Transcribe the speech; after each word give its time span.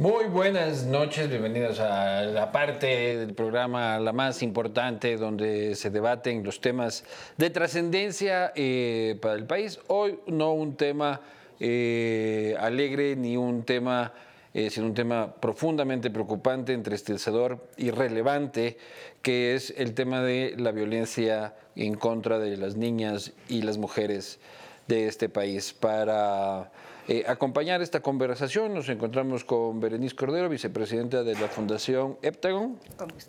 Muy 0.00 0.28
buenas 0.28 0.86
noches, 0.86 1.28
bienvenidos 1.28 1.78
a 1.78 2.22
la 2.22 2.50
parte 2.50 3.18
del 3.18 3.34
programa, 3.34 3.98
la 3.98 4.14
más 4.14 4.42
importante, 4.42 5.18
donde 5.18 5.74
se 5.74 5.90
debaten 5.90 6.42
los 6.42 6.62
temas 6.62 7.04
de 7.36 7.50
trascendencia 7.50 8.50
eh, 8.56 9.18
para 9.20 9.34
el 9.34 9.44
país. 9.44 9.78
Hoy 9.88 10.18
no 10.26 10.54
un 10.54 10.74
tema 10.76 11.20
eh, 11.60 12.56
alegre 12.58 13.14
ni 13.14 13.36
un 13.36 13.62
tema, 13.64 14.14
eh, 14.54 14.70
sino 14.70 14.86
un 14.86 14.94
tema 14.94 15.34
profundamente 15.34 16.10
preocupante, 16.10 16.72
entristecedor 16.72 17.68
y 17.76 17.90
relevante, 17.90 18.78
que 19.20 19.54
es 19.54 19.74
el 19.76 19.92
tema 19.92 20.22
de 20.22 20.54
la 20.56 20.72
violencia 20.72 21.54
en 21.76 21.94
contra 21.94 22.38
de 22.38 22.56
las 22.56 22.74
niñas 22.74 23.34
y 23.50 23.60
las 23.60 23.76
mujeres 23.76 24.40
de 24.88 25.08
este 25.08 25.28
país. 25.28 25.74
Para 25.74 26.70
eh, 27.10 27.24
acompañar 27.26 27.82
esta 27.82 27.98
conversación 27.98 28.72
nos 28.72 28.88
encontramos 28.88 29.42
con 29.42 29.80
Berenice 29.80 30.14
Cordero, 30.14 30.48
vicepresidenta 30.48 31.24
de 31.24 31.34
la 31.34 31.48
Fundación 31.48 32.16
Heptagon. 32.22 32.78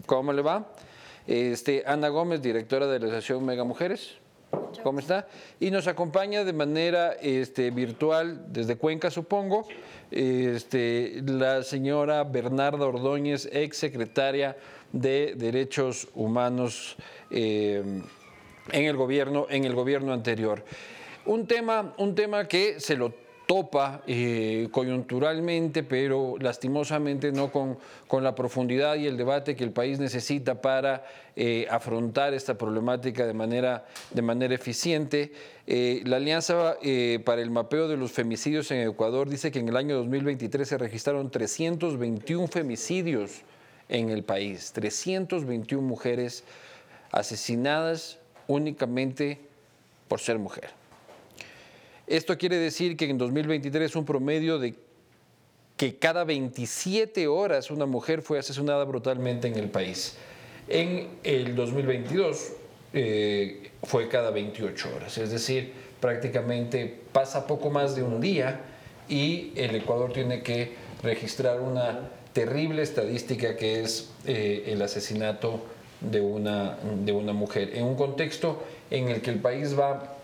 ¿Cómo, 0.05 0.33
le 0.33 0.43
va? 0.43 0.71
Este, 1.25 1.81
Ana 1.87 2.09
Gómez, 2.09 2.43
directora 2.43 2.85
de 2.85 2.99
la 2.99 3.07
Asociación 3.07 3.43
Mega 3.43 3.63
Mujeres. 3.63 4.17
¿Cómo 4.83 4.99
está? 4.99 5.27
Y 5.59 5.71
nos 5.71 5.87
acompaña 5.87 6.43
de 6.43 6.53
manera 6.53 7.13
este, 7.13 7.71
virtual, 7.71 8.53
desde 8.53 8.75
Cuenca 8.75 9.09
supongo, 9.09 9.65
este, 10.11 11.23
la 11.25 11.63
señora 11.63 12.23
Bernarda 12.23 12.85
Ordóñez, 12.85 13.49
ex 13.51 13.77
secretaria 13.77 14.57
de 14.91 15.33
Derechos 15.35 16.07
Humanos 16.13 16.97
eh, 17.31 17.81
en, 18.71 18.83
el 18.83 18.95
gobierno, 18.95 19.47
en 19.49 19.65
el 19.65 19.73
gobierno 19.73 20.13
anterior. 20.13 20.63
Un 21.25 21.47
tema, 21.47 21.95
un 21.97 22.13
tema 22.13 22.47
que 22.47 22.79
se 22.79 22.95
lo 22.95 23.20
topa 23.51 24.01
eh, 24.07 24.69
coyunturalmente, 24.71 25.83
pero 25.83 26.37
lastimosamente 26.39 27.33
no 27.33 27.51
con, 27.51 27.77
con, 28.07 28.23
la 28.23 28.33
profundidad 28.33 28.95
y 28.95 29.07
el 29.07 29.17
debate 29.17 29.57
que 29.57 29.65
el 29.65 29.71
país 29.71 29.99
necesita 29.99 30.61
para 30.61 31.03
eh, 31.35 31.67
afrontar 31.69 32.33
esta 32.33 32.57
problemática 32.57 33.25
de 33.27 33.33
manera, 33.33 33.83
de 34.09 34.21
manera 34.21 34.55
eficiente. 34.55 35.33
Eh, 35.67 36.01
la 36.05 36.15
Alianza 36.15 36.77
para 37.25 37.41
el 37.41 37.51
Mapeo 37.51 37.89
de 37.89 37.97
los 37.97 38.13
Femicidios 38.13 38.71
en 38.71 38.87
Ecuador 38.87 39.27
dice 39.27 39.51
que 39.51 39.59
en 39.59 39.67
el 39.67 39.75
año 39.75 39.97
2023 39.97 40.65
se 40.65 40.77
registraron 40.77 41.29
321 41.29 42.47
femicidios 42.47 43.41
en 43.89 44.11
el 44.11 44.23
país, 44.23 44.71
321 44.71 45.85
mujeres 45.85 46.45
asesinadas 47.11 48.17
únicamente 48.47 49.41
por 50.07 50.21
ser 50.21 50.39
mujer. 50.39 50.80
Esto 52.11 52.37
quiere 52.37 52.57
decir 52.57 52.97
que 52.97 53.09
en 53.09 53.17
2023 53.17 53.89
es 53.89 53.95
un 53.95 54.03
promedio 54.03 54.59
de 54.59 54.75
que 55.77 55.95
cada 55.95 56.25
27 56.25 57.25
horas 57.27 57.71
una 57.71 57.85
mujer 57.85 58.21
fue 58.21 58.37
asesinada 58.37 58.83
brutalmente 58.83 59.47
en 59.47 59.55
el 59.55 59.69
país. 59.69 60.17
En 60.67 61.07
el 61.23 61.55
2022 61.55 62.51
eh, 62.91 63.71
fue 63.83 64.09
cada 64.09 64.29
28 64.29 64.89
horas, 64.93 65.17
es 65.19 65.31
decir, 65.31 65.71
prácticamente 66.01 66.99
pasa 67.13 67.47
poco 67.47 67.69
más 67.69 67.95
de 67.95 68.03
un 68.03 68.19
día 68.19 68.59
y 69.07 69.53
el 69.55 69.73
Ecuador 69.73 70.11
tiene 70.11 70.43
que 70.43 70.73
registrar 71.03 71.61
una 71.61 72.09
terrible 72.33 72.81
estadística 72.81 73.55
que 73.55 73.83
es 73.83 74.09
eh, 74.25 74.65
el 74.67 74.81
asesinato 74.81 75.61
de 76.01 76.19
una, 76.19 76.77
de 77.05 77.13
una 77.13 77.31
mujer, 77.31 77.71
en 77.73 77.85
un 77.85 77.95
contexto 77.95 78.61
en 78.89 79.07
el 79.07 79.21
que 79.21 79.29
el 79.29 79.39
país 79.39 79.79
va 79.79 80.17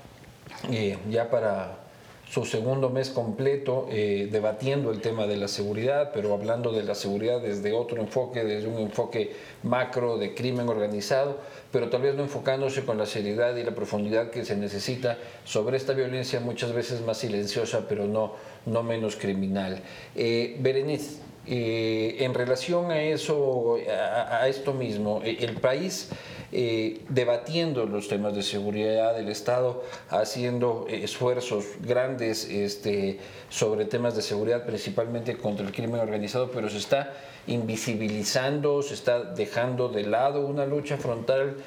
eh, 0.71 0.97
ya 1.09 1.29
para 1.29 1.87
su 2.29 2.43
segundo 2.43 2.89
mes 2.89 3.09
completo 3.09 3.87
eh, 3.89 4.27
debatiendo 4.29 4.91
el 4.91 4.99
tema 4.99 5.27
de 5.27 5.37
la 5.37 5.47
seguridad, 5.47 6.11
pero 6.13 6.33
hablando 6.33 6.73
de 6.73 6.83
la 6.83 6.93
seguridad 6.93 7.39
desde 7.39 7.71
otro 7.71 8.01
enfoque, 8.01 8.43
desde 8.43 8.67
un 8.67 8.79
enfoque 8.79 9.33
macro 9.63 10.17
de 10.17 10.35
crimen 10.35 10.67
organizado, 10.67 11.37
pero 11.71 11.89
tal 11.89 12.01
vez 12.01 12.15
no 12.15 12.23
enfocándose 12.23 12.83
con 12.83 12.97
la 12.97 13.05
seriedad 13.05 13.55
y 13.55 13.63
la 13.63 13.73
profundidad 13.73 14.29
que 14.29 14.43
se 14.43 14.57
necesita 14.57 15.17
sobre 15.45 15.77
esta 15.77 15.93
violencia 15.93 16.41
muchas 16.41 16.73
veces 16.73 17.01
más 17.01 17.17
silenciosa, 17.17 17.85
pero 17.87 18.05
no, 18.05 18.33
no 18.65 18.83
menos 18.83 19.15
criminal. 19.15 19.79
Eh, 20.13 20.57
Berenice, 20.59 21.21
eh, 21.45 22.17
en 22.19 22.33
relación 22.33 22.91
a 22.91 23.01
eso, 23.01 23.77
a, 23.89 24.49
esto 24.49 24.73
mismo, 24.73 25.21
eh, 25.23 25.37
el 25.39 25.55
país 25.55 26.09
eh, 26.51 27.01
debatiendo 27.09 27.85
los 27.85 28.07
temas 28.07 28.35
de 28.35 28.43
seguridad 28.43 29.15
del 29.15 29.29
Estado, 29.29 29.83
haciendo 30.09 30.85
esfuerzos 30.89 31.65
grandes 31.81 32.45
este, 32.49 33.19
sobre 33.49 33.85
temas 33.85 34.15
de 34.15 34.21
seguridad, 34.21 34.65
principalmente 34.65 35.37
contra 35.37 35.65
el 35.65 35.73
crimen 35.73 35.99
organizado, 35.99 36.51
pero 36.51 36.69
se 36.69 36.77
está 36.77 37.13
invisibilizando, 37.47 38.81
se 38.81 38.93
está 38.93 39.23
dejando 39.23 39.89
de 39.89 40.03
lado 40.03 40.45
una 40.45 40.65
lucha 40.65 40.97
frontal 40.97 41.57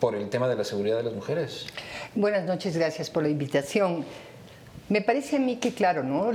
por 0.00 0.14
el 0.14 0.28
tema 0.30 0.48
de 0.48 0.56
la 0.56 0.64
seguridad 0.64 0.96
de 0.96 1.02
las 1.04 1.12
mujeres. 1.12 1.66
Buenas 2.14 2.44
noches, 2.44 2.76
gracias 2.76 3.10
por 3.10 3.22
la 3.22 3.28
invitación. 3.28 4.04
Me 4.88 5.02
parece 5.02 5.36
a 5.36 5.38
mí 5.38 5.56
que, 5.56 5.72
claro, 5.72 6.02
¿no? 6.02 6.32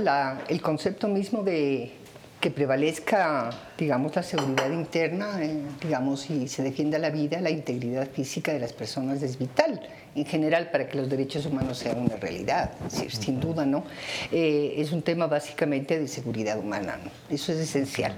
el 0.48 0.62
concepto 0.62 1.08
mismo 1.08 1.42
de 1.42 1.92
que 2.40 2.50
prevalezca, 2.50 3.50
digamos, 3.78 4.14
la 4.14 4.22
seguridad 4.22 4.70
interna, 4.70 5.42
eh, 5.42 5.62
digamos, 5.82 6.28
y 6.30 6.48
se 6.48 6.62
defienda 6.62 6.98
la 6.98 7.10
vida, 7.10 7.40
la 7.40 7.50
integridad 7.50 8.08
física 8.10 8.52
de 8.52 8.60
las 8.60 8.72
personas 8.72 9.22
es 9.22 9.38
vital 9.38 9.80
en 10.16 10.24
general 10.24 10.70
para 10.70 10.88
que 10.88 10.96
los 10.96 11.08
derechos 11.08 11.46
humanos 11.46 11.78
sean 11.78 11.98
una 11.98 12.16
realidad. 12.16 12.72
sin 12.88 13.38
duda, 13.38 13.66
¿no? 13.66 13.84
Eh, 14.32 14.74
es 14.78 14.92
un 14.92 15.02
tema 15.02 15.26
básicamente 15.26 15.98
de 15.98 16.08
seguridad 16.08 16.58
humana, 16.58 16.98
Eso 17.28 17.52
es 17.52 17.58
esencial. 17.58 18.16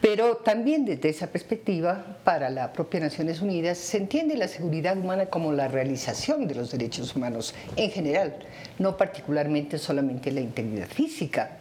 Pero 0.00 0.36
también 0.38 0.84
desde 0.84 1.10
esa 1.10 1.26
perspectiva, 1.26 2.18
para 2.24 2.48
la 2.48 2.72
propia 2.72 3.00
Naciones 3.00 3.42
Unidas, 3.42 3.76
se 3.78 3.98
entiende 3.98 4.36
la 4.36 4.48
seguridad 4.48 4.96
humana 4.96 5.26
como 5.26 5.52
la 5.52 5.68
realización 5.68 6.48
de 6.48 6.54
los 6.54 6.70
derechos 6.70 7.14
humanos 7.14 7.54
en 7.76 7.90
general, 7.90 8.34
no 8.78 8.96
particularmente 8.96 9.78
solamente 9.78 10.30
la 10.30 10.40
integridad 10.40 10.88
física. 10.88 11.58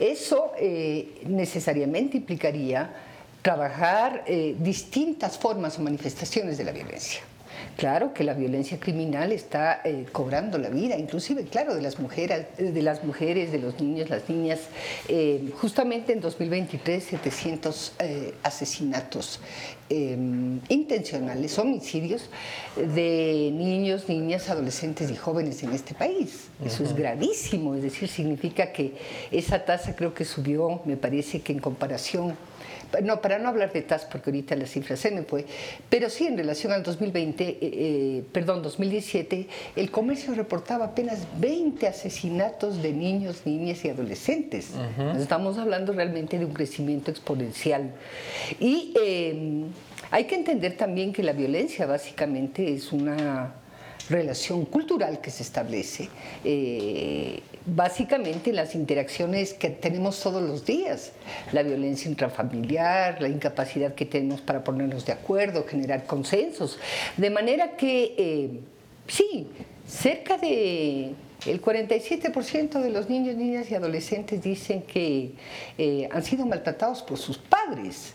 Eso 0.00 0.52
eh, 0.58 1.20
necesariamente 1.26 2.16
implicaría 2.16 2.90
trabajar 3.42 4.24
eh, 4.26 4.56
distintas 4.58 5.38
formas 5.38 5.78
o 5.78 5.82
manifestaciones 5.82 6.56
de 6.56 6.64
la 6.64 6.72
violencia. 6.72 7.20
Claro 7.76 8.12
que 8.12 8.24
la 8.24 8.34
violencia 8.34 8.78
criminal 8.78 9.32
está 9.32 9.80
eh, 9.84 10.06
cobrando 10.12 10.58
la 10.58 10.68
vida, 10.68 10.98
inclusive, 10.98 11.44
claro, 11.44 11.74
de 11.74 11.80
las 11.80 11.98
mujeres, 11.98 12.46
de 12.58 12.82
las 12.82 13.04
mujeres, 13.04 13.52
de 13.52 13.58
los 13.58 13.80
niños, 13.80 14.10
las 14.10 14.28
niñas. 14.28 14.60
Eh, 15.08 15.50
justamente 15.58 16.12
en 16.12 16.20
2023, 16.20 17.02
700 17.02 17.92
eh, 17.98 18.34
asesinatos 18.42 19.40
intencionales, 20.68 21.58
homicidios 21.58 22.30
de 22.76 23.50
niños, 23.52 24.08
niñas, 24.08 24.48
adolescentes 24.48 25.10
y 25.10 25.16
jóvenes 25.16 25.64
en 25.64 25.72
este 25.72 25.94
país. 25.94 26.48
Eso 26.64 26.84
es 26.84 26.94
gravísimo, 26.94 27.74
es 27.74 27.82
decir, 27.82 28.08
significa 28.08 28.70
que 28.70 28.94
esa 29.32 29.64
tasa 29.64 29.96
creo 29.96 30.14
que 30.14 30.24
subió, 30.24 30.80
me 30.84 30.96
parece 30.96 31.40
que 31.40 31.52
en 31.52 31.58
comparación 31.58 32.36
no, 33.02 33.20
para 33.20 33.38
no 33.38 33.48
hablar 33.48 33.72
de 33.72 33.82
TAS, 33.82 34.04
porque 34.04 34.30
ahorita 34.30 34.56
la 34.56 34.66
cifra 34.66 34.96
se 34.96 35.10
me 35.10 35.22
fue, 35.22 35.44
pero 35.88 36.10
sí 36.10 36.26
en 36.26 36.36
relación 36.36 36.72
al 36.72 36.82
2020, 36.82 37.44
eh, 37.44 37.58
eh, 37.60 38.24
perdón, 38.32 38.62
2017, 38.62 39.46
el 39.76 39.90
comercio 39.90 40.34
reportaba 40.34 40.86
apenas 40.86 41.26
20 41.38 41.86
asesinatos 41.86 42.82
de 42.82 42.92
niños, 42.92 43.42
niñas 43.44 43.84
y 43.84 43.90
adolescentes. 43.90 44.72
Estamos 45.18 45.58
hablando 45.58 45.92
realmente 45.92 46.38
de 46.38 46.44
un 46.44 46.52
crecimiento 46.52 47.10
exponencial. 47.10 47.92
Y 48.58 48.94
eh, 49.02 49.64
hay 50.10 50.24
que 50.24 50.34
entender 50.34 50.76
también 50.76 51.12
que 51.12 51.22
la 51.22 51.32
violencia 51.32 51.86
básicamente 51.86 52.72
es 52.72 52.92
una 52.92 53.54
relación 54.10 54.64
cultural 54.64 55.20
que 55.20 55.30
se 55.30 55.42
establece, 55.42 56.08
eh, 56.44 57.40
básicamente 57.64 58.52
las 58.52 58.74
interacciones 58.74 59.54
que 59.54 59.70
tenemos 59.70 60.20
todos 60.20 60.42
los 60.42 60.66
días, 60.66 61.12
la 61.52 61.62
violencia 61.62 62.10
intrafamiliar, 62.10 63.22
la 63.22 63.28
incapacidad 63.28 63.94
que 63.94 64.04
tenemos 64.04 64.40
para 64.40 64.64
ponernos 64.64 65.06
de 65.06 65.12
acuerdo, 65.12 65.64
generar 65.66 66.04
consensos, 66.04 66.78
de 67.16 67.30
manera 67.30 67.76
que 67.76 68.14
eh, 68.18 68.60
sí, 69.06 69.46
cerca 69.86 70.36
de 70.36 71.14
el 71.46 71.62
47% 71.62 72.80
de 72.80 72.90
los 72.90 73.08
niños, 73.08 73.36
niñas 73.36 73.70
y 73.70 73.74
adolescentes 73.74 74.42
dicen 74.42 74.82
que 74.82 75.32
eh, 75.78 76.08
han 76.12 76.22
sido 76.22 76.44
maltratados 76.44 77.02
por 77.02 77.16
sus 77.16 77.38
padres. 77.38 78.14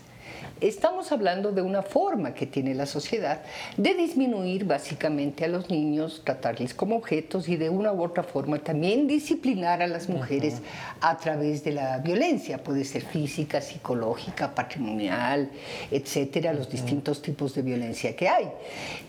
Estamos 0.60 1.12
hablando 1.12 1.52
de 1.52 1.60
una 1.60 1.82
forma 1.82 2.32
que 2.32 2.46
tiene 2.46 2.74
la 2.74 2.86
sociedad 2.86 3.42
de 3.76 3.92
disminuir 3.92 4.64
básicamente 4.64 5.44
a 5.44 5.48
los 5.48 5.68
niños, 5.68 6.22
tratarles 6.24 6.72
como 6.72 6.96
objetos 6.96 7.46
y 7.50 7.56
de 7.56 7.68
una 7.68 7.92
u 7.92 8.02
otra 8.02 8.22
forma 8.22 8.58
también 8.58 9.06
disciplinar 9.06 9.82
a 9.82 9.86
las 9.86 10.08
mujeres 10.08 10.62
a 11.02 11.18
través 11.18 11.62
de 11.62 11.72
la 11.72 11.98
violencia, 11.98 12.56
puede 12.56 12.84
ser 12.84 13.02
física, 13.02 13.60
psicológica, 13.60 14.54
patrimonial, 14.54 15.50
etcétera, 15.90 16.54
los 16.54 16.70
distintos 16.70 17.20
tipos 17.20 17.54
de 17.54 17.60
violencia 17.60 18.16
que 18.16 18.26
hay. 18.26 18.48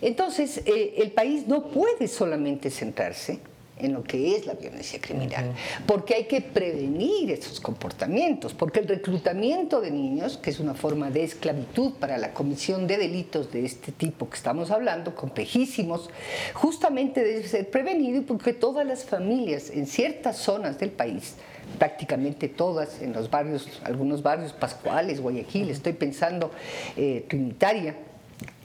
Entonces, 0.01 0.61
eh, 0.65 0.95
el 0.97 1.11
país 1.11 1.47
no 1.47 1.63
puede 1.67 2.09
solamente 2.09 2.69
centrarse 2.69 3.39
en 3.79 3.93
lo 3.93 4.03
que 4.03 4.35
es 4.35 4.45
la 4.45 4.53
violencia 4.53 4.99
criminal, 4.99 5.53
porque 5.85 6.15
hay 6.15 6.23
que 6.25 6.41
prevenir 6.41 7.31
esos 7.31 7.59
comportamientos, 7.59 8.53
porque 8.53 8.79
el 8.79 8.87
reclutamiento 8.87 9.81
de 9.81 9.91
niños, 9.91 10.37
que 10.37 10.49
es 10.49 10.59
una 10.59 10.73
forma 10.73 11.09
de 11.09 11.23
esclavitud 11.23 11.93
para 11.93 12.17
la 12.17 12.33
comisión 12.33 12.87
de 12.87 12.97
delitos 12.97 13.51
de 13.51 13.65
este 13.65 13.91
tipo 13.91 14.29
que 14.29 14.37
estamos 14.37 14.71
hablando, 14.71 15.15
complejísimos, 15.15 16.09
justamente 16.53 17.23
debe 17.23 17.47
ser 17.47 17.69
prevenido 17.69 18.23
porque 18.23 18.53
todas 18.53 18.85
las 18.85 19.05
familias 19.05 19.69
en 19.69 19.87
ciertas 19.87 20.37
zonas 20.37 20.79
del 20.79 20.91
país, 20.91 21.35
prácticamente 21.77 22.47
todas, 22.47 23.01
en 23.01 23.13
los 23.13 23.29
barrios, 23.29 23.67
algunos 23.83 24.23
barrios, 24.23 24.53
Pascuales, 24.53 25.21
Guayaquil, 25.21 25.69
estoy 25.69 25.93
pensando 25.93 26.51
eh, 26.95 27.25
Trinitaria, 27.27 27.95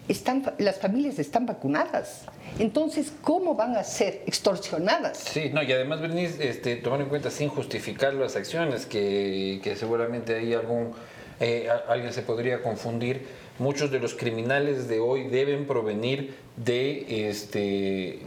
están, 0.08 0.44
las 0.58 0.78
familias 0.78 1.18
están 1.18 1.46
vacunadas. 1.46 2.24
Entonces, 2.58 3.12
¿cómo 3.22 3.54
van 3.54 3.76
a 3.76 3.84
ser 3.84 4.22
extorsionadas? 4.26 5.18
Sí, 5.18 5.50
no, 5.52 5.62
y 5.62 5.72
además, 5.72 6.00
Bernice, 6.00 6.48
este, 6.48 6.76
tomando 6.76 7.04
en 7.04 7.08
cuenta 7.08 7.30
sin 7.30 7.48
justificar 7.48 8.14
las 8.14 8.36
acciones, 8.36 8.86
que, 8.86 9.60
que 9.62 9.76
seguramente 9.76 10.36
hay 10.36 10.54
algún, 10.54 10.92
eh, 11.40 11.68
alguien 11.88 12.12
se 12.12 12.22
podría 12.22 12.62
confundir, 12.62 13.26
muchos 13.58 13.90
de 13.90 14.00
los 14.00 14.14
criminales 14.14 14.88
de 14.88 15.00
hoy 15.00 15.28
deben 15.28 15.66
provenir 15.66 16.34
de 16.56 17.28
este, 17.28 18.20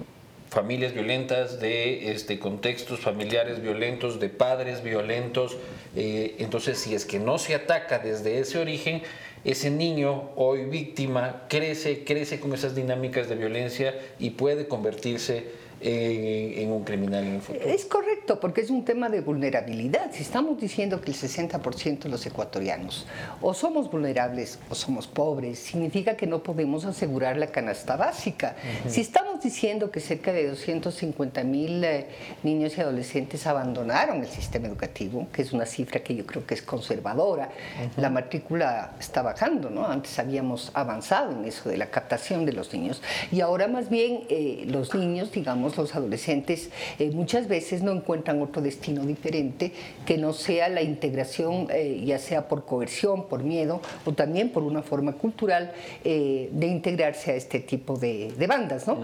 familias 0.49 0.93
violentas, 0.93 1.59
de 1.59 2.11
este, 2.11 2.39
contextos 2.39 2.99
familiares 2.99 3.61
violentos, 3.61 4.19
de 4.19 4.29
padres 4.29 4.81
violentos. 4.83 5.57
Eh, 5.95 6.35
entonces, 6.39 6.77
si 6.77 6.95
es 6.95 7.05
que 7.05 7.19
no 7.19 7.37
se 7.37 7.55
ataca 7.55 7.99
desde 7.99 8.39
ese 8.39 8.59
origen, 8.59 9.01
ese 9.45 9.69
niño 9.69 10.31
hoy 10.35 10.65
víctima 10.65 11.43
crece, 11.47 12.03
crece 12.03 12.39
con 12.39 12.53
esas 12.53 12.75
dinámicas 12.75 13.29
de 13.29 13.35
violencia 13.35 13.93
y 14.19 14.31
puede 14.31 14.67
convertirse 14.67 15.64
en, 15.85 16.71
un 16.71 16.83
criminal 16.83 17.23
en 17.23 17.35
el 17.35 17.41
futuro. 17.41 17.65
Es 17.65 17.85
correcto, 17.85 18.39
porque 18.39 18.61
es 18.61 18.69
un 18.69 18.83
tema 18.83 19.09
de 19.09 19.21
vulnerabilidad. 19.21 20.11
Si 20.11 20.23
estamos 20.23 20.59
diciendo 20.59 20.99
que 21.01 21.11
el 21.11 21.17
60% 21.17 21.99
de 21.99 22.09
los 22.09 22.25
ecuatorianos 22.25 23.05
o 23.41 23.53
somos 23.53 23.91
vulnerables 23.91 24.59
o 24.69 24.75
somos 24.75 25.07
pobres, 25.07 25.59
significa 25.59 26.17
que 26.17 26.25
no 26.25 26.41
podemos 26.41 26.85
asegurar 26.85 27.37
la 27.37 27.47
canasta 27.47 27.95
básica. 27.95 28.55
Si 28.87 29.01
estamos 29.01 29.41
diciendo 29.41 29.91
que 29.91 29.99
cerca 29.99 30.33
de 30.33 30.47
250 30.47 31.43
mil 31.43 31.83
eh, 31.83 32.07
niños 32.43 32.77
y 32.77 32.81
adolescentes 32.81 33.45
abandonaron 33.45 34.21
el 34.21 34.27
sistema 34.27 34.67
educativo, 34.67 35.27
que 35.31 35.43
es 35.43 35.53
una 35.53 35.65
cifra 35.65 36.01
que 36.01 36.15
yo 36.15 36.25
creo 36.25 36.45
que 36.45 36.55
es 36.55 36.61
conservadora, 36.61 37.49
la 37.97 38.09
matrícula 38.09 38.95
está 38.99 39.21
bajando, 39.21 39.69
¿no? 39.69 39.85
Antes 39.85 40.17
habíamos 40.17 40.71
avanzado 40.73 41.31
en 41.31 41.45
eso 41.45 41.69
de 41.69 41.77
la 41.77 41.87
captación 41.87 42.45
de 42.45 42.53
los 42.53 42.73
niños 42.73 43.01
y 43.31 43.41
ahora 43.41 43.67
más 43.67 43.89
bien 43.89 44.23
eh, 44.29 44.63
los 44.67 44.95
niños, 44.95 45.31
digamos, 45.31 45.74
los 45.83 45.95
adolescentes 45.95 46.69
eh, 46.99 47.11
muchas 47.11 47.47
veces 47.47 47.83
no 47.83 47.91
encuentran 47.91 48.41
otro 48.41 48.61
destino 48.61 49.05
diferente 49.05 49.71
que 50.05 50.17
no 50.17 50.33
sea 50.33 50.69
la 50.69 50.81
integración, 50.81 51.67
eh, 51.71 52.01
ya 52.05 52.19
sea 52.19 52.47
por 52.47 52.65
coerción, 52.65 53.27
por 53.27 53.43
miedo 53.43 53.81
o 54.05 54.13
también 54.13 54.49
por 54.49 54.63
una 54.63 54.81
forma 54.81 55.13
cultural 55.13 55.73
eh, 56.03 56.49
de 56.51 56.67
integrarse 56.67 57.31
a 57.31 57.35
este 57.35 57.59
tipo 57.59 57.97
de, 57.97 58.33
bandas. 58.47 58.87
¿no? 58.87 58.99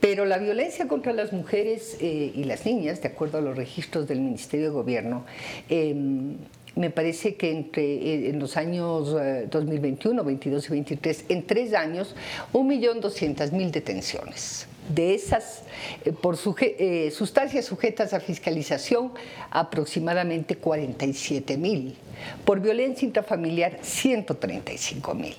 Pero 0.00 0.26
la 0.26 0.38
violencia 0.38 0.86
contra 0.86 1.12
las 1.14 1.32
mujeres 1.32 1.96
y 2.00 2.44
las 2.44 2.66
niñas, 2.66 3.00
de 3.00 3.08
acuerdo 3.08 3.38
a 3.38 3.40
los 3.40 3.56
registros 3.56 4.06
del 4.06 4.20
Ministerio 4.20 4.66
de 4.66 4.72
Gobierno, 4.72 5.24
em, 5.70 6.36
me 6.76 6.90
parece 6.90 7.36
que 7.36 7.50
entre 7.50 8.28
en 8.28 8.38
los 8.38 8.56
años 8.56 9.14
2021, 9.50 10.24
22 10.24 10.66
y 10.68 10.70
23, 10.72 11.24
en 11.28 11.46
tres 11.46 11.74
años, 11.74 12.14
1.200.000 12.52 13.70
detenciones 13.70 14.66
de 14.94 15.14
esas 15.14 15.62
eh, 16.04 16.12
por 16.12 16.38
eh, 16.60 17.10
sustancias 17.10 17.64
sujetas 17.64 18.12
a 18.12 18.20
fiscalización 18.20 19.12
aproximadamente 19.50 20.56
47 20.56 21.56
mil, 21.56 21.96
por 22.44 22.60
violencia 22.60 23.06
intrafamiliar 23.06 23.78
135 23.82 25.14
mil. 25.14 25.36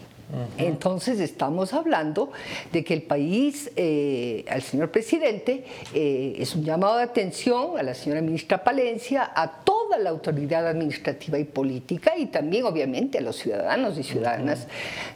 Entonces 0.58 1.20
estamos 1.20 1.74
hablando 1.74 2.32
de 2.72 2.84
que 2.84 2.94
el 2.94 3.04
país, 3.04 3.72
eh, 3.76 4.46
al 4.50 4.62
señor 4.62 4.90
presidente, 4.90 5.64
es 5.94 6.56
un 6.56 6.64
llamado 6.64 6.98
de 6.98 7.04
atención 7.04 7.78
a 7.78 7.84
la 7.84 7.94
señora 7.94 8.22
ministra 8.22 8.64
Palencia, 8.64 9.32
a 9.36 9.64
toda 9.64 9.98
la 9.98 10.10
autoridad 10.10 10.68
administrativa 10.68 11.38
y 11.38 11.44
política 11.44 12.18
y 12.18 12.28
también 12.28 12.66
obviamente 12.66 13.20
a 13.20 13.22
los 13.22 13.38
ciudadanos 13.38 13.98
y 13.98 14.04
ciudadanas 14.04 14.68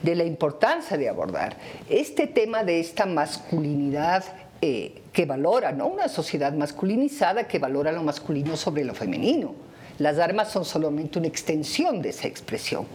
de 0.01 0.15
la 0.15 0.23
importancia 0.23 0.97
de 0.97 1.09
abordar 1.09 1.57
este 1.89 2.27
tema 2.27 2.63
de 2.63 2.79
esta 2.79 3.05
masculinidad 3.05 4.23
eh, 4.61 5.01
que 5.13 5.25
valora, 5.25 5.71
¿no? 5.71 5.87
Una 5.87 6.07
sociedad 6.07 6.53
masculinizada 6.53 7.47
que 7.47 7.59
valora 7.59 7.91
lo 7.91 8.03
masculino 8.03 8.57
sobre 8.57 8.83
lo 8.83 8.93
femenino. 8.93 9.66
Las 9.99 10.19
armas 10.19 10.51
son 10.51 10.65
solamente 10.65 11.19
una 11.19 11.27
extensión 11.27 12.01
de 12.01 12.09
esa 12.09 12.27
expresión. 12.27 12.85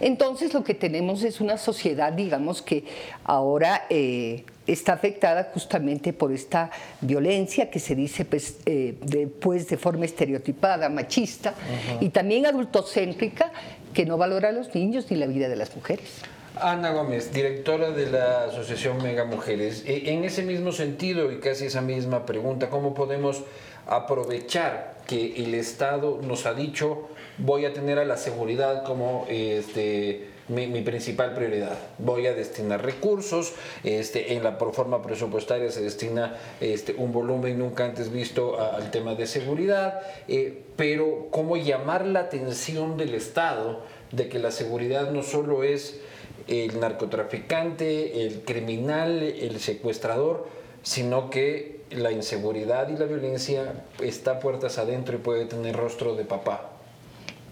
Entonces 0.00 0.52
lo 0.52 0.62
que 0.62 0.74
tenemos 0.74 1.22
es 1.22 1.40
una 1.40 1.56
sociedad, 1.56 2.12
digamos, 2.12 2.62
que 2.62 2.84
ahora 3.24 3.86
eh, 3.88 4.44
está 4.66 4.92
afectada 4.92 5.50
justamente 5.52 6.12
por 6.12 6.32
esta 6.32 6.70
violencia 7.00 7.70
que 7.70 7.78
se 7.78 7.94
dice 7.94 8.24
pues, 8.24 8.58
eh, 8.66 8.96
de 9.00 9.76
forma 9.76 10.04
estereotipada, 10.04 10.88
machista, 10.88 11.54
y 12.00 12.10
también 12.10 12.46
adultocéntrica, 12.46 13.52
que 13.94 14.06
no 14.06 14.16
valora 14.16 14.48
a 14.48 14.52
los 14.52 14.74
niños 14.74 15.06
ni 15.10 15.16
la 15.16 15.26
vida 15.26 15.48
de 15.48 15.56
las 15.56 15.74
mujeres. 15.74 16.22
Ana 16.62 16.92
Gómez, 16.92 17.32
directora 17.32 17.90
de 17.90 18.10
la 18.10 18.44
Asociación 18.44 19.02
Mega 19.02 19.24
Mujeres. 19.24 19.84
E, 19.86 20.12
en 20.12 20.24
ese 20.24 20.42
mismo 20.42 20.72
sentido 20.72 21.32
y 21.32 21.38
casi 21.38 21.66
esa 21.66 21.80
misma 21.80 22.24
pregunta, 22.24 22.70
¿cómo 22.70 22.94
podemos 22.94 23.42
aprovechar 23.86 24.94
que 25.06 25.44
el 25.44 25.54
Estado 25.54 26.20
nos 26.22 26.46
ha 26.46 26.54
dicho 26.54 27.08
voy 27.38 27.64
a 27.64 27.72
tener 27.72 27.98
a 27.98 28.04
la 28.04 28.16
seguridad 28.16 28.84
como 28.84 29.26
este, 29.28 30.28
mi, 30.48 30.66
principal 30.82 31.34
prioridad. 31.34 31.76
Voy 31.98 32.26
a 32.26 32.34
destinar 32.34 32.84
recursos, 32.84 33.54
este, 33.84 34.34
en 34.34 34.44
la 34.44 34.52
forma 34.56 35.02
presupuestaria 35.02 35.70
se 35.70 35.82
destina 35.82 36.36
este, 36.60 36.94
un 36.94 37.12
volumen 37.12 37.58
nunca 37.58 37.84
antes 37.84 38.12
visto 38.12 38.60
al 38.60 38.90
tema 38.90 39.14
de 39.14 39.26
seguridad, 39.26 40.00
eh, 40.28 40.62
pero 40.76 41.28
cómo 41.30 41.56
llamar 41.56 42.06
la 42.06 42.20
atención 42.20 42.96
del 42.96 43.14
Estado 43.14 43.80
de 44.10 44.28
que 44.28 44.38
la 44.38 44.50
seguridad 44.50 45.10
no 45.10 45.22
solo 45.22 45.64
es 45.64 46.00
el 46.48 46.80
narcotraficante, 46.80 48.26
el 48.26 48.42
criminal, 48.42 49.22
el 49.22 49.60
secuestrador, 49.60 50.48
sino 50.82 51.30
que 51.30 51.82
la 51.90 52.10
inseguridad 52.10 52.88
y 52.88 52.96
la 52.96 53.06
violencia 53.06 53.84
está 54.00 54.40
puertas 54.40 54.78
adentro 54.78 55.16
y 55.16 55.20
puede 55.20 55.44
tener 55.44 55.76
rostro 55.76 56.14
de 56.14 56.24
papá. 56.24 56.71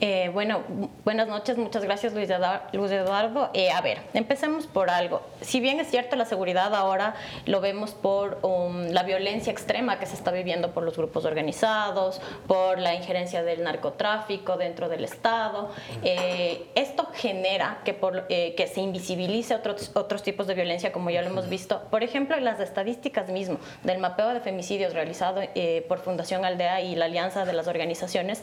Eh, 0.02 0.30
bueno, 0.32 0.62
buenas 1.04 1.28
noches, 1.28 1.58
muchas 1.58 1.84
gracias 1.84 2.14
Luis 2.14 2.30
Eduardo. 2.30 3.50
Eh, 3.52 3.70
a 3.70 3.82
ver, 3.82 3.98
empecemos 4.14 4.66
por 4.66 4.88
algo. 4.88 5.20
Si 5.42 5.60
bien 5.60 5.78
es 5.78 5.90
cierto, 5.90 6.16
la 6.16 6.24
seguridad 6.24 6.74
ahora 6.74 7.16
lo 7.44 7.60
vemos 7.60 7.90
por 7.90 8.38
um, 8.40 8.86
la 8.92 9.02
violencia 9.02 9.52
extrema 9.52 9.98
que 9.98 10.06
se 10.06 10.14
está 10.14 10.30
viviendo 10.30 10.70
por 10.70 10.84
los 10.84 10.96
grupos 10.96 11.26
organizados, 11.26 12.22
por 12.46 12.78
la 12.78 12.94
injerencia 12.94 13.42
del 13.42 13.62
narcotráfico 13.62 14.56
dentro 14.56 14.88
del 14.88 15.04
Estado. 15.04 15.70
Eh, 16.02 16.70
esto 16.74 17.08
genera 17.12 17.80
que, 17.84 17.92
por, 17.92 18.26
que 18.26 18.70
se 18.72 18.80
invisibilice 18.80 19.54
otros, 19.54 19.90
otros 19.94 20.22
tipos 20.22 20.46
de 20.46 20.54
violencia, 20.54 20.92
como 20.92 21.10
ya 21.10 21.20
lo 21.20 21.28
hemos 21.28 21.50
visto. 21.50 21.82
Por 21.90 22.02
ejemplo, 22.02 22.38
en 22.38 22.44
las 22.44 22.58
estadísticas 22.58 23.28
mismo 23.28 23.58
del 23.82 23.98
mapeo 23.98 24.30
de 24.30 24.40
femicidios 24.40 24.94
realizado 24.94 25.42
por 25.88 25.98
Fundación 25.98 26.46
Aldea 26.46 26.80
y 26.80 26.94
la 26.94 27.04
Alianza 27.04 27.44
de 27.44 27.52
las 27.52 27.68
Organizaciones 27.68 28.42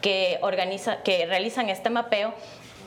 que 0.00 0.38
organiza 0.42 0.95
que 1.04 1.26
realizan 1.26 1.68
este 1.68 1.90
mapeo, 1.90 2.34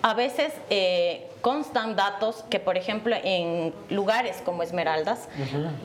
a 0.01 0.13
veces 0.13 0.53
eh, 0.69 1.27
constan 1.41 1.95
datos 1.95 2.43
que, 2.49 2.59
por 2.59 2.77
ejemplo, 2.77 3.15
en 3.23 3.73
lugares 3.89 4.41
como 4.45 4.63
Esmeraldas, 4.63 5.27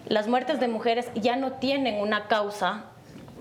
las 0.06 0.28
muertes 0.28 0.60
de 0.60 0.68
mujeres 0.68 1.08
ya 1.14 1.36
no 1.36 1.52
tienen 1.52 2.00
una 2.00 2.28
causa 2.28 2.84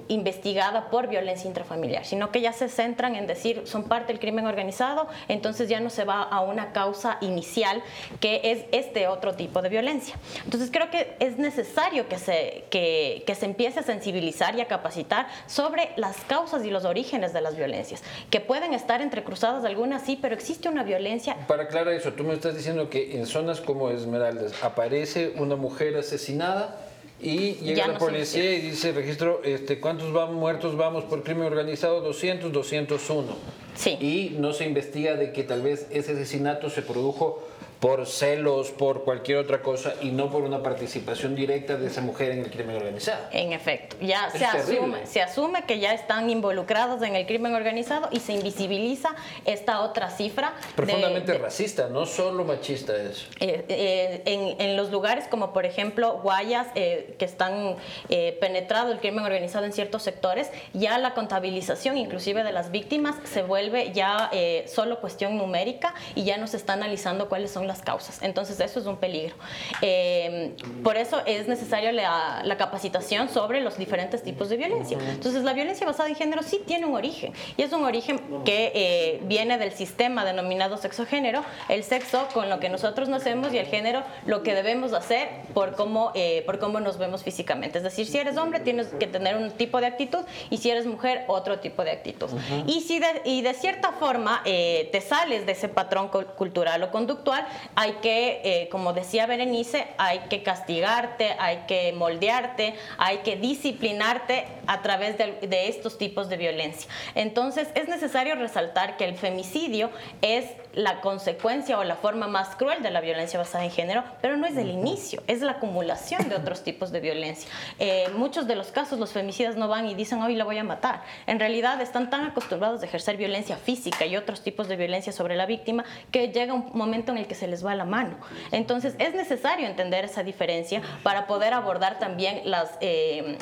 investigada 0.07 0.89
por 0.89 1.07
violencia 1.07 1.47
intrafamiliar, 1.47 2.05
sino 2.05 2.31
que 2.31 2.41
ya 2.41 2.53
se 2.53 2.69
centran 2.69 3.15
en 3.15 3.27
decir 3.27 3.63
son 3.65 3.83
parte 3.83 4.13
del 4.13 4.19
crimen 4.19 4.45
organizado, 4.45 5.07
entonces 5.27 5.69
ya 5.69 5.79
no 5.79 5.89
se 5.89 6.05
va 6.05 6.21
a 6.23 6.41
una 6.41 6.71
causa 6.73 7.17
inicial 7.21 7.81
que 8.19 8.41
es 8.43 8.65
este 8.71 9.07
otro 9.07 9.33
tipo 9.33 9.61
de 9.61 9.69
violencia. 9.69 10.15
Entonces 10.43 10.69
creo 10.71 10.89
que 10.89 11.15
es 11.19 11.37
necesario 11.37 12.07
que 12.07 12.17
se, 12.17 12.65
que, 12.69 13.23
se 13.33 13.45
empiece 13.45 13.79
a 13.79 13.83
sensibilizar 13.83 14.55
y 14.55 14.61
a 14.61 14.67
capacitar 14.67 15.27
sobre 15.47 15.89
las 15.95 16.17
causas 16.21 16.63
y 16.65 16.69
los 16.69 16.85
orígenes 16.85 17.33
de 17.33 17.41
las 17.41 17.55
violencias, 17.55 18.03
que 18.29 18.39
pueden 18.39 18.73
estar 18.73 19.01
entrecruzadas 19.01 19.65
algunas 19.65 20.03
sí, 20.03 20.17
pero 20.21 20.35
existe 20.35 20.69
una 20.69 20.83
violencia. 20.83 21.35
Para 21.47 21.63
aclarar 21.63 21.93
eso, 21.93 22.13
tú 22.13 22.23
me 22.23 22.33
estás 22.33 22.55
diciendo 22.55 22.89
que 22.89 23.17
en 23.17 23.25
zonas 23.25 23.61
como 23.61 23.89
Esmeraldas 23.89 24.63
aparece 24.63 25.33
una 25.37 25.55
mujer 25.55 25.97
asesinada 25.97 26.92
y 27.23 27.53
llega 27.63 27.87
la 27.87 27.97
policía 27.97 28.53
y 28.53 28.61
dice, 28.61 28.91
registro, 28.91 29.41
este, 29.43 29.79
¿cuántos 29.79 30.11
van, 30.11 30.33
muertos 30.33 30.75
vamos 30.75 31.05
por 31.05 31.23
crimen 31.23 31.45
organizado? 31.47 32.01
200, 32.01 32.51
201. 32.51 33.35
Sí. 33.75 33.97
Y 34.01 34.35
no 34.37 34.53
se 34.53 34.65
investiga 34.65 35.15
de 35.15 35.31
que 35.31 35.43
tal 35.43 35.61
vez 35.61 35.87
ese 35.89 36.11
asesinato 36.11 36.69
se 36.69 36.81
produjo 36.81 37.41
por 37.83 38.07
celos, 38.07 38.71
por 38.71 39.03
cualquier 39.03 39.39
otra 39.39 39.61
cosa 39.61 39.95
y 40.01 40.11
no 40.11 40.31
por 40.31 40.43
una 40.43 40.63
participación 40.63 41.35
directa 41.35 41.75
de 41.75 41.87
esa 41.87 41.99
mujer 41.99 42.31
en 42.31 42.39
el 42.39 42.49
crimen 42.49 42.77
organizado. 42.77 43.25
En 43.33 43.51
efecto, 43.51 43.97
ya 43.99 44.29
se 44.29 44.45
asume, 44.45 45.05
se 45.05 45.21
asume 45.21 45.65
que 45.65 45.79
ya 45.79 45.93
están 45.93 46.29
involucrados 46.29 47.01
en 47.01 47.17
el 47.17 47.25
crimen 47.25 47.53
organizado 47.53 48.07
y 48.09 48.21
se 48.21 48.31
invisibiliza 48.31 49.13
esta 49.43 49.81
otra 49.81 50.09
cifra. 50.11 50.53
Profundamente 50.77 51.37
racista, 51.37 51.89
no 51.89 52.05
solo 52.05 52.45
machista 52.45 52.95
eso. 52.95 53.25
Eh, 53.41 53.65
eh, 53.67 54.21
en, 54.27 54.61
en, 54.61 54.77
los 54.77 54.89
lugares 54.89 55.27
como 55.27 55.51
por 55.51 55.65
ejemplo 55.65 56.21
Guayas, 56.23 56.67
eh, 56.75 57.15
que 57.19 57.25
están 57.25 57.75
penetrado 58.07 58.93
el 58.93 58.99
crimen 58.99 59.25
organizado 59.25 59.65
en 59.65 59.73
ciertos 59.73 60.03
sectores, 60.03 60.49
ya 60.71 60.97
la 60.99 61.13
contabilización 61.13 61.97
inclusive 61.97 62.45
de 62.45 62.53
las 62.53 62.71
víctimas 62.71 63.17
se 63.25 63.43
vuelve 63.43 63.91
ya 63.91 64.31
solo 64.67 65.01
cuestión 65.01 65.37
numérica 65.37 65.93
y 66.15 66.23
ya 66.23 66.37
no 66.37 66.47
se 66.47 66.55
está 66.55 66.71
analizando 66.71 67.27
cuáles 67.27 67.51
son 67.51 67.67
las 67.67 67.72
causas. 67.81 68.21
Entonces 68.21 68.59
eso 68.59 68.79
es 68.79 68.85
un 68.85 68.97
peligro. 68.97 69.35
Eh, 69.81 70.55
por 70.83 70.97
eso 70.97 71.21
es 71.25 71.47
necesaria 71.47 71.91
la, 71.91 72.53
capacitación 72.57 73.29
sobre 73.29 73.61
los 73.61 73.77
diferentes 73.77 74.21
tipos 74.21 74.47
de 74.47 74.57
violencia. 74.57 74.97
Entonces 75.09 75.43
la 75.43 75.53
violencia 75.53 75.87
basada 75.87 76.07
en 76.07 76.15
género 76.15 76.43
sí 76.43 76.61
tiene 76.65 76.85
un 76.85 76.93
origen 76.93 77.33
y 77.57 77.63
es 77.63 77.73
un 77.73 77.83
origen 77.83 78.21
que 78.45 78.71
eh, 78.75 79.21
viene 79.23 79.57
del 79.57 79.71
sistema 79.71 80.23
denominado 80.23 80.77
sexo-género, 80.77 81.43
el 81.67 81.83
sexo 81.83 82.27
con 82.31 82.49
lo 82.49 82.59
que 82.59 82.69
nosotros 82.69 83.09
nacemos 83.09 83.51
y 83.53 83.57
el 83.57 83.65
género 83.65 84.03
lo 84.27 84.43
que 84.43 84.53
debemos 84.53 84.93
hacer 84.93 85.29
por 85.55 85.75
cómo, 85.75 86.11
eh, 86.13 86.43
por 86.45 86.59
cómo 86.59 86.79
nos 86.79 86.99
vemos 86.99 87.23
físicamente. 87.23 87.79
Es 87.79 87.83
decir, 87.83 88.05
si 88.05 88.19
eres 88.19 88.37
hombre 88.37 88.59
tienes 88.59 88.87
que 88.87 89.07
tener 89.07 89.35
un 89.35 89.49
tipo 89.49 89.79
de 89.79 89.87
actitud 89.87 90.23
y 90.51 90.57
si 90.57 90.69
eres 90.69 90.85
mujer 90.85 91.25
otro 91.27 91.59
tipo 91.59 91.83
de 91.83 91.91
actitud. 91.91 92.29
Y 92.67 92.81
si 92.81 92.99
de, 92.99 93.21
y 93.25 93.41
de 93.41 93.55
cierta 93.55 93.93
forma 93.93 94.43
te 94.43 95.01
sales 95.01 95.47
de 95.47 95.53
ese 95.53 95.69
patrón 95.69 96.09
cultural 96.09 96.83
o 96.83 96.91
conductual, 96.91 97.47
hay 97.75 97.93
que, 98.01 98.41
eh, 98.43 98.69
como 98.69 98.93
decía 98.93 99.25
Berenice, 99.25 99.87
hay 99.97 100.19
que 100.29 100.43
castigarte, 100.43 101.35
hay 101.39 101.63
que 101.67 101.93
moldearte, 101.93 102.75
hay 102.97 103.17
que 103.19 103.35
disciplinarte 103.35 104.45
a 104.67 104.81
través 104.81 105.17
de, 105.17 105.47
de 105.47 105.67
estos 105.67 105.97
tipos 105.97 106.29
de 106.29 106.37
violencia. 106.37 106.89
Entonces, 107.15 107.67
es 107.75 107.87
necesario 107.87 108.35
resaltar 108.35 108.97
que 108.97 109.05
el 109.05 109.15
femicidio 109.15 109.89
es 110.21 110.45
la 110.73 111.01
consecuencia 111.01 111.77
o 111.77 111.83
la 111.83 111.95
forma 111.95 112.27
más 112.27 112.55
cruel 112.55 112.81
de 112.81 112.91
la 112.91 113.01
violencia 113.01 113.39
basada 113.39 113.63
en 113.63 113.71
género, 113.71 114.03
pero 114.21 114.37
no 114.37 114.45
es 114.45 114.57
el 114.57 114.69
inicio, 114.69 115.21
es 115.27 115.41
la 115.41 115.53
acumulación 115.53 116.29
de 116.29 116.35
otros 116.35 116.63
tipos 116.63 116.91
de 116.91 116.99
violencia. 116.99 117.49
Eh, 117.79 118.09
muchos 118.15 118.47
de 118.47 118.55
los 118.55 118.71
casos 118.71 118.99
los 118.99 119.11
femicidas 119.11 119.55
no 119.55 119.67
van 119.67 119.87
y 119.87 119.95
dicen, 119.95 120.21
hoy 120.21 120.35
la 120.35 120.43
voy 120.43 120.57
a 120.57 120.63
matar. 120.63 121.03
En 121.27 121.39
realidad 121.39 121.79
están 121.81 122.09
tan 122.09 122.25
acostumbrados 122.25 122.81
a 122.81 122.85
ejercer 122.85 123.17
violencia 123.17 123.57
física 123.57 124.05
y 124.05 124.17
otros 124.17 124.41
tipos 124.41 124.67
de 124.67 124.75
violencia 124.75 125.13
sobre 125.13 125.35
la 125.35 125.45
víctima 125.45 125.83
que 126.11 126.29
llega 126.29 126.53
un 126.53 126.71
momento 126.73 127.11
en 127.11 127.19
el 127.19 127.27
que 127.27 127.35
se 127.35 127.47
les 127.47 127.65
va 127.65 127.75
la 127.75 127.85
mano. 127.85 128.17
Entonces 128.51 128.95
es 128.99 129.13
necesario 129.13 129.67
entender 129.67 130.05
esa 130.05 130.23
diferencia 130.23 130.81
para 131.03 131.27
poder 131.27 131.53
abordar 131.53 131.99
también 131.99 132.41
las... 132.45 132.77
Eh, 132.81 133.37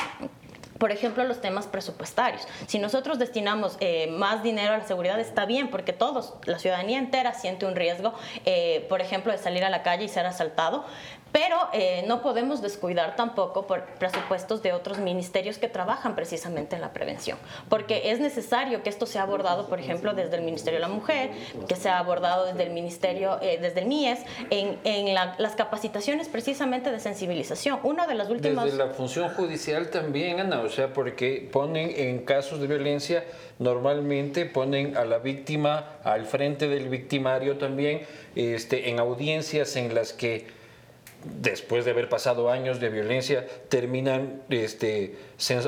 por 0.81 0.91
ejemplo, 0.91 1.23
los 1.25 1.41
temas 1.41 1.67
presupuestarios. 1.67 2.47
Si 2.65 2.79
nosotros 2.79 3.19
destinamos 3.19 3.77
eh, 3.81 4.07
más 4.07 4.41
dinero 4.41 4.73
a 4.73 4.79
la 4.79 4.83
seguridad, 4.83 5.19
está 5.19 5.45
bien, 5.45 5.69
porque 5.69 5.93
todos, 5.93 6.33
la 6.45 6.57
ciudadanía 6.57 6.97
entera 6.97 7.35
siente 7.35 7.67
un 7.67 7.75
riesgo, 7.75 8.15
eh, 8.45 8.87
por 8.89 8.99
ejemplo, 8.99 9.31
de 9.31 9.37
salir 9.37 9.63
a 9.63 9.69
la 9.69 9.83
calle 9.83 10.05
y 10.05 10.07
ser 10.07 10.25
asaltado, 10.25 10.83
pero 11.31 11.57
eh, 11.73 12.03
no 12.07 12.21
podemos 12.21 12.61
descuidar 12.61 13.15
tampoco 13.15 13.67
por 13.67 13.85
presupuestos 13.99 14.61
de 14.61 14.73
otros 14.73 14.97
ministerios 14.99 15.57
que 15.57 15.67
trabajan 15.67 16.15
precisamente 16.15 16.75
en 16.75 16.81
la 16.81 16.93
prevención, 16.93 17.37
porque 17.69 18.11
es 18.11 18.19
necesario 18.19 18.83
que 18.83 18.89
esto 18.89 19.05
sea 19.05 19.23
abordado, 19.23 19.67
por 19.67 19.79
ejemplo, 19.79 20.13
desde 20.13 20.35
el 20.35 20.41
Ministerio 20.41 20.79
de 20.79 20.87
la 20.87 20.93
Mujer, 20.93 21.31
que 21.67 21.75
sea 21.75 21.99
abordado 21.99 22.45
desde 22.45 22.63
el 22.63 22.71
Ministerio, 22.71 23.39
eh, 23.41 23.59
desde 23.61 23.81
el 23.81 23.87
MIES, 23.87 24.19
en, 24.49 24.79
en 24.83 25.13
las 25.13 25.55
capacitaciones 25.55 26.29
precisamente 26.29 26.91
de 26.91 26.99
sensibilización. 26.99 27.79
Una 27.83 28.07
de 28.07 28.15
las 28.15 28.29
últimas... 28.29 28.65
Desde 28.65 28.77
la 28.77 28.93
función 28.93 29.29
judicial 29.29 29.89
también, 29.89 30.39
Ana, 30.39 30.61
o 30.61 30.69
sea, 30.69 30.93
porque 30.93 31.49
ponen 31.51 31.91
en 31.95 32.25
casos 32.25 32.59
de 32.59 32.67
violencia, 32.67 33.23
normalmente 33.59 34.45
ponen 34.45 34.97
a 34.97 35.05
la 35.05 35.19
víctima 35.19 35.97
al 36.03 36.25
frente 36.25 36.67
del 36.67 36.89
victimario 36.89 37.57
también, 37.57 38.01
este, 38.35 38.89
en 38.89 38.99
audiencias 38.99 39.75
en 39.75 39.93
las 39.93 40.13
que 40.13 40.60
después 41.23 41.85
de 41.85 41.91
haber 41.91 42.09
pasado 42.09 42.49
años 42.49 42.79
de 42.79 42.89
violencia, 42.89 43.45
terminan 43.69 44.43
este, 44.49 45.15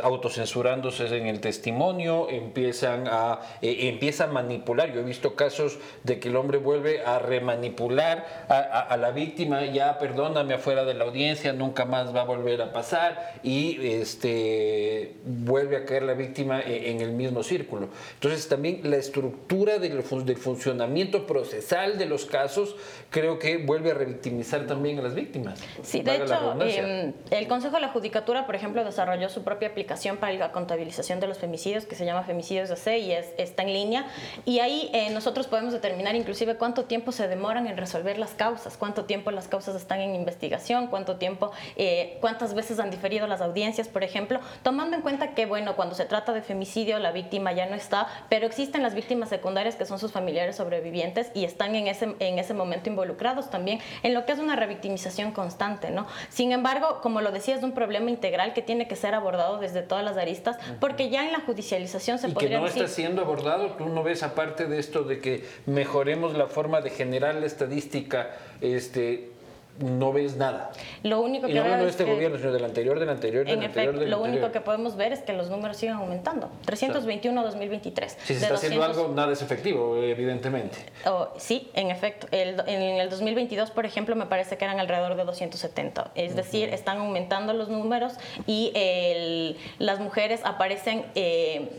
autocensurándose 0.03 1.05
en 1.17 1.27
el 1.27 1.39
testimonio, 1.39 2.29
empiezan 2.29 3.07
a, 3.07 3.39
eh, 3.61 3.89
empiezan 3.89 4.29
a 4.29 4.33
manipular. 4.33 4.93
Yo 4.93 5.01
he 5.01 5.03
visto 5.03 5.35
casos 5.35 5.79
de 6.03 6.19
que 6.19 6.29
el 6.29 6.35
hombre 6.35 6.57
vuelve 6.57 7.03
a 7.03 7.19
remanipular 7.19 8.45
a, 8.49 8.59
a, 8.59 8.97
la 8.97 9.11
víctima, 9.11 9.65
ya 9.65 9.97
perdóname 9.97 10.53
afuera 10.53 10.85
de 10.85 10.93
la 10.93 11.05
audiencia, 11.05 11.53
nunca 11.53 11.85
más 11.85 12.15
va 12.15 12.21
a 12.21 12.25
volver 12.25 12.61
a 12.61 12.71
pasar, 12.71 13.39
y 13.43 13.85
este, 13.87 15.15
vuelve 15.25 15.77
a 15.77 15.85
caer 15.85 16.03
la 16.03 16.13
víctima 16.13 16.61
e, 16.61 16.91
en, 16.91 17.01
el 17.01 17.11
mismo 17.11 17.43
círculo. 17.43 17.89
Entonces 18.15 18.47
también 18.47 18.81
la 18.83 18.97
estructura 18.97 19.79
del, 19.79 20.03
del 20.25 20.37
funcionamiento 20.37 21.25
procesal 21.25 21.97
de 21.97 22.05
los 22.05 22.25
casos 22.25 22.75
creo 23.09 23.39
que 23.39 23.57
vuelve 23.57 23.91
a 23.91 23.93
revictimizar 23.93 24.65
también 24.65 24.99
a 24.99 25.01
las 25.01 25.15
víctimas. 25.15 25.59
Sí, 25.81 26.01
de 26.01 26.15
hecho, 26.15 26.55
em, 26.61 27.13
el 27.31 27.47
Consejo 27.47 27.75
de 27.75 27.81
la 27.81 27.89
Judicatura, 27.89 28.45
por 28.45 28.55
ejemplo, 28.55 28.83
desarrolló 28.83 29.29
su 29.29 29.43
propia 29.43 29.62
aplicación 29.67 30.17
para 30.17 30.33
la 30.33 30.51
contabilización 30.51 31.19
de 31.19 31.27
los 31.27 31.37
femicidios 31.37 31.85
que 31.85 31.95
se 31.95 32.05
llama 32.05 32.23
Femicidios 32.23 32.71
AC 32.71 32.97
y 32.97 33.11
es, 33.11 33.27
está 33.37 33.63
en 33.63 33.73
línea. 33.73 34.05
Y 34.45 34.59
ahí 34.59 34.89
eh, 34.93 35.09
nosotros 35.11 35.47
podemos 35.47 35.73
determinar 35.73 36.15
inclusive 36.15 36.55
cuánto 36.55 36.85
tiempo 36.85 37.11
se 37.11 37.27
demoran 37.27 37.67
en 37.67 37.77
resolver 37.77 38.17
las 38.17 38.31
causas, 38.31 38.77
cuánto 38.77 39.05
tiempo 39.05 39.31
las 39.31 39.47
causas 39.47 39.75
están 39.75 40.01
en 40.01 40.15
investigación, 40.15 40.87
cuánto 40.87 41.17
tiempo, 41.17 41.51
eh, 41.75 42.17
cuántas 42.21 42.53
veces 42.53 42.79
han 42.79 42.91
diferido 42.91 43.27
las 43.27 43.41
audiencias, 43.41 43.87
por 43.87 44.03
ejemplo, 44.03 44.39
tomando 44.63 44.95
en 44.95 45.01
cuenta 45.01 45.33
que, 45.33 45.45
bueno, 45.45 45.75
cuando 45.75 45.95
se 45.95 46.05
trata 46.05 46.33
de 46.33 46.41
femicidio 46.41 46.99
la 46.99 47.11
víctima 47.11 47.51
ya 47.51 47.65
no 47.65 47.75
está, 47.75 48.07
pero 48.29 48.45
existen 48.45 48.83
las 48.83 48.95
víctimas 48.95 49.29
secundarias 49.29 49.75
que 49.75 49.85
son 49.85 49.99
sus 49.99 50.11
familiares 50.11 50.55
sobrevivientes 50.55 51.31
y 51.33 51.45
están 51.45 51.75
en 51.75 51.87
ese, 51.87 52.15
en 52.19 52.39
ese 52.39 52.53
momento 52.53 52.89
involucrados 52.89 53.49
también 53.49 53.79
en 54.03 54.13
lo 54.13 54.25
que 54.25 54.31
es 54.31 54.39
una 54.39 54.55
revictimización 54.55 55.31
constante, 55.31 55.91
¿no? 55.91 56.07
Sin 56.29 56.51
embargo, 56.51 56.99
como 57.01 57.21
lo 57.21 57.31
decía, 57.31 57.55
es 57.55 57.63
un 57.63 57.73
problema 57.73 58.09
integral 58.09 58.53
que 58.53 58.61
tiene 58.61 58.87
que 58.87 58.95
ser 58.95 59.13
abordado 59.15 59.52
desde 59.59 59.81
todas 59.81 60.03
las 60.03 60.17
aristas, 60.17 60.57
porque 60.79 61.09
ya 61.09 61.25
en 61.25 61.31
la 61.31 61.39
judicialización 61.41 62.19
se 62.19 62.29
y 62.29 62.31
podría 62.31 62.49
que 62.51 62.57
no 62.57 62.63
decir... 62.65 62.83
está 62.83 62.95
siendo 62.95 63.21
abordado, 63.21 63.71
tú 63.71 63.89
no 63.89 64.03
ves 64.03 64.23
aparte 64.23 64.65
de 64.67 64.79
esto 64.79 65.03
de 65.03 65.19
que 65.19 65.43
mejoremos 65.65 66.37
la 66.37 66.47
forma 66.47 66.81
de 66.81 66.89
generar 66.89 67.35
la 67.35 67.45
estadística, 67.45 68.31
este, 68.61 69.32
no 69.79 70.13
ves 70.13 70.35
nada. 70.37 70.71
Lo 71.01 71.19
único 71.21 71.47
que 71.47 71.53
y 71.53 71.55
no 71.55 71.63
veo 71.63 71.77
de 71.77 71.83
es 71.85 71.89
este 71.91 72.05
que- 72.05 72.13
gobierno, 72.13 72.37
sino 72.37 72.51
del 72.51 72.63
anterior, 72.63 72.99
del 72.99 73.09
anterior, 73.09 73.45
del 73.45 73.57
En 73.57 73.63
anterior, 73.63 73.83
efecto, 73.85 73.99
del 74.01 74.09
lo 74.11 74.17
anterior. 74.17 74.39
único 74.43 74.51
que 74.53 74.61
podemos 74.61 74.95
ver 74.95 75.13
es 75.13 75.21
que 75.21 75.33
los 75.33 75.49
números 75.49 75.77
siguen 75.77 75.95
aumentando. 75.95 76.49
321-2023. 76.65 78.17
Si 78.23 78.33
se 78.35 78.41
está 78.41 78.53
haciendo 78.55 78.77
200 78.79 78.97
algo, 78.97 79.13
nada 79.15 79.33
es 79.33 79.41
efectivo, 79.41 79.97
evidentemente. 79.97 80.77
Oh, 81.05 81.29
sí, 81.37 81.69
en 81.73 81.89
efecto. 81.91 82.27
El- 82.31 82.59
en 82.67 82.81
el 82.99 83.09
2022, 83.09 83.71
por 83.71 83.85
ejemplo, 83.85 84.15
me 84.15 84.25
parece 84.27 84.57
que 84.57 84.65
eran 84.65 84.79
alrededor 84.79 85.15
de 85.15 85.23
270. 85.25 86.11
Es 86.15 86.35
decir, 86.35 86.69
están 86.69 86.97
aumentando 86.99 87.53
los 87.53 87.69
números 87.69 88.13
y 88.45 88.71
el- 88.75 89.57
las 89.79 89.99
mujeres 89.99 90.41
aparecen... 90.43 91.05
eh, 91.15 91.69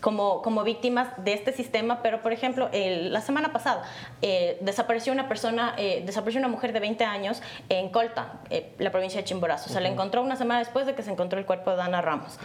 como, 0.00 0.42
como 0.42 0.64
víctimas 0.64 1.08
de 1.18 1.32
este 1.34 1.52
sistema, 1.52 2.00
pero 2.02 2.22
por 2.22 2.32
ejemplo, 2.32 2.68
el- 2.72 3.12
la 3.12 3.20
semana 3.20 3.52
pasada 3.52 3.82
eh, 4.22 4.58
desapareció 4.60 5.12
una 5.12 5.28
persona, 5.28 5.74
eh, 5.76 6.02
desapareció 6.06 6.38
una 6.40 6.48
mujer 6.48 6.72
de 6.72 6.80
20 6.80 7.04
años 7.04 7.42
en 7.68 7.90
Colta, 7.90 8.40
eh, 8.50 8.72
la 8.78 8.90
provincia 8.90 9.20
de 9.20 9.24
Chimborazo. 9.24 9.68
Se 9.68 9.80
la 9.80 9.88
encontró 9.88 10.22
una 10.22 10.36
semana 10.36 10.60
después 10.60 10.86
de 10.86 10.94
que 10.94 11.02
se 11.02 11.10
encontró 11.12 11.38
el 11.38 11.46
cuerpo 11.46 11.70
de 11.70 11.76
Dana 11.76 12.00
Ramos. 12.00 12.38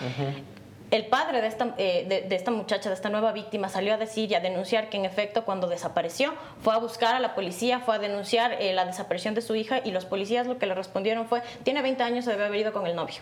El 0.90 1.08
padre 1.08 1.42
de 1.42 1.48
esta, 1.48 1.76
eh, 1.78 2.06
de, 2.08 2.22
de 2.22 2.36
esta 2.36 2.52
muchacha, 2.52 2.88
de 2.90 2.96
esta 2.96 3.10
nueva 3.10 3.34
víctima, 3.34 3.68
salió 3.68 3.94
a 3.94 3.98
decir 3.98 4.32
y 4.32 4.36
a 4.36 4.40
denunciar 4.40 4.90
que 4.90 4.96
en 4.96 5.04
efecto 5.04 5.44
cuando 5.44 5.68
desapareció 5.68 6.34
fue 6.62 6.74
a 6.74 6.78
buscar 6.78 7.14
a 7.14 7.20
la 7.20 7.36
policía, 7.36 7.82
fue 7.82 7.96
a 7.96 8.00
denunciar 8.00 8.54
eh, 8.54 8.72
la 8.74 8.86
desaparición 8.86 9.34
de 9.34 9.42
su 9.42 9.56
hija 9.56 9.82
y 9.84 9.92
los 9.92 10.06
policías 10.06 10.48
lo 10.48 10.58
que 10.58 10.66
le 10.66 10.74
respondieron 10.76 11.28
fue, 11.28 11.42
tiene 11.64 11.82
20 11.82 12.04
años, 12.04 12.26
se 12.26 12.32
debe 12.32 12.46
haber 12.46 12.62
ido 12.62 12.72
con 12.72 12.88
el 12.88 12.96
novio, 12.96 13.18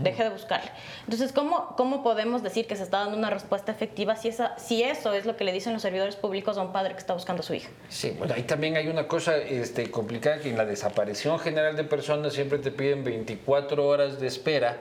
deje 0.00 0.24
de 0.24 0.30
buscarle. 0.30 0.70
Entonces, 1.04 1.30
¿cómo, 1.30 1.74
¿cómo 1.76 2.02
podemos 2.02 2.42
decir 2.42 2.66
que 2.66 2.74
se 2.74 2.82
está 2.82 2.98
dando 2.98 3.16
una 3.16 3.30
respuesta 3.30 3.70
efectiva 3.70 4.16
si, 4.16 4.26
esa, 4.26 4.58
si 4.58 4.82
eso 4.82 5.12
es 5.12 5.24
lo 5.24 5.36
que 5.36 5.44
le 5.44 5.52
dicen 5.52 5.72
los 5.72 5.82
servidores 5.82 6.16
públicos 6.16 6.58
a 6.58 6.62
un 6.62 6.72
padre 6.72 6.94
que 6.94 6.98
está 6.98 7.14
buscando 7.14 7.42
a 7.42 7.44
su 7.44 7.54
hija? 7.54 7.70
Sí, 7.88 8.12
bueno, 8.18 8.34
ahí 8.34 8.42
también 8.42 8.76
hay 8.76 8.88
una 8.88 9.06
cosa 9.06 9.36
este, 9.36 9.88
complicada 9.88 10.40
que 10.40 10.50
en 10.50 10.56
la 10.56 10.64
desaparición 10.64 11.38
general 11.38 11.76
de 11.76 11.84
personas 11.84 12.32
siempre 12.32 12.58
te 12.58 12.72
piden 12.72 13.04
24 13.04 13.86
horas 13.86 14.18
de 14.18 14.26
espera 14.26 14.78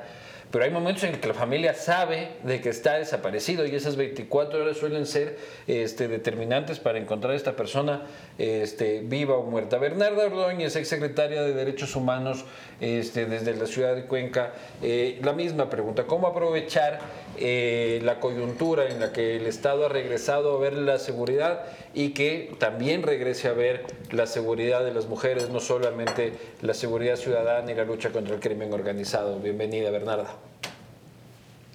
pero 0.54 0.66
hay 0.66 0.72
momentos 0.72 1.04
en 1.04 1.20
que 1.20 1.28
la 1.28 1.34
familia 1.34 1.74
sabe 1.74 2.34
de 2.44 2.62
que 2.62 2.70
está 2.70 3.00
desaparecido 3.00 3.66
y 3.66 3.74
esas 3.74 3.96
24 3.96 4.62
horas 4.62 4.78
suelen 4.78 5.08
ser 5.08 5.40
este, 5.66 6.08
determinantes 6.08 6.80
para 6.80 7.00
encontrar 7.00 7.34
a 7.34 7.36
esta 7.36 7.56
persona 7.56 8.04
este, 8.38 9.02
viva 9.04 9.36
o 9.36 9.50
muerta. 9.50 9.80
Bernarda 9.80 10.28
Ordóñez, 10.28 10.76
ex 10.76 10.88
secretaria 10.88 11.42
de 11.42 11.56
Derechos 11.56 11.96
Humanos 11.96 12.46
este, 12.80 13.26
desde 13.26 13.56
la 13.56 13.66
ciudad 13.66 13.96
de 13.96 14.06
Cuenca, 14.06 14.54
eh, 14.84 15.20
la 15.24 15.34
misma 15.34 15.72
pregunta, 15.72 16.04
¿cómo 16.04 16.28
aprovechar 16.28 17.00
eh, 17.38 18.00
la 18.04 18.20
coyuntura 18.20 18.88
en 18.90 19.00
la 19.00 19.12
que 19.12 19.38
el 19.38 19.46
Estado 19.46 19.86
ha 19.86 19.90
regresado 19.90 20.56
a 20.56 20.60
ver 20.60 20.74
la 20.74 21.00
seguridad 21.00 21.64
y 21.94 22.10
que 22.10 22.56
también 22.60 23.04
regrese 23.04 23.48
a 23.48 23.54
ver 23.54 23.86
la 24.12 24.28
seguridad 24.28 24.84
de 24.84 24.94
las 24.94 25.08
mujeres, 25.08 25.50
no 25.50 25.60
solamente 25.60 26.34
la 26.62 26.74
seguridad 26.74 27.16
ciudadana 27.16 27.72
y 27.72 27.76
la 27.76 27.86
lucha 27.86 28.12
contra 28.12 28.36
el 28.36 28.42
crimen 28.42 28.74
organizado? 28.74 29.40
Bienvenida, 29.40 29.90
Bernarda. 29.90 30.36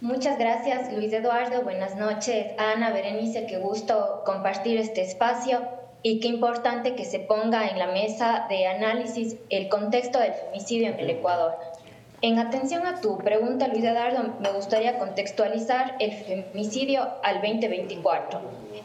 Muchas 0.00 0.38
gracias, 0.38 0.92
Luis 0.92 1.12
Eduardo. 1.12 1.62
Buenas 1.62 1.96
noches. 1.96 2.52
Ana, 2.56 2.92
Berenice, 2.92 3.46
qué 3.46 3.58
gusto 3.58 4.22
compartir 4.24 4.78
este 4.78 5.02
espacio 5.02 5.60
y 6.02 6.20
qué 6.20 6.28
importante 6.28 6.94
que 6.94 7.04
se 7.04 7.18
ponga 7.18 7.68
en 7.68 7.78
la 7.78 7.88
mesa 7.88 8.46
de 8.48 8.66
análisis 8.66 9.36
el 9.50 9.68
contexto 9.68 10.20
del 10.20 10.32
femicidio 10.32 10.88
en 10.88 11.00
el 11.00 11.10
Ecuador. 11.10 11.56
En 12.20 12.40
atención 12.40 12.84
a 12.84 13.00
tu 13.00 13.16
pregunta, 13.18 13.68
Luis 13.68 13.84
Eduardo, 13.84 14.34
me 14.40 14.50
gustaría 14.50 14.98
contextualizar 14.98 15.94
el 16.00 16.12
femicidio 16.12 17.06
al 17.22 17.36
2024. 17.40 18.40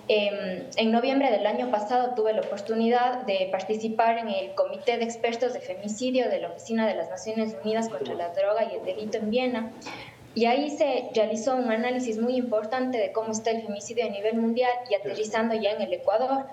Em, 0.07 0.67
en 0.75 0.91
noviembre 0.91 1.31
del 1.31 1.47
año 1.47 1.71
pasado 1.71 2.13
tuve 2.13 2.33
la 2.33 2.41
oportunidad 2.41 3.23
de 3.25 3.49
participar 3.51 4.19
en 4.19 4.29
el 4.29 4.53
Comité 4.53 4.97
de 4.97 5.05
Expertos 5.05 5.53
de 5.53 5.61
Femicidio 5.61 6.29
de 6.29 6.41
la 6.41 6.49
Oficina 6.49 6.85
de 6.85 6.93
las 6.93 7.09
Naciones 7.09 7.55
Unidas 7.63 7.89
contra 7.89 8.13
la 8.13 8.29
Droga 8.29 8.65
y 8.71 8.75
el 8.75 8.85
Delito 8.85 9.17
en 9.17 9.31
Viena, 9.31 9.71
y 10.35 10.45
ahí 10.45 10.69
se 10.69 11.09
realizó 11.15 11.55
un 11.55 11.71
análisis 11.71 12.19
muy 12.19 12.35
importante 12.35 12.99
de 12.99 13.11
cómo 13.11 13.31
está 13.31 13.49
el 13.49 13.63
femicidio 13.63 14.05
a 14.05 14.09
nivel 14.09 14.37
mundial 14.37 14.71
y 14.91 14.95
aterrizando 14.95 15.55
ya 15.55 15.71
en 15.71 15.81
el 15.81 15.93
Ecuador, 15.93 16.45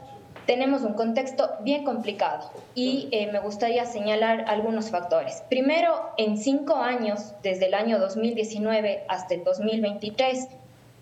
tenemos 0.47 0.83
un 0.83 0.95
contexto 0.95 1.51
bien 1.61 1.85
complicado 1.85 2.51
y 2.75 3.09
eh, 3.13 3.31
me 3.33 3.41
gustaría 3.41 3.85
señalar 3.85 4.45
algunos 4.49 4.91
factores. 4.91 5.43
Primero, 5.49 6.11
en 6.17 6.37
cinco 6.39 6.77
años, 6.77 7.33
desde 7.43 7.67
el 7.67 7.75
año 7.75 7.99
2019 7.99 9.05
hasta 9.09 9.35
el 9.35 9.45
2023, 9.45 10.49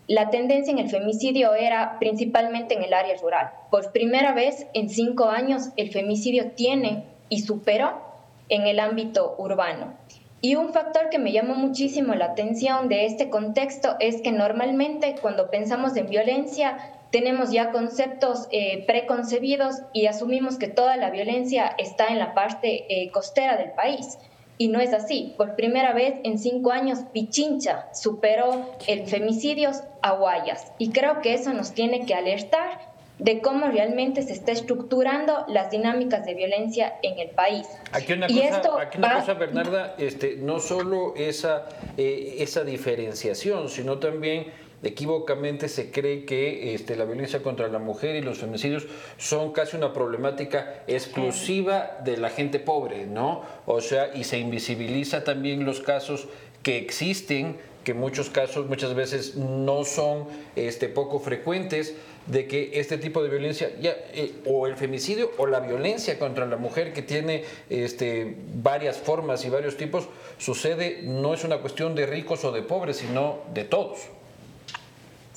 la 0.07 0.31
tendencia 0.31 0.73
en 0.73 0.79
el 0.79 0.89
femicidio 0.89 1.55
era 1.55 1.99
principalmente 1.99 2.75
en 2.75 2.83
el 2.83 2.95
área 2.95 3.15
rural. 3.17 3.51
Por 3.71 3.93
primera 3.93 4.33
vez 4.33 4.67
en 4.73 4.89
cinco 4.89 5.29
años, 5.29 5.69
el 5.77 5.91
femicidio 5.91 6.53
tiene 6.53 7.05
y 7.29 7.43
superó 7.43 8.01
en 8.49 8.67
el 8.67 8.81
ámbito 8.81 9.35
urbano. 9.39 9.95
Y 10.41 10.55
un 10.55 10.73
factor 10.73 11.11
que 11.11 11.19
me 11.19 11.33
llamó 11.33 11.55
muchísimo 11.55 12.15
la 12.15 12.27
atención 12.27 12.89
de 12.89 13.07
este 13.07 13.29
contexto 13.29 13.97
es 13.99 14.23
que 14.23 14.31
normalmente 14.31 15.17
cuando 15.21 15.51
pensamos 15.51 15.97
en 15.97 16.09
violencia 16.09 16.79
tenemos 17.11 17.51
ya 17.51 17.71
conceptos 17.71 18.49
eh, 18.51 18.85
preconcebidos 18.87 19.77
y 19.93 20.07
asumimos 20.07 20.59
que 20.59 20.69
toda 20.69 20.97
la 20.97 21.11
violencia 21.11 21.75
está 21.79 22.09
en 22.09 22.19
la 22.19 22.35
parte 22.35 22.87
eh, 22.89 23.11
costera 23.11 23.57
del 23.57 23.73
país. 23.73 24.19
Y 24.61 24.69
no 24.69 24.81
es 24.81 24.93
así. 24.93 25.35
Por 25.37 25.55
primera 25.55 25.93
vez 25.93 26.15
en 26.25 26.39
cinco 26.39 26.73
años, 26.73 26.99
Pichincha 27.13 27.89
superó 27.95 28.75
el 28.89 29.07
femicidios 29.07 29.83
a 30.03 30.13
Guayas. 30.13 30.73
Y 30.79 30.91
creo 30.91 31.21
que 31.21 31.35
eso 31.35 31.53
nos 31.53 31.73
tiene 31.73 32.07
que 32.07 32.15
alertar 32.15 32.89
de 33.19 33.41
cómo 33.41 33.69
realmente 33.69 34.23
se 34.23 34.33
está 34.33 34.53
estructurando 34.53 35.45
las 35.49 35.71
dinámicas 35.71 36.25
de 36.25 36.35
violencia 36.35 36.99
en 37.03 37.19
el 37.19 37.31
país. 37.31 37.67
Aquí 37.93 38.13
una, 38.13 38.27
cosa, 38.27 38.49
esto 38.49 38.79
aquí 38.79 38.99
una 38.99 39.15
cosa, 39.15 39.35
Bernarda, 39.35 39.95
este, 39.99 40.37
no 40.37 40.61
solo 40.61 41.15
esa, 41.17 41.69
eh, 41.97 42.37
esa 42.39 42.65
diferenciación, 42.65 43.69
sino 43.69 43.99
también 43.99 44.47
equivocamente 44.83 45.69
se 45.69 45.91
cree 45.91 46.25
que 46.25 46.75
este, 46.75 46.97
la 46.97 47.05
violencia 47.05 47.43
contra 47.43 47.69
la 47.69 47.79
mujer 47.79 48.17
y 48.17 48.23
los 48.23 48.39
femicidios 48.39 48.87
son 49.17 49.53
casi 49.53 49.77
una 49.77 49.93
problemática 49.93 50.83
exclusiva 50.87 51.99
de 52.05 52.17
la 52.17 52.31
gente 52.31 52.61
pobre, 52.61 53.07
¿no? 53.07 53.43
O 53.67 53.81
sea, 53.81 54.11
y 54.15 54.25
se 54.25 54.39
invisibiliza 54.39 55.25
también 55.25 55.65
los 55.65 55.81
casos 55.81 56.29
que 56.63 56.79
existen, 56.79 57.57
que 57.85 57.95
muchos 57.95 58.31
casos 58.31 58.69
muchas 58.69 58.95
veces 58.95 59.37
no 59.37 59.85
son 59.85 60.27
este, 60.57 60.89
poco 60.89 61.19
frecuentes, 61.19 61.95
de 62.27 62.47
que 62.47 62.73
este 62.75 62.99
tipo 62.99 63.23
de 63.23 63.31
violencia, 63.31 63.71
ya, 63.81 63.97
eh, 64.13 64.35
o 64.45 64.67
el 64.67 64.77
femicidio 64.77 65.31
o 65.39 65.47
la 65.47 65.61
violencia 65.61 66.19
contra 66.19 66.45
la 66.45 66.57
mujer 66.57 66.93
que 66.93 67.01
tiene 67.01 67.45
este, 67.71 68.37
varias 68.55 68.99
formas 68.99 69.45
y 69.47 69.49
varios 69.49 69.79
tipos, 69.79 70.09
sucede, 70.37 71.01
no 71.03 71.33
es 71.33 71.45
una 71.45 71.59
cuestión 71.59 71.95
de 71.95 72.05
ricos 72.05 72.45
o 72.45 72.53
de 72.53 72.63
pobres, 72.63 72.99
sino 72.99 73.39
de 73.55 73.65
todos. 73.65 74.01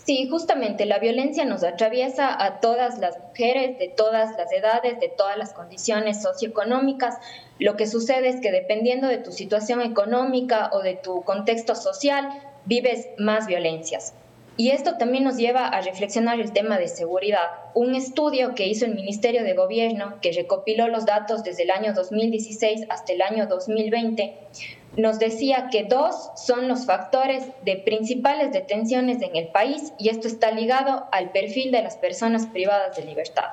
Sí, 0.05 0.27
justamente 0.29 0.85
la 0.85 0.97
violencia 0.97 1.45
nos 1.45 1.63
atraviesa 1.63 2.43
a 2.43 2.59
todas 2.59 2.97
las 2.97 3.19
mujeres, 3.19 3.77
de 3.77 3.87
todas 3.87 4.35
las 4.35 4.51
edades, 4.51 4.99
de 4.99 5.09
todas 5.09 5.37
las 5.37 5.53
condiciones 5.53 6.23
socioeconómicas. 6.23 7.17
Lo 7.59 7.75
que 7.75 7.85
sucede 7.85 8.29
es 8.29 8.41
que 8.41 8.51
dependiendo 8.51 9.07
de 9.07 9.19
tu 9.19 9.31
situación 9.31 9.79
económica 9.81 10.71
o 10.73 10.79
de 10.79 10.95
tu 10.95 11.21
contexto 11.21 11.75
social, 11.75 12.29
vives 12.65 13.09
más 13.19 13.45
violencias. 13.45 14.15
Y 14.57 14.71
esto 14.71 14.97
también 14.97 15.23
nos 15.23 15.37
lleva 15.37 15.67
a 15.67 15.81
reflexionar 15.81 16.39
el 16.39 16.51
tema 16.51 16.77
de 16.77 16.87
seguridad. 16.87 17.47
Un 17.73 17.95
estudio 17.95 18.53
que 18.53 18.67
hizo 18.67 18.85
el 18.85 18.95
Ministerio 18.95 19.43
de 19.43 19.53
Gobierno, 19.53 20.19
que 20.21 20.33
recopiló 20.33 20.87
los 20.87 21.05
datos 21.05 21.43
desde 21.43 21.63
el 21.63 21.71
año 21.71 21.93
2016 21.93 22.85
hasta 22.89 23.13
el 23.13 23.21
año 23.21 23.47
2020, 23.47 24.37
nos 24.97 25.19
decía 25.19 25.69
que 25.71 25.83
dos 25.83 26.31
son 26.35 26.67
los 26.67 26.85
factores 26.85 27.45
de 27.63 27.77
principales 27.77 28.51
detenciones 28.51 29.21
en 29.21 29.35
el 29.35 29.47
país 29.47 29.93
y 29.97 30.09
esto 30.09 30.27
está 30.27 30.51
ligado 30.51 31.07
al 31.11 31.31
perfil 31.31 31.71
de 31.71 31.81
las 31.81 31.97
personas 31.97 32.45
privadas 32.47 32.97
de 32.97 33.05
libertad. 33.05 33.45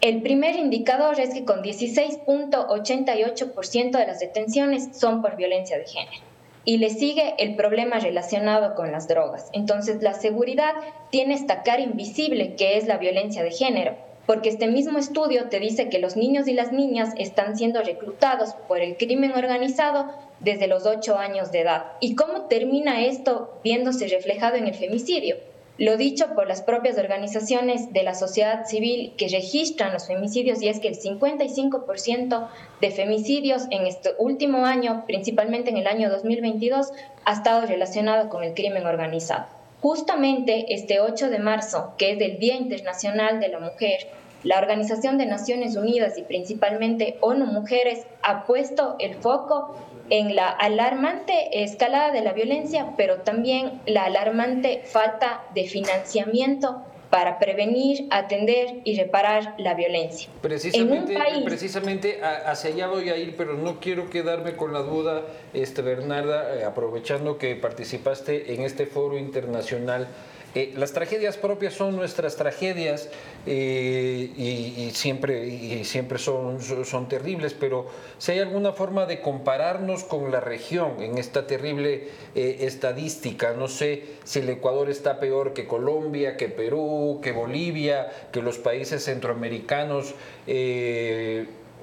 El 0.00 0.22
primer 0.22 0.56
indicador 0.56 1.20
es 1.20 1.32
que 1.32 1.44
con 1.44 1.62
16.88% 1.62 3.90
de 3.92 4.06
las 4.06 4.18
detenciones 4.20 4.88
son 4.92 5.22
por 5.22 5.36
violencia 5.36 5.78
de 5.78 5.86
género 5.86 6.26
y 6.66 6.78
le 6.78 6.90
sigue 6.90 7.34
el 7.38 7.54
problema 7.54 8.00
relacionado 8.00 8.74
con 8.74 8.92
las 8.92 9.08
drogas. 9.08 9.48
Entonces, 9.52 10.02
la 10.02 10.14
seguridad 10.14 10.74
tiene 11.10 11.34
esta 11.34 11.62
cara 11.62 11.80
invisible 11.80 12.56
que 12.56 12.76
es 12.76 12.86
la 12.86 12.98
violencia 12.98 13.44
de 13.44 13.52
género, 13.52 13.96
porque 14.26 14.48
este 14.48 14.66
mismo 14.66 14.98
estudio 14.98 15.48
te 15.48 15.60
dice 15.60 15.88
que 15.88 16.00
los 16.00 16.16
niños 16.16 16.48
y 16.48 16.52
las 16.52 16.72
niñas 16.72 17.14
están 17.16 17.56
siendo 17.56 17.82
reclutados 17.82 18.54
por 18.68 18.80
el 18.80 18.96
crimen 18.96 19.32
organizado 19.32 20.06
desde 20.40 20.66
los 20.66 20.84
8 20.84 21.16
años 21.16 21.52
de 21.52 21.60
edad. 21.60 21.92
¿Y 22.00 22.14
cómo 22.14 22.42
termina 22.42 23.06
esto 23.06 23.58
viéndose 23.62 24.08
reflejado 24.08 24.56
en 24.56 24.66
el 24.66 24.74
femicidio? 24.74 25.36
Lo 25.78 25.98
dicho 25.98 26.34
por 26.34 26.48
las 26.48 26.62
propias 26.62 26.96
organizaciones 26.96 27.92
de 27.92 28.02
la 28.02 28.14
sociedad 28.14 28.64
civil 28.64 29.12
que 29.18 29.28
registran 29.28 29.92
los 29.92 30.06
femicidios 30.06 30.62
y 30.62 30.68
es 30.68 30.80
que 30.80 30.88
el 30.88 30.98
55% 30.98 32.48
de 32.80 32.90
femicidios 32.90 33.64
en 33.70 33.86
este 33.86 34.14
último 34.18 34.64
año, 34.64 35.04
principalmente 35.06 35.68
en 35.68 35.76
el 35.76 35.86
año 35.86 36.08
2022, 36.08 36.92
ha 37.26 37.32
estado 37.32 37.66
relacionado 37.66 38.30
con 38.30 38.42
el 38.42 38.54
crimen 38.54 38.86
organizado. 38.86 39.55
Justamente 39.80 40.72
este 40.74 41.00
8 41.00 41.28
de 41.30 41.38
marzo, 41.38 41.94
que 41.98 42.12
es 42.12 42.20
el 42.20 42.38
Día 42.38 42.56
Internacional 42.56 43.40
de 43.40 43.48
la 43.48 43.60
Mujer, 43.60 44.08
la 44.42 44.58
Organización 44.58 45.18
de 45.18 45.26
Naciones 45.26 45.76
Unidas 45.76 46.16
y 46.18 46.22
principalmente 46.22 47.18
ONU 47.20 47.46
Mujeres 47.46 48.06
ha 48.22 48.44
puesto 48.44 48.96
el 48.98 49.14
foco 49.16 49.74
en 50.08 50.36
la 50.36 50.48
alarmante 50.48 51.62
escalada 51.62 52.12
de 52.12 52.20
la 52.20 52.32
violencia, 52.32 52.94
pero 52.96 53.22
también 53.22 53.80
la 53.86 54.04
alarmante 54.04 54.82
falta 54.84 55.42
de 55.54 55.64
financiamiento 55.64 56.82
para 57.16 57.38
prevenir, 57.38 58.08
atender 58.10 58.82
y 58.84 58.94
reparar 58.94 59.54
la 59.56 59.72
violencia. 59.72 60.28
Precisamente, 60.42 61.16
precisamente 61.46 62.20
hacia 62.22 62.68
allá 62.68 62.88
voy 62.88 63.08
a 63.08 63.16
ir, 63.16 63.36
pero 63.38 63.54
no 63.54 63.80
quiero 63.80 64.10
quedarme 64.10 64.54
con 64.54 64.74
la 64.74 64.80
duda, 64.80 65.22
este, 65.54 65.80
Bernarda, 65.80 66.54
eh, 66.54 66.64
aprovechando 66.64 67.38
que 67.38 67.56
participaste 67.56 68.52
en 68.52 68.60
este 68.60 68.84
foro 68.84 69.16
internacional 69.16 70.08
eh, 70.56 70.72
las 70.74 70.94
tragedias 70.94 71.36
propias 71.36 71.74
son 71.74 71.96
nuestras 71.96 72.36
tragedias 72.36 73.10
eh, 73.44 74.30
y, 74.34 74.90
siempre, 74.92 75.84
siempre 75.84 76.18
son, 76.18 76.62
son 76.62 77.10
terribles, 77.10 77.52
pero 77.52 77.88
si 78.16 78.32
hay 78.32 78.38
alguna 78.38 78.72
forma 78.72 79.04
de 79.04 79.20
compararnos 79.20 80.04
con 80.04 80.32
la 80.32 80.40
región 80.40 81.02
en 81.02 81.18
esta 81.18 81.46
terrible 81.46 82.08
eh, 82.34 82.56
estadística, 82.60 83.52
no 83.52 83.68
sé 83.68 84.04
si 84.24 84.38
el 84.38 84.48
Ecuador 84.48 84.88
está 84.88 85.20
peor 85.20 85.52
que 85.52 85.66
Colombia, 85.66 86.38
que 86.38 86.48
Perú, 86.48 87.20
que 87.22 87.32
Bolivia, 87.32 88.10
que 88.32 88.40
los 88.40 88.56
países 88.56 89.04
centroamericanos. 89.04 90.14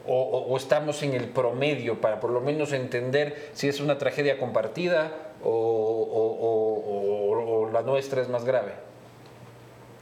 o, 0.08 0.58
estamos 0.58 1.04
en 1.04 1.14
el 1.14 1.28
promedio 1.28 2.02
para 2.02 2.20
por 2.20 2.32
lo 2.32 2.42
menos 2.42 2.74
entender 2.74 3.52
si 3.54 3.68
es 3.68 3.80
una 3.80 4.00
tragedia 4.00 4.40
compartida 4.40 5.34
o, 5.44 7.03
la 7.74 7.82
nuestra 7.82 8.22
es 8.22 8.30
más 8.30 8.46
grave? 8.46 8.72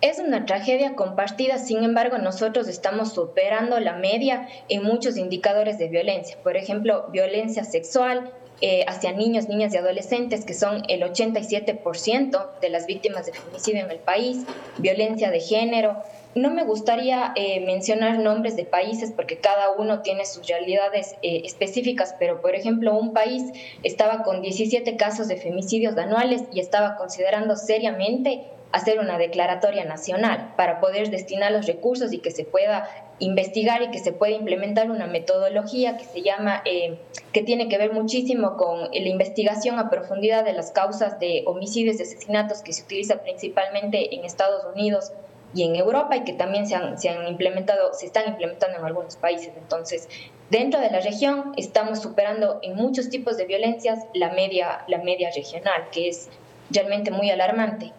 Es 0.01 0.19
una 0.19 0.45
tragedia 0.45 0.95
compartida, 0.95 1.57
sin 1.57 1.83
embargo, 1.83 2.17
nosotros 2.17 2.67
estamos 2.67 3.13
superando 3.13 3.79
la 3.79 3.93
media 3.93 4.47
en 4.67 4.83
muchos 4.83 5.15
indicadores 5.15 5.77
de 5.77 5.87
violencia. 5.87 6.37
Por 6.43 6.57
ejemplo, 6.57 7.07
violencia 7.11 7.63
sexual, 7.63 8.31
eh, 8.61 8.83
hacia 8.87 9.11
niños, 9.11 9.47
niñas 9.47 9.73
y 9.73 9.77
adolescentes, 9.77 10.43
que 10.43 10.53
son 10.53 10.83
el 10.87 11.01
87% 11.03 12.59
de 12.61 12.69
las 12.69 12.87
víctimas 12.87 13.25
de 13.25 13.33
feminicidio 13.33 13.83
en 13.83 13.91
el 13.91 13.99
país, 13.99 14.43
violencia 14.77 15.31
de 15.31 15.39
género. 15.39 16.03
No 16.33 16.49
me 16.49 16.63
gustaría 16.63 17.33
eh, 17.35 17.59
mencionar 17.65 18.19
nombres 18.19 18.55
de 18.55 18.63
países 18.63 19.11
porque 19.11 19.37
cada 19.37 19.71
uno 19.71 20.01
tiene 20.01 20.25
sus 20.25 20.47
realidades 20.47 21.15
eh, 21.23 21.41
específicas, 21.43 22.15
pero 22.19 22.39
por 22.39 22.55
ejemplo 22.55 22.97
un 22.97 23.11
país 23.11 23.43
estaba 23.83 24.23
con 24.23 24.41
17 24.41 24.95
casos 24.95 25.27
de 25.27 25.35
femicidios 25.35 25.97
anuales 25.97 26.43
y 26.53 26.61
estaba 26.61 26.95
considerando 26.95 27.57
seriamente 27.57 28.45
hacer 28.71 28.99
una 28.99 29.17
declaratoria 29.17 29.83
nacional 29.83 30.53
para 30.55 30.79
poder 30.79 31.09
destinar 31.09 31.51
los 31.51 31.67
recursos 31.67 32.13
y 32.13 32.19
que 32.19 32.31
se 32.31 32.45
pueda 32.45 32.87
investigar 33.19 33.81
y 33.81 33.91
que 33.91 33.99
se 33.99 34.13
pueda 34.13 34.33
implementar 34.33 34.89
una 34.89 35.07
metodología 35.07 35.97
que 35.97 36.05
se 36.05 36.21
llama, 36.21 36.61
eh, 36.63 36.97
que 37.33 37.43
tiene 37.43 37.67
que 37.67 37.77
ver 37.77 37.91
muchísimo 37.91 38.55
con 38.55 38.89
la 38.89 39.09
investigación 39.09 39.77
a 39.79 39.89
profundidad 39.89 40.45
de 40.45 40.53
las 40.53 40.71
causas 40.71 41.19
de 41.19 41.43
homicidios 41.45 41.99
y 41.99 42.03
asesinatos 42.03 42.61
que 42.61 42.71
se 42.71 42.83
utiliza 42.83 43.21
principalmente 43.21 44.15
en 44.15 44.23
Estados 44.23 44.63
Unidos 44.73 45.11
y 45.53 45.63
en 45.63 45.75
Europa 45.75 46.15
y 46.15 46.23
que 46.23 46.33
también 46.33 46.67
se 46.67 46.75
han, 46.75 46.97
se 46.97 47.09
han 47.09 47.27
implementado, 47.27 47.93
se 47.93 48.05
están 48.05 48.27
implementando 48.27 48.77
en 48.77 48.85
algunos 48.85 49.15
países. 49.15 49.51
Entonces, 49.57 50.07
dentro 50.49 50.79
de 50.79 50.89
la 50.89 50.99
región 50.99 51.53
estamos 51.57 52.01
superando 52.01 52.59
en 52.61 52.75
muchos 52.75 53.09
tipos 53.09 53.37
de 53.37 53.45
violencias 53.45 53.99
la 54.13 54.31
media, 54.33 54.85
la 54.87 54.99
media 54.99 55.29
regional, 55.35 55.89
que 55.91 56.09
es 56.09 56.29
realmente 56.69 57.11
muy 57.11 57.29
alarmante. 57.29 57.91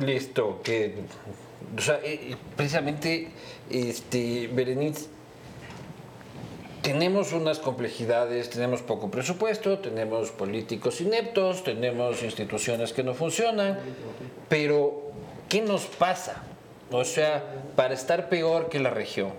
Listo, 0.00 0.60
que 0.62 0.94
o 1.76 1.80
sea, 1.80 2.00
eh, 2.04 2.36
precisamente, 2.56 3.28
este, 3.70 4.48
Berenice, 4.52 5.08
tenemos 6.82 7.32
unas 7.32 7.58
complejidades, 7.58 8.50
tenemos 8.50 8.82
poco 8.82 9.10
presupuesto, 9.10 9.78
tenemos 9.78 10.30
políticos 10.30 11.00
ineptos, 11.00 11.64
tenemos 11.64 12.22
instituciones 12.22 12.92
que 12.92 13.02
no 13.02 13.14
funcionan, 13.14 13.78
pero 14.48 15.03
¿qué 15.54 15.62
nos 15.62 15.84
pasa? 15.84 16.42
O 16.90 17.04
sea, 17.04 17.44
para 17.76 17.94
estar 17.94 18.28
peor 18.28 18.68
que 18.68 18.80
la 18.80 18.90
región. 18.90 19.30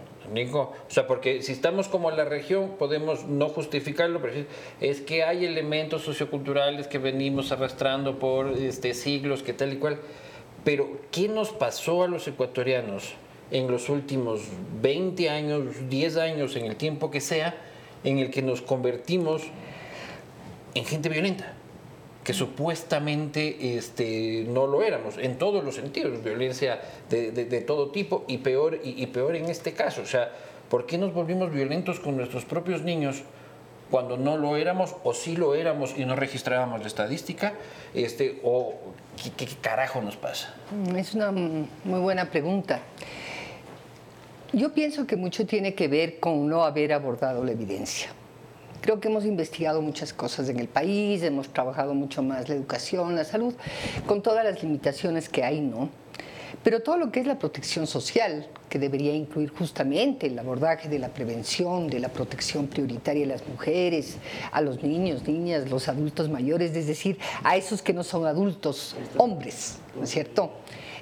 o 0.53 0.73
sea, 0.87 1.07
porque 1.07 1.41
si 1.41 1.51
estamos 1.51 1.89
como 1.89 2.09
la 2.09 2.23
región, 2.23 2.75
podemos 2.79 3.25
no 3.25 3.49
justificarlo, 3.49 4.21
pero 4.21 4.45
es 4.79 5.01
que 5.01 5.25
hay 5.25 5.43
elementos 5.43 6.03
socioculturales 6.03 6.87
que 6.87 6.99
venimos 6.99 7.51
arrastrando 7.51 8.17
por 8.17 8.47
este, 8.51 8.93
siglos, 8.93 9.43
que 9.43 9.51
tal 9.51 9.73
y 9.73 9.75
cual. 9.75 9.99
Pero, 10.63 10.87
¿qué 11.11 11.27
nos 11.27 11.49
pasó 11.49 12.03
a 12.03 12.07
los 12.07 12.25
ecuatorianos 12.29 13.15
en 13.51 13.69
los 13.69 13.89
últimos 13.89 14.39
20 14.81 15.29
años, 15.29 15.65
10 15.89 16.15
años, 16.15 16.55
en 16.55 16.63
el 16.67 16.77
tiempo 16.77 17.11
que 17.11 17.19
sea, 17.19 17.57
en 18.05 18.19
el 18.19 18.31
que 18.31 18.41
nos 18.41 18.61
convertimos 18.61 19.41
en 20.75 20.85
gente 20.85 21.09
violenta? 21.09 21.55
Que 22.25 22.33
supuestamente 22.33 23.77
este, 23.77 24.45
no 24.49 24.65
lo 24.65 24.81
éramos, 24.81 25.19
en 25.19 25.37
todos 25.37 25.63
los 25.63 25.75
sentidos, 25.75 26.23
violencia 26.23 26.81
de, 27.07 27.61
todo 27.61 27.91
tipo 27.91 28.25
y 28.27 28.39
peor, 28.39 28.79
y, 28.83 29.05
peor 29.07 29.35
en 29.35 29.45
este 29.45 29.73
caso. 29.73 30.01
O 30.01 30.07
sea, 30.07 30.31
¿por 30.67 30.87
qué 30.87 30.97
nos 30.97 31.13
volvimos 31.13 31.51
violentos 31.51 31.99
con 31.99 32.17
nuestros 32.17 32.43
propios 32.43 32.81
niños 32.81 33.21
cuando 33.91 34.17
no 34.17 34.37
lo 34.37 34.57
éramos 34.57 34.95
o 35.03 35.13
sí 35.13 35.35
lo 35.35 35.53
éramos 35.53 35.93
y 35.95 36.05
no 36.05 36.15
registrábamos 36.15 36.81
la 36.81 36.87
estadística? 36.87 37.53
Este, 37.93 38.41
¿O 38.43 38.73
qué, 39.23 39.29
qué 39.29 39.47
carajo 39.61 40.01
nos 40.01 40.15
pasa? 40.15 40.55
Mm, 40.71 40.95
es 40.95 41.13
una 41.13 41.31
muy 41.31 41.99
buena 41.99 42.31
pregunta. 42.31 42.79
Yo 44.51 44.73
pienso 44.73 45.05
que 45.05 45.15
mucho 45.15 45.45
tiene 45.45 45.75
que 45.75 45.87
ver 45.87 46.19
con 46.19 46.49
no 46.49 46.63
haber 46.63 46.91
abordado 46.91 47.43
la 47.43 47.51
evidencia. 47.51 48.09
Creo 48.85 48.99
que 48.99 49.07
hemos 49.07 49.25
investigado 49.25 49.81
muchas 49.81 50.13
cosas 50.13 50.47
en 50.47 50.59
el 50.59 50.67
país, 50.67 51.23
hemos 51.23 51.49
trabajado 51.49 51.95
mucho 51.95 52.21
más 52.21 52.47
la 52.47 52.53
educación, 52.53 53.15
la 53.15 53.23
salud, 53.23 53.55
con 54.05 54.21
todas 54.21 54.45
las 54.45 54.61
limitaciones 54.61 55.27
que 55.27 55.43
hay, 55.43 55.59
¿no? 55.59 55.89
Pero 56.63 56.83
todo 56.83 56.95
lo 56.97 57.11
que 57.11 57.19
es 57.19 57.25
la 57.25 57.39
protección 57.39 57.87
social, 57.87 58.45
que 58.69 58.77
debería 58.77 59.15
incluir 59.15 59.49
justamente 59.49 60.27
el 60.27 60.37
abordaje 60.37 60.87
de 60.87 60.99
la 60.99 61.09
prevención, 61.09 61.87
de 61.87 61.99
la 61.99 62.09
protección 62.09 62.67
prioritaria 62.67 63.21
de 63.23 63.33
las 63.33 63.47
mujeres, 63.47 64.17
a 64.51 64.61
los 64.61 64.83
niños, 64.83 65.27
niñas, 65.27 65.67
los 65.67 65.87
adultos 65.87 66.29
mayores, 66.29 66.75
es 66.75 66.85
decir, 66.85 67.17
a 67.43 67.57
esos 67.57 67.81
que 67.81 67.91
no 67.91 68.03
son 68.03 68.27
adultos, 68.27 68.95
hombres, 69.17 69.79
¿no 69.95 70.03
es 70.03 70.11
cierto? 70.11 70.51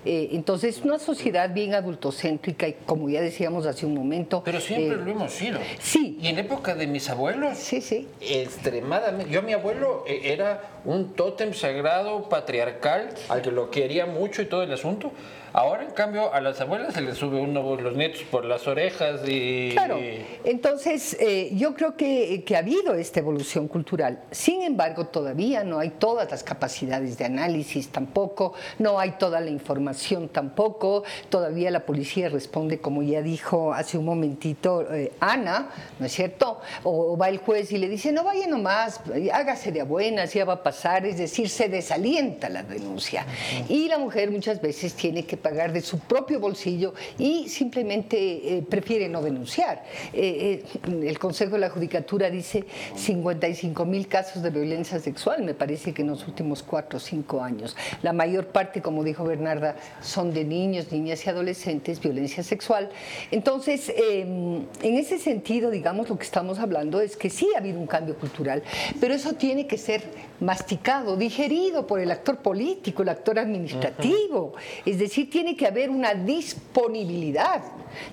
Eh, 0.05 0.29
entonces, 0.31 0.81
una 0.83 0.99
sociedad 0.99 1.53
bien 1.53 1.73
adultocéntrica 1.73 2.67
y 2.67 2.73
como 2.85 3.09
ya 3.09 3.21
decíamos 3.21 3.65
hace 3.65 3.85
un 3.85 3.93
momento... 3.93 4.41
Pero 4.43 4.59
siempre 4.59 4.95
eh, 4.95 5.01
lo 5.03 5.11
hemos 5.11 5.31
sido. 5.31 5.59
Sí. 5.79 6.17
Y 6.21 6.27
en 6.27 6.39
época 6.39 6.75
de 6.75 6.87
mis 6.87 7.09
abuelos... 7.09 7.57
Sí, 7.57 7.81
sí. 7.81 8.07
Extremadamente. 8.19 9.31
Yo, 9.31 9.41
mi 9.41 9.53
abuelo 9.53 10.03
eh, 10.07 10.21
era 10.25 10.61
un 10.85 11.13
tótem 11.13 11.53
sagrado 11.53 12.27
patriarcal 12.27 13.09
al 13.29 13.41
que 13.41 13.51
lo 13.51 13.71
quería 13.71 14.05
mucho 14.05 14.41
y 14.41 14.45
todo 14.45 14.63
el 14.63 14.73
asunto. 14.73 15.11
Ahora, 15.53 15.83
en 15.83 15.91
cambio, 15.91 16.33
a 16.33 16.41
las 16.41 16.59
abuelas 16.61 16.95
se 16.95 17.01
les 17.01 17.15
sube 17.15 17.39
uno 17.39 17.75
los 17.75 17.95
nietos 17.95 18.23
por 18.23 18.43
las 18.43 18.67
orejas 18.67 19.21
y... 19.27 19.69
Claro, 19.71 19.99
entonces 20.43 21.15
eh, 21.19 21.51
yo 21.53 21.75
creo 21.75 21.95
que, 21.95 22.43
que, 22.43 22.55
ha 22.55 22.59
habido 22.59 22.95
esta 22.95 23.19
evolución 23.19 23.67
cultural. 23.67 24.23
Sin 24.31 24.63
embargo, 24.63 25.05
todavía 25.05 25.63
no 25.63 25.77
hay 25.77 25.91
todas 25.91 26.31
las 26.31 26.43
capacidades 26.43 27.19
de 27.19 27.25
análisis 27.25 27.89
tampoco, 27.89 28.53
no 28.79 28.99
hay 28.99 29.11
toda 29.11 29.39
la 29.41 29.51
información 29.51 30.27
tampoco, 30.29 31.03
todavía 31.29 31.69
la 31.69 31.81
policía 31.81 32.29
responde, 32.29 32.79
como 32.79 33.03
ya 33.03 33.21
dijo 33.21 33.73
hace 33.73 33.99
un 33.99 34.05
momentito 34.05 34.91
eh, 34.91 35.11
Ana, 35.19 35.69
¿no 35.99 36.07
es 36.07 36.13
cierto? 36.13 36.61
O, 36.83 37.15
va 37.15 37.29
el 37.29 37.37
juez 37.37 37.71
y 37.71 37.77
le 37.77 37.89
dice, 37.89 38.11
no 38.11 38.23
vaya 38.23 38.47
nomás, 38.47 39.01
hágase 39.31 39.71
de 39.71 39.83
buenas, 39.83 40.33
ya 40.33 40.45
va 40.45 40.53
a 40.53 40.63
pasar, 40.63 41.05
es 41.05 41.19
decir, 41.19 41.47
se 41.47 41.69
desalienta 41.69 42.49
la 42.49 42.63
denuncia. 42.63 43.27
Y 43.69 43.87
la 43.87 43.99
mujer 43.99 44.31
muchas 44.31 44.59
veces 44.59 44.95
tiene 44.95 45.25
que 45.27 45.42
pagar 45.43 45.73
de 45.73 45.81
su 45.81 45.99
propio 45.99 46.39
bolsillo 46.39 46.93
y 47.19 47.49
simplemente 47.49 48.17
eh, 48.57 48.63
prefiere 48.67 49.07
no 49.09 49.21
denunciar. 49.21 49.83
Eh, 50.13 50.63
eh, 50.83 51.07
el 51.07 51.19
Consejo 51.19 51.51
de 51.51 51.59
la 51.59 51.69
Judicatura 51.69 52.31
dice 52.31 52.65
55 52.95 53.85
mil 53.85 54.07
casos 54.07 54.41
de 54.41 54.49
violencia 54.49 54.99
sexual, 54.99 55.43
me 55.43 55.53
parece 55.53 55.93
que 55.93 56.01
en 56.01 56.09
los 56.09 56.27
últimos 56.27 56.63
cuatro 56.63 56.97
o 56.97 56.99
cinco 56.99 57.43
años. 57.43 57.75
La 58.01 58.13
mayor 58.13 58.47
parte, 58.47 58.81
como 58.81 59.03
dijo 59.03 59.23
Bernarda, 59.25 59.75
son 60.01 60.33
de 60.33 60.45
niños, 60.45 60.91
niñas 60.91 61.25
y 61.25 61.29
adolescentes, 61.29 61.99
violencia 61.99 62.41
sexual. 62.41 62.89
Entonces, 63.29 63.93
em, 63.95 64.65
en 64.81 64.97
ese 64.97 65.19
sentido, 65.19 65.69
digamos, 65.69 66.09
lo 66.09 66.17
que 66.17 66.23
estamos 66.23 66.59
hablando 66.59 67.01
es 67.01 67.17
que 67.17 67.29
sí 67.29 67.49
ha 67.55 67.59
habido 67.59 67.79
un 67.79 67.87
cambio 67.87 68.15
cultural, 68.15 68.63
pero 68.99 69.13
eso 69.13 69.33
tiene 69.33 69.67
que 69.67 69.77
ser 69.77 70.03
masticado, 70.39 71.17
digerido 71.17 71.85
por 71.85 71.99
el 71.99 72.11
actor 72.11 72.37
político, 72.37 73.03
el 73.03 73.09
actor 73.09 73.39
administrativo. 73.39 74.53
Es 74.85 74.99
decir, 74.99 75.29
tiene 75.33 75.55
que 75.55 75.65
haber 75.65 75.89
una 75.89 76.13
disponibilidad 76.13 77.63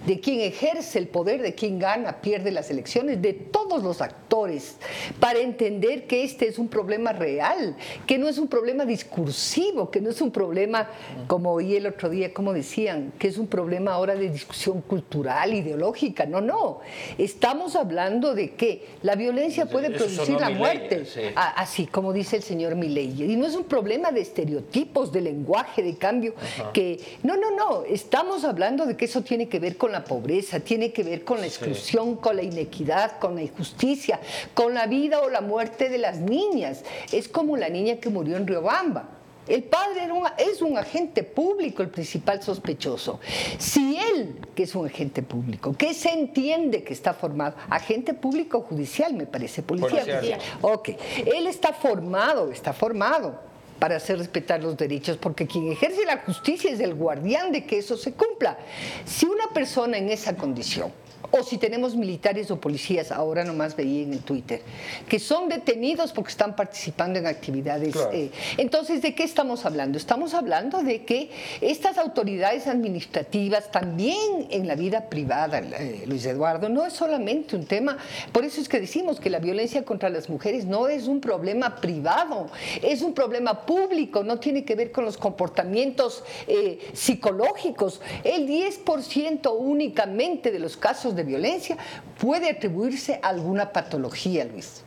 de 0.06 0.20
quien 0.20 0.40
ejerce 0.40 0.98
el 0.98 1.08
poder, 1.08 1.42
de 1.42 1.54
quien 1.54 1.78
gana, 1.78 2.20
pierde 2.20 2.50
las 2.50 2.70
elecciones, 2.70 3.20
de 3.20 3.32
todos 3.32 3.82
los 3.82 4.00
actores, 4.00 4.76
para 5.18 5.38
entender 5.38 6.06
que 6.06 6.24
este 6.24 6.48
es 6.48 6.58
un 6.58 6.68
problema 6.68 7.12
real, 7.12 7.76
que 8.06 8.18
no 8.18 8.28
es 8.28 8.38
un 8.38 8.48
problema 8.48 8.84
discursivo, 8.84 9.90
que 9.90 10.00
no 10.00 10.10
es 10.10 10.20
un 10.20 10.30
problema, 10.30 10.88
como 11.26 11.52
oí 11.52 11.76
el 11.76 11.86
otro 11.86 12.08
día, 12.08 12.32
como 12.32 12.52
decían, 12.52 13.12
que 13.18 13.28
es 13.28 13.38
un 13.38 13.46
problema 13.46 13.92
ahora 13.92 14.14
de 14.14 14.30
discusión 14.30 14.80
cultural, 14.82 15.52
ideológica. 15.54 16.26
No, 16.26 16.40
no. 16.40 16.80
Estamos 17.18 17.76
hablando 17.76 18.34
de 18.34 18.54
que 18.54 18.86
la 19.02 19.14
violencia 19.14 19.66
puede 19.66 19.90
producir 19.90 20.40
la 20.40 20.50
muerte, 20.50 21.04
así 21.34 21.86
como 21.86 22.12
dice 22.12 22.36
el 22.36 22.42
señor 22.42 22.76
Milei. 22.76 23.22
Y 23.22 23.36
no 23.36 23.46
es 23.46 23.54
un 23.54 23.64
problema 23.64 24.10
de 24.10 24.20
estereotipos, 24.20 25.12
de 25.12 25.20
lenguaje, 25.20 25.82
de 25.82 25.96
cambio, 25.96 26.34
que 26.72 27.09
no, 27.22 27.36
no, 27.36 27.50
no. 27.50 27.84
Estamos 27.84 28.44
hablando 28.44 28.86
de 28.86 28.96
que 28.96 29.04
eso 29.04 29.22
tiene 29.22 29.48
que 29.48 29.58
ver 29.58 29.76
con 29.76 29.92
la 29.92 30.04
pobreza, 30.04 30.60
tiene 30.60 30.92
que 30.92 31.02
ver 31.02 31.24
con 31.24 31.40
la 31.40 31.46
exclusión, 31.46 32.16
con 32.16 32.36
la 32.36 32.42
inequidad, 32.42 33.18
con 33.18 33.34
la 33.34 33.42
injusticia, 33.42 34.20
con 34.54 34.74
la 34.74 34.86
vida 34.86 35.20
o 35.20 35.28
la 35.28 35.40
muerte 35.40 35.88
de 35.88 35.98
las 35.98 36.18
niñas. 36.18 36.82
Es 37.12 37.28
como 37.28 37.56
la 37.56 37.68
niña 37.68 37.96
que 37.96 38.08
murió 38.08 38.36
en 38.36 38.46
Riobamba. 38.46 39.08
El 39.48 39.64
padre 39.64 40.08
es 40.38 40.62
un 40.62 40.78
agente 40.78 41.24
público, 41.24 41.82
el 41.82 41.88
principal 41.88 42.40
sospechoso. 42.40 43.18
Si 43.58 43.98
él, 43.98 44.36
que 44.54 44.62
es 44.62 44.74
un 44.76 44.86
agente 44.86 45.22
público, 45.22 45.74
que 45.76 45.92
se 45.92 46.10
entiende 46.10 46.84
que 46.84 46.92
está 46.92 47.14
formado, 47.14 47.56
agente 47.68 48.14
público 48.14 48.60
judicial, 48.60 49.14
me 49.14 49.26
parece, 49.26 49.62
policía 49.62 50.04
judicial. 50.04 50.40
Ok, 50.60 50.90
él 51.26 51.48
está 51.48 51.72
formado, 51.72 52.52
está 52.52 52.72
formado 52.72 53.49
para 53.80 53.96
hacer 53.96 54.18
respetar 54.18 54.62
los 54.62 54.76
derechos, 54.76 55.16
porque 55.16 55.46
quien 55.46 55.72
ejerce 55.72 56.04
la 56.04 56.18
justicia 56.18 56.70
es 56.70 56.78
el 56.80 56.94
guardián 56.94 57.50
de 57.50 57.64
que 57.64 57.78
eso 57.78 57.96
se 57.96 58.12
cumpla. 58.12 58.58
Si 59.04 59.26
una 59.26 59.48
persona 59.52 59.96
en 59.98 60.10
esa 60.10 60.36
condición 60.36 60.92
o 61.30 61.42
si 61.42 61.58
tenemos 61.58 61.96
militares 61.96 62.50
o 62.50 62.60
policías, 62.60 63.12
ahora 63.12 63.44
nomás 63.44 63.76
veía 63.76 64.02
en 64.02 64.12
el 64.14 64.20
Twitter, 64.20 64.62
que 65.08 65.18
son 65.18 65.48
detenidos 65.48 66.12
porque 66.12 66.30
están 66.30 66.56
participando 66.56 67.18
en 67.18 67.26
actividades. 67.26 67.94
Eh, 68.12 68.30
entonces, 68.56 69.02
¿de 69.02 69.14
qué 69.14 69.22
estamos 69.22 69.64
hablando? 69.64 69.98
Estamos 69.98 70.34
hablando 70.34 70.82
de 70.82 71.04
que 71.04 71.30
estas 71.60 71.98
autoridades 71.98 72.66
administrativas, 72.66 73.70
también 73.70 74.48
en 74.50 74.66
la 74.66 74.74
vida 74.74 75.08
privada, 75.08 75.58
eh, 75.58 76.04
Luis 76.06 76.26
Eduardo, 76.26 76.68
no 76.68 76.84
es 76.84 76.92
solamente 76.92 77.56
un 77.56 77.66
tema, 77.66 77.98
por 78.32 78.44
eso 78.44 78.60
es 78.60 78.68
que 78.68 78.80
decimos 78.80 79.20
que 79.20 79.30
la 79.30 79.38
violencia 79.38 79.84
contra 79.84 80.10
las 80.10 80.28
mujeres 80.28 80.64
no 80.64 80.88
es 80.88 81.06
un 81.06 81.20
problema 81.20 81.76
privado, 81.76 82.48
es 82.82 83.02
un 83.02 83.14
problema 83.14 83.64
público, 83.64 84.24
no 84.24 84.38
tiene 84.38 84.64
que 84.64 84.74
ver 84.74 84.90
con 84.90 85.04
los 85.04 85.16
comportamientos 85.16 86.24
eh, 86.46 86.78
psicológicos. 86.92 88.00
El 88.24 88.48
10% 88.48 89.54
únicamente 89.56 90.50
de 90.50 90.58
los 90.58 90.76
casos 90.76 91.14
de 91.14 91.19
violencia 91.22 91.76
puede 92.18 92.50
atribuirse 92.50 93.20
a 93.22 93.28
alguna 93.28 93.72
patología, 93.72 94.44
Luis. 94.44 94.82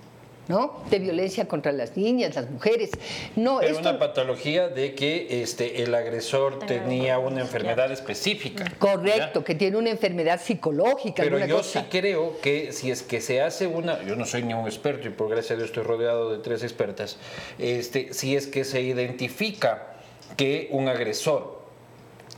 ¿no? 0.47 0.83
De 0.89 0.99
violencia 0.99 1.47
contra 1.47 1.71
las 1.71 1.95
niñas, 1.95 2.35
las 2.35 2.49
mujeres. 2.49 2.91
No, 3.35 3.61
es 3.61 3.77
una 3.77 3.97
patología 3.97 4.67
de 4.67 4.93
que 4.93 5.41
este, 5.41 5.83
el 5.83 5.95
agresor 5.95 6.59
tenía 6.59 7.19
una 7.19 7.41
enfermedad 7.41 7.91
específica. 7.91 8.71
Correcto, 8.77 9.43
que 9.43 9.55
tiene 9.55 9.77
una 9.77 9.89
enfermedad 9.89 10.41
psicológica. 10.41 11.23
Pero 11.23 11.45
yo 11.45 11.63
sí 11.63 11.79
creo 11.89 12.39
que 12.41 12.71
si 12.71 12.91
es 12.91 13.03
que 13.03 13.21
se 13.21 13.41
hace 13.41 13.67
una, 13.67 14.03
yo 14.03 14.15
no 14.15 14.25
soy 14.25 14.43
ni 14.43 14.53
un 14.53 14.65
experto 14.65 15.07
y 15.07 15.11
por 15.11 15.29
gracia 15.29 15.55
de 15.55 15.61
Dios 15.61 15.69
estoy 15.69 15.83
rodeado 15.83 16.31
de 16.31 16.39
tres 16.39 16.63
expertas, 16.63 17.17
este, 17.57 18.13
si 18.13 18.35
es 18.35 18.47
que 18.47 18.65
se 18.65 18.81
identifica 18.81 19.93
que 20.35 20.67
un 20.71 20.87
agresor 20.87 21.62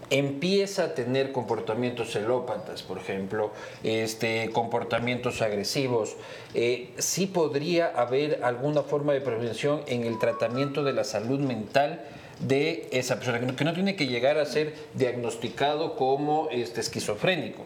empieza 0.10 0.86
a 0.86 0.94
tener 0.94 1.32
comportamientos 1.32 2.12
celópatas, 2.12 2.84
por 2.84 2.98
ejemplo, 2.98 3.52
este, 3.84 4.50
comportamientos 4.52 5.42
agresivos, 5.42 6.16
eh, 6.54 6.92
sí 6.98 7.28
podría 7.28 7.88
haber 7.88 8.44
alguna 8.44 8.84
forma 8.84 9.14
de 9.14 9.22
prevención 9.22 9.82
en 9.88 10.04
el 10.04 10.20
tratamiento 10.20 10.84
de 10.84 10.94
la 10.94 11.04
salud 11.04 11.40
mental 11.40 12.04
de 12.40 12.88
esa 12.92 13.16
persona, 13.16 13.40
que 13.56 13.64
no, 13.64 13.74
tiene 13.74 13.96
que 13.96 14.08
llegar 14.08 14.38
a 14.38 14.46
ser 14.46 14.74
diagnosticado 14.94 15.96
como 15.96 16.50
este, 16.52 16.82
esquizofrénico. 16.82 17.66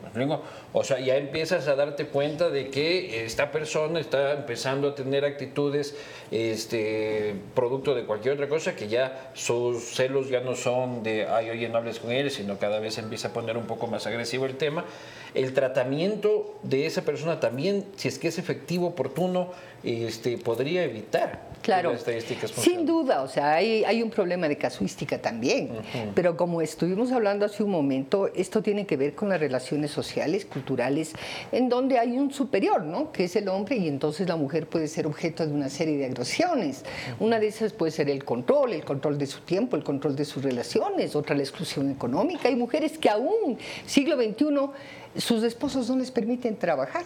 O 0.73 0.83
sea, 0.83 0.99
ya 0.99 1.17
empiezas 1.17 1.67
a 1.67 1.75
darte 1.75 2.05
cuenta 2.07 2.49
de 2.49 2.69
que 2.69 3.25
esta 3.25 3.51
persona 3.51 3.99
está 3.99 4.33
empezando 4.33 4.89
a 4.89 4.95
tener 4.95 5.25
actitudes 5.25 5.95
este, 6.31 7.35
producto 7.55 7.95
de 7.95 8.05
cualquier 8.05 8.35
otra 8.35 8.47
cosa, 8.47 8.75
que 8.75 8.87
ya 8.87 9.31
sus 9.33 9.83
celos 9.95 10.29
ya 10.29 10.41
no 10.41 10.55
son 10.55 11.03
de, 11.03 11.25
ay, 11.27 11.49
oye, 11.49 11.69
no 11.69 11.77
hables 11.77 11.99
con 11.99 12.11
él, 12.11 12.29
sino 12.29 12.57
cada 12.57 12.79
vez 12.79 12.97
empieza 12.97 13.29
a 13.29 13.33
poner 13.33 13.57
un 13.57 13.65
poco 13.65 13.87
más 13.87 14.05
agresivo 14.05 14.45
el 14.45 14.57
tema. 14.57 14.85
El 15.33 15.53
tratamiento 15.53 16.59
de 16.63 16.85
esa 16.85 17.03
persona 17.03 17.39
también, 17.39 17.85
si 17.95 18.07
es 18.07 18.19
que 18.19 18.27
es 18.27 18.37
efectivo, 18.37 18.87
oportuno, 18.87 19.51
este, 19.83 20.37
podría 20.37 20.83
evitar 20.83 21.49
claro, 21.69 21.91
estadísticas 21.93 22.51
Sin 22.51 22.85
duda, 22.85 23.21
o 23.21 23.27
sea, 23.27 23.53
hay, 23.53 23.83
hay, 23.83 24.01
un 24.01 24.09
problema 24.09 24.47
de 24.47 24.57
casuística 24.57 25.21
también, 25.21 25.69
pero 26.15 26.35
como 26.35 26.61
estuvimos 26.61 27.11
hablando 27.11 27.45
hace 27.45 27.63
un 27.63 27.71
momento, 27.71 28.29
esto 28.33 28.61
tiene 28.61 28.85
que 28.85 28.97
ver 28.97 29.15
con 29.15 29.29
las 29.29 29.39
relaciones 29.39 29.91
sociales, 29.91 30.45
culturales, 30.45 31.13
en 31.51 31.69
donde 31.69 31.99
hay 31.99 32.17
un 32.17 32.31
superior, 32.31 32.83
¿no? 32.83 33.11
Que 33.11 33.25
es 33.25 33.35
el 33.35 33.47
hombre 33.49 33.77
y 33.77 33.87
entonces 33.87 34.27
la 34.27 34.35
mujer 34.35 34.67
puede 34.67 34.87
ser 34.87 35.07
objeto 35.07 35.45
de 35.45 35.53
una 35.53 35.69
serie 35.69 35.97
de 35.97 36.05
agresiones. 36.05 36.83
Una 37.19 37.39
de 37.39 37.47
esas 37.47 37.73
puede 37.73 37.91
ser 37.91 38.09
el 38.09 38.23
control, 38.23 38.73
el 38.73 38.83
control 38.83 39.17
de 39.17 39.27
su 39.27 39.41
tiempo, 39.41 39.75
el 39.75 39.83
control 39.83 40.15
de 40.15 40.25
sus 40.25 40.43
relaciones, 40.43 41.15
otra 41.15 41.35
la 41.35 41.43
exclusión 41.43 41.89
económica. 41.89 42.47
Hay 42.47 42.55
mujeres 42.55 42.97
que 42.97 43.09
aún, 43.09 43.57
siglo 43.85 44.15
XXI, 44.15 45.19
sus 45.19 45.43
esposos 45.43 45.89
no 45.89 45.97
les 45.97 46.11
permiten 46.11 46.55
trabajar. 46.55 47.05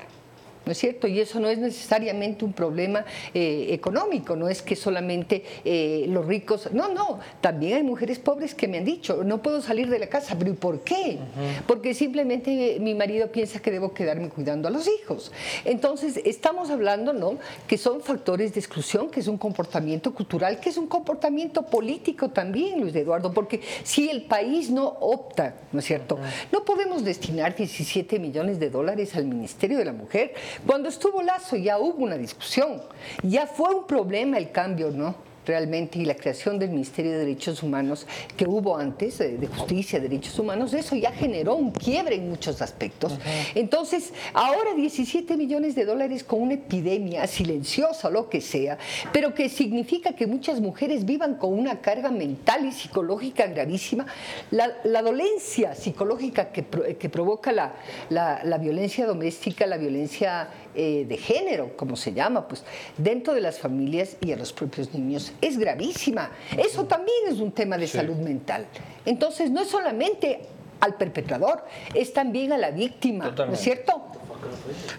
¿No 0.65 0.71
es 0.71 0.77
cierto? 0.77 1.07
Y 1.07 1.19
eso 1.19 1.39
no 1.39 1.49
es 1.49 1.57
necesariamente 1.57 2.45
un 2.45 2.53
problema 2.53 3.05
eh, 3.33 3.67
económico, 3.71 4.35
no 4.35 4.49
es 4.49 4.61
que 4.61 4.75
solamente 4.75 5.43
eh, 5.65 6.05
los 6.09 6.25
ricos, 6.25 6.69
no, 6.71 6.89
no, 6.89 7.19
también 7.41 7.77
hay 7.77 7.83
mujeres 7.83 8.19
pobres 8.19 8.55
que 8.55 8.67
me 8.67 8.77
han 8.77 8.85
dicho, 8.85 9.23
no 9.23 9.41
puedo 9.41 9.61
salir 9.61 9.89
de 9.89 9.99
la 9.99 10.07
casa, 10.07 10.35
pero 10.37 10.51
¿y 10.51 10.55
por 10.55 10.81
qué? 10.81 11.19
Porque 11.67 11.93
simplemente 11.93 12.77
mi 12.79 12.95
marido 12.95 13.31
piensa 13.31 13.61
que 13.61 13.71
debo 13.71 13.93
quedarme 13.93 14.29
cuidando 14.29 14.67
a 14.67 14.71
los 14.71 14.87
hijos. 14.87 15.31
Entonces, 15.65 16.19
estamos 16.25 16.69
hablando, 16.69 17.13
¿no? 17.13 17.37
Que 17.67 17.77
son 17.77 18.01
factores 18.01 18.53
de 18.53 18.59
exclusión, 18.59 19.09
que 19.09 19.19
es 19.19 19.27
un 19.27 19.37
comportamiento 19.37 20.13
cultural, 20.13 20.59
que 20.59 20.69
es 20.69 20.77
un 20.77 20.87
comportamiento 20.87 21.63
político 21.65 22.29
también, 22.29 22.81
Luis 22.81 22.95
Eduardo, 22.95 23.33
porque 23.33 23.61
si 23.83 24.09
el 24.09 24.23
país 24.23 24.69
no 24.69 24.85
opta, 24.85 25.55
¿no 25.71 25.79
es 25.79 25.85
cierto? 25.85 26.19
No 26.51 26.63
podemos 26.63 27.03
destinar 27.03 27.55
17 27.55 28.19
millones 28.19 28.59
de 28.59 28.69
dólares 28.69 29.15
al 29.15 29.25
Ministerio 29.25 29.77
de 29.77 29.85
la 29.85 29.93
Mujer 29.93 30.33
cuando 30.65 30.89
estuvo 30.89 31.21
Lazo 31.21 31.55
ya 31.55 31.77
hubo 31.77 32.03
una 32.03 32.17
discusión, 32.17 32.81
ya 33.21 33.47
fue 33.47 33.73
un 33.73 33.87
problema 33.87 34.37
el 34.37 34.51
cambio, 34.51 34.91
¿no? 34.91 35.15
Realmente 35.45 35.99
y 35.99 36.05
la 36.05 36.15
creación 36.15 36.59
del 36.59 36.69
Ministerio 36.69 37.11
de 37.11 37.19
Derechos 37.19 37.63
Humanos 37.63 38.07
que 38.35 38.45
hubo 38.45 38.77
antes, 38.77 39.19
eh, 39.21 39.37
de 39.37 39.47
Justicia, 39.47 39.99
Derechos 39.99 40.37
Humanos, 40.39 40.73
eso 40.73 40.95
ya 40.95 41.11
generó 41.11 41.55
un 41.55 41.71
quiebre 41.71 42.15
en 42.15 42.29
muchos 42.29 42.61
aspectos. 42.61 43.13
Entonces, 43.55 44.13
ahora 44.33 44.73
17 44.75 45.37
millones 45.37 45.75
de 45.75 45.85
dólares 45.85 46.23
con 46.23 46.41
una 46.41 46.53
epidemia 46.55 47.27
silenciosa 47.27 48.07
o 48.07 48.11
lo 48.11 48.29
que 48.29 48.41
sea, 48.41 48.77
pero 49.11 49.33
que 49.33 49.49
significa 49.49 50.13
que 50.13 50.27
muchas 50.27 50.59
mujeres 50.59 51.05
vivan 51.05 51.35
con 51.35 51.53
una 51.53 51.81
carga 51.81 52.11
mental 52.11 52.65
y 52.65 52.71
psicológica 52.71 53.47
gravísima. 53.47 54.05
La, 54.51 55.01
dolencia 55.03 55.75
psicológica 55.75 56.51
que, 56.51 56.63
que 56.97 57.09
provoca 57.09 57.51
la, 57.51 57.73
la, 58.09 58.57
violencia 58.57 59.05
doméstica, 59.05 59.67
la 59.67 59.77
violencia 59.77 60.47
eh, 60.75 61.05
de 61.07 61.17
género, 61.17 61.75
como 61.77 61.95
se 61.95 62.13
llama, 62.13 62.47
pues 62.47 62.63
dentro 62.97 63.33
de 63.33 63.41
las 63.41 63.59
familias 63.59 64.17
y 64.21 64.31
a 64.31 64.37
los 64.37 64.53
propios 64.53 64.93
niños 64.93 65.31
es 65.41 65.57
gravísima. 65.57 66.31
Eso 66.57 66.85
también 66.85 67.27
es 67.29 67.39
un 67.39 67.51
tema 67.51 67.77
de 67.77 67.87
salud 67.87 68.15
mental. 68.15 68.65
Entonces, 69.05 69.51
no 69.51 69.61
es 69.61 69.67
solamente 69.69 70.41
al 70.79 70.95
perpetrador, 70.95 71.63
es 71.93 72.11
también 72.11 72.51
a 72.51 72.57
la 72.57 72.71
víctima, 72.71 73.31
¿no 73.31 73.53
es 73.53 73.59
cierto? 73.59 74.01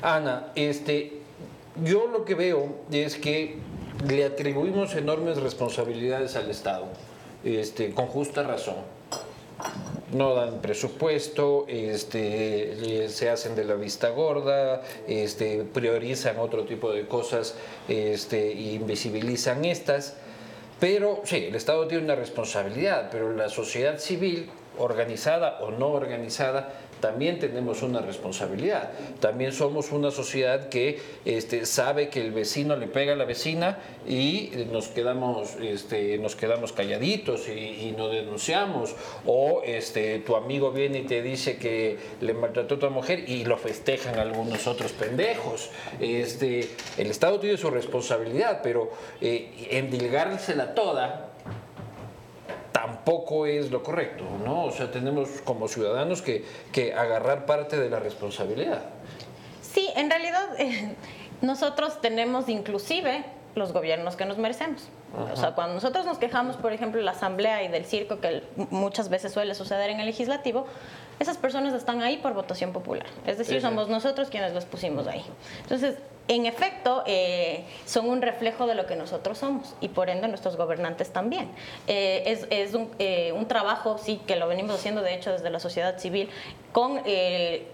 Ana, 0.00 0.46
este, 0.54 1.20
yo 1.84 2.06
lo 2.06 2.24
que 2.24 2.34
veo 2.34 2.76
es 2.90 3.16
que 3.16 3.58
le 4.08 4.24
atribuimos 4.24 4.94
enormes 4.94 5.38
responsabilidades 5.38 6.36
al 6.36 6.50
Estado, 6.50 6.86
este, 7.44 7.90
con 7.92 8.06
justa 8.06 8.42
razón. 8.42 8.76
No 10.12 10.34
dan 10.34 10.60
presupuesto, 10.60 11.64
este, 11.68 13.08
se 13.08 13.30
hacen 13.30 13.54
de 13.56 13.64
la 13.64 13.74
vista 13.74 14.10
gorda, 14.10 14.82
este, 15.08 15.64
priorizan 15.64 16.38
otro 16.38 16.64
tipo 16.64 16.92
de 16.92 17.06
cosas 17.06 17.54
este, 17.88 18.52
e 18.52 18.74
invisibilizan 18.74 19.64
estas. 19.64 20.16
Pero 20.80 21.20
sí, 21.24 21.46
el 21.48 21.54
Estado 21.54 21.86
tiene 21.86 22.04
una 22.04 22.14
responsabilidad, 22.14 23.08
pero 23.10 23.32
la 23.32 23.48
sociedad 23.48 23.98
civil, 23.98 24.50
organizada 24.78 25.58
o 25.60 25.70
no 25.70 25.88
organizada, 25.88 26.72
también 27.00 27.38
tenemos 27.38 27.82
una 27.82 28.00
responsabilidad. 28.00 28.92
También 29.20 29.52
somos 29.52 29.92
una 29.92 30.10
sociedad 30.10 30.68
que 30.68 30.98
este, 31.24 31.66
sabe 31.66 32.08
que 32.08 32.20
el 32.20 32.32
vecino 32.32 32.76
le 32.76 32.86
pega 32.86 33.12
a 33.12 33.16
la 33.16 33.24
vecina 33.24 33.78
y 34.06 34.50
nos 34.72 34.88
quedamos, 34.88 35.56
este, 35.60 36.18
nos 36.18 36.36
quedamos 36.36 36.72
calladitos 36.72 37.48
y, 37.48 37.94
no 37.96 38.08
denunciamos. 38.08 38.94
O 39.26 39.62
este, 39.64 40.18
tu 40.20 40.36
amigo 40.36 40.72
viene 40.72 41.00
y 41.00 41.02
te 41.02 41.22
dice 41.22 41.56
que 41.56 41.96
le 42.20 42.34
maltrató 42.34 42.76
a 42.76 42.78
tu 42.78 42.90
mujer 42.90 43.28
y 43.28 43.44
lo 43.44 43.56
festejan 43.56 44.18
algunos 44.18 44.66
otros 44.66 44.92
pendejos. 44.92 45.70
Este, 46.00 46.68
el 46.96 47.10
Estado 47.10 47.38
tiene 47.38 47.56
su 47.56 47.70
responsabilidad, 47.70 48.60
pero 48.62 48.90
eh, 49.20 49.68
endilgársela 49.70 50.74
toda 50.74 51.33
tampoco 52.84 53.46
es 53.46 53.70
lo 53.70 53.82
correcto, 53.82 54.24
¿no? 54.44 54.64
O 54.64 54.70
sea, 54.70 54.90
tenemos 54.90 55.28
como 55.44 55.68
ciudadanos 55.68 56.20
que, 56.20 56.44
que 56.70 56.92
agarrar 56.92 57.46
parte 57.46 57.78
de 57.78 57.88
la 57.88 57.98
responsabilidad. 57.98 58.82
Sí, 59.62 59.88
en 59.96 60.10
realidad 60.10 60.48
eh, 60.58 60.94
nosotros 61.40 62.02
tenemos 62.02 62.50
inclusive 62.50 63.24
los 63.54 63.72
gobiernos 63.72 64.16
que 64.16 64.26
nos 64.26 64.36
merecemos. 64.36 64.88
O 65.32 65.36
sea, 65.36 65.52
cuando 65.54 65.74
nosotros 65.74 66.04
nos 66.04 66.18
quejamos, 66.18 66.56
por 66.56 66.72
ejemplo, 66.72 66.98
de 66.98 67.04
la 67.04 67.12
asamblea 67.12 67.62
y 67.62 67.68
del 67.68 67.84
circo, 67.84 68.20
que 68.20 68.42
muchas 68.70 69.08
veces 69.08 69.32
suele 69.32 69.54
suceder 69.54 69.88
en 69.90 70.00
el 70.00 70.06
legislativo, 70.06 70.66
esas 71.20 71.38
personas 71.38 71.72
están 71.72 72.02
ahí 72.02 72.16
por 72.16 72.34
votación 72.34 72.72
popular. 72.72 73.06
Es 73.24 73.38
decir, 73.38 73.62
somos 73.62 73.88
nosotros 73.88 74.28
quienes 74.28 74.52
los 74.52 74.64
pusimos 74.64 75.06
ahí. 75.06 75.24
Entonces, 75.62 75.94
en 76.26 76.46
efecto, 76.46 77.02
eh, 77.06 77.64
son 77.84 78.08
un 78.08 78.22
reflejo 78.22 78.66
de 78.66 78.74
lo 78.74 78.86
que 78.86 78.96
nosotros 78.96 79.38
somos 79.38 79.74
y 79.80 79.88
por 79.88 80.08
ende 80.08 80.26
nuestros 80.28 80.56
gobernantes 80.56 81.12
también. 81.12 81.50
Eh, 81.86 82.22
es, 82.26 82.46
es 82.50 82.74
un, 82.74 82.90
eh, 82.98 83.32
un, 83.32 83.46
trabajo, 83.46 83.98
sí, 83.98 84.20
que 84.26 84.36
lo 84.36 84.48
venimos 84.48 84.76
haciendo 84.76 85.02
de 85.02 85.14
hecho 85.14 85.32
desde 85.32 85.50
la 85.50 85.60
sociedad 85.60 85.98
civil, 85.98 86.30
con 86.72 87.02
el 87.04 87.66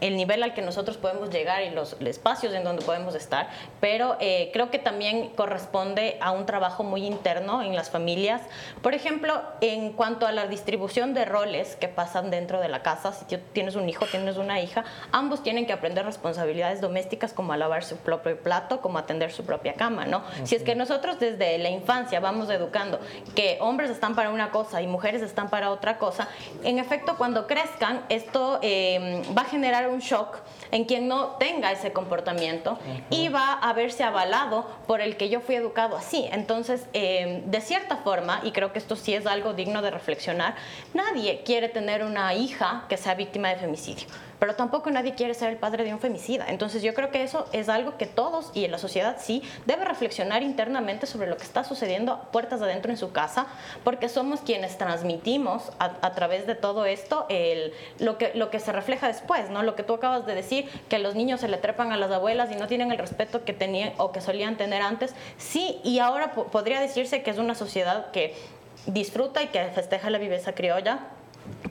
nivel 0.00 0.42
al 0.42 0.54
que 0.54 0.62
nosotros 0.62 0.96
podemos 0.96 1.30
llegar 1.30 1.62
y 1.62 1.70
los 1.70 1.96
espacios 2.00 2.54
en 2.54 2.64
donde 2.64 2.84
podemos 2.84 3.14
estar, 3.14 3.48
pero 3.80 4.16
eh, 4.20 4.50
creo 4.52 4.70
que 4.70 4.78
también 4.78 5.30
corresponde 5.30 6.18
a 6.20 6.30
un 6.30 6.46
trabajo 6.46 6.84
muy 6.84 7.06
interno 7.06 7.62
en 7.62 7.74
las 7.74 7.90
familias. 7.90 8.42
Por 8.82 8.94
ejemplo, 8.94 9.42
en 9.60 9.92
cuanto 9.92 10.26
a 10.26 10.32
la 10.32 10.46
distribución 10.46 11.14
de 11.14 11.24
roles 11.24 11.76
que 11.76 11.88
pasan 11.88 12.30
dentro 12.30 12.60
de 12.60 12.68
la 12.68 12.82
casa, 12.82 13.12
si 13.12 13.24
tienes 13.52 13.74
un 13.76 13.88
hijo, 13.88 14.06
tienes 14.06 14.36
una 14.36 14.60
hija, 14.60 14.84
ambos 15.12 15.42
tienen 15.42 15.66
que 15.66 15.72
aprender 15.72 16.04
responsabilidades 16.04 16.80
domésticas 16.80 17.32
como 17.32 17.52
a 17.52 17.56
lavar 17.56 17.84
su 17.84 17.96
propio 17.96 18.38
plato, 18.38 18.80
como 18.80 18.98
atender 18.98 19.32
su 19.32 19.44
propia 19.44 19.74
cama, 19.74 20.06
¿no? 20.06 20.22
Si 20.44 20.54
es 20.54 20.62
que 20.62 20.74
nosotros 20.74 21.18
desde 21.18 21.58
la 21.58 21.70
infancia 21.70 22.20
vamos 22.20 22.50
educando 22.50 23.00
que 23.34 23.58
hombres 23.60 23.90
están 23.90 24.14
para 24.14 24.30
una 24.30 24.50
cosa 24.50 24.82
y 24.82 24.86
mujeres 24.86 25.22
están 25.22 25.50
para 25.50 25.70
otra 25.70 25.98
cosa, 25.98 26.28
en 26.62 26.78
efecto, 26.78 27.16
cuando 27.16 27.46
crezcan, 27.46 28.04
esto 28.08 28.58
eh, 28.62 29.22
va 29.36 29.42
a 29.42 29.44
generar 29.46 29.75
un 29.84 29.98
shock 29.98 30.38
en 30.70 30.84
quien 30.84 31.08
no 31.08 31.32
tenga 31.38 31.72
ese 31.72 31.92
comportamiento 31.92 32.78
y 33.10 33.28
va 33.28 33.52
a 33.52 33.72
verse 33.74 34.02
avalado 34.02 34.66
por 34.86 35.00
el 35.00 35.16
que 35.16 35.28
yo 35.28 35.40
fui 35.40 35.56
educado 35.56 35.96
así. 35.96 36.26
Entonces, 36.32 36.86
em, 36.94 37.42
de 37.50 37.60
cierta 37.60 37.96
forma, 37.98 38.40
y 38.42 38.52
creo 38.52 38.72
que 38.72 38.78
esto 38.78 38.96
sí 38.96 39.14
es 39.14 39.26
algo 39.26 39.52
digno 39.52 39.82
de 39.82 39.90
reflexionar, 39.90 40.54
nadie 40.94 41.42
quiere 41.44 41.68
tener 41.68 42.04
una 42.04 42.32
hija 42.34 42.84
que 42.88 42.96
sea 42.96 43.14
víctima 43.14 43.48
de 43.50 43.56
femicidio 43.56 44.06
pero 44.38 44.54
tampoco 44.54 44.90
nadie 44.90 45.14
quiere 45.14 45.34
ser 45.34 45.50
el 45.50 45.56
padre 45.56 45.84
de 45.84 45.92
un 45.92 46.00
femicida. 46.00 46.46
Entonces 46.48 46.82
yo 46.82 46.94
creo 46.94 47.10
que 47.10 47.22
eso 47.22 47.46
es 47.52 47.68
algo 47.68 47.96
que 47.96 48.06
todos 48.06 48.50
y 48.54 48.64
en 48.64 48.70
la 48.70 48.78
sociedad 48.78 49.16
sí 49.18 49.42
debe 49.66 49.84
reflexionar 49.84 50.42
internamente 50.42 51.06
sobre 51.06 51.26
lo 51.26 51.36
que 51.36 51.44
está 51.44 51.64
sucediendo 51.64 52.20
puertas 52.32 52.62
adentro 52.62 52.90
en 52.90 52.96
su 52.96 53.12
casa, 53.12 53.46
porque 53.84 54.08
somos 54.08 54.40
quienes 54.40 54.78
transmitimos 54.78 55.70
a, 55.78 56.12
través 56.12 56.46
de 56.46 56.54
todo 56.54 56.86
esto 56.86 57.26
lo, 57.98 58.18
que, 58.18 58.32
lo 58.34 58.50
que 58.50 58.60
se 58.60 58.72
refleja 58.72 59.06
después, 59.06 59.50
¿no? 59.50 59.62
Lo 59.62 59.74
que 59.74 59.82
tú 59.82 59.94
acabas 59.94 60.26
de 60.26 60.34
decir, 60.34 60.68
que 60.88 60.98
los 60.98 61.14
niños 61.14 61.40
se 61.40 61.48
le 61.48 61.58
trepan 61.58 61.92
a 61.92 61.96
las 61.96 62.10
abuelas 62.10 62.50
y 62.50 62.56
no 62.56 62.66
tienen 62.66 62.90
el 62.92 62.98
respeto 62.98 63.44
que 63.44 63.52
tenían 63.52 63.92
o 63.98 64.12
que 64.12 64.20
solían 64.20 64.56
tener 64.56 64.82
antes. 64.82 65.14
Sí, 65.38 65.80
y 65.84 65.98
ahora 65.98 66.32
podría 66.32 66.80
decirse 66.80 67.22
que 67.22 67.30
es 67.30 67.38
una 67.38 67.54
sociedad 67.54 68.10
que 68.10 68.34
disfruta 68.86 69.42
y 69.42 69.48
que 69.48 69.64
festeja 69.66 70.10
la 70.10 70.18
viveza 70.18 70.52
criolla 70.52 71.00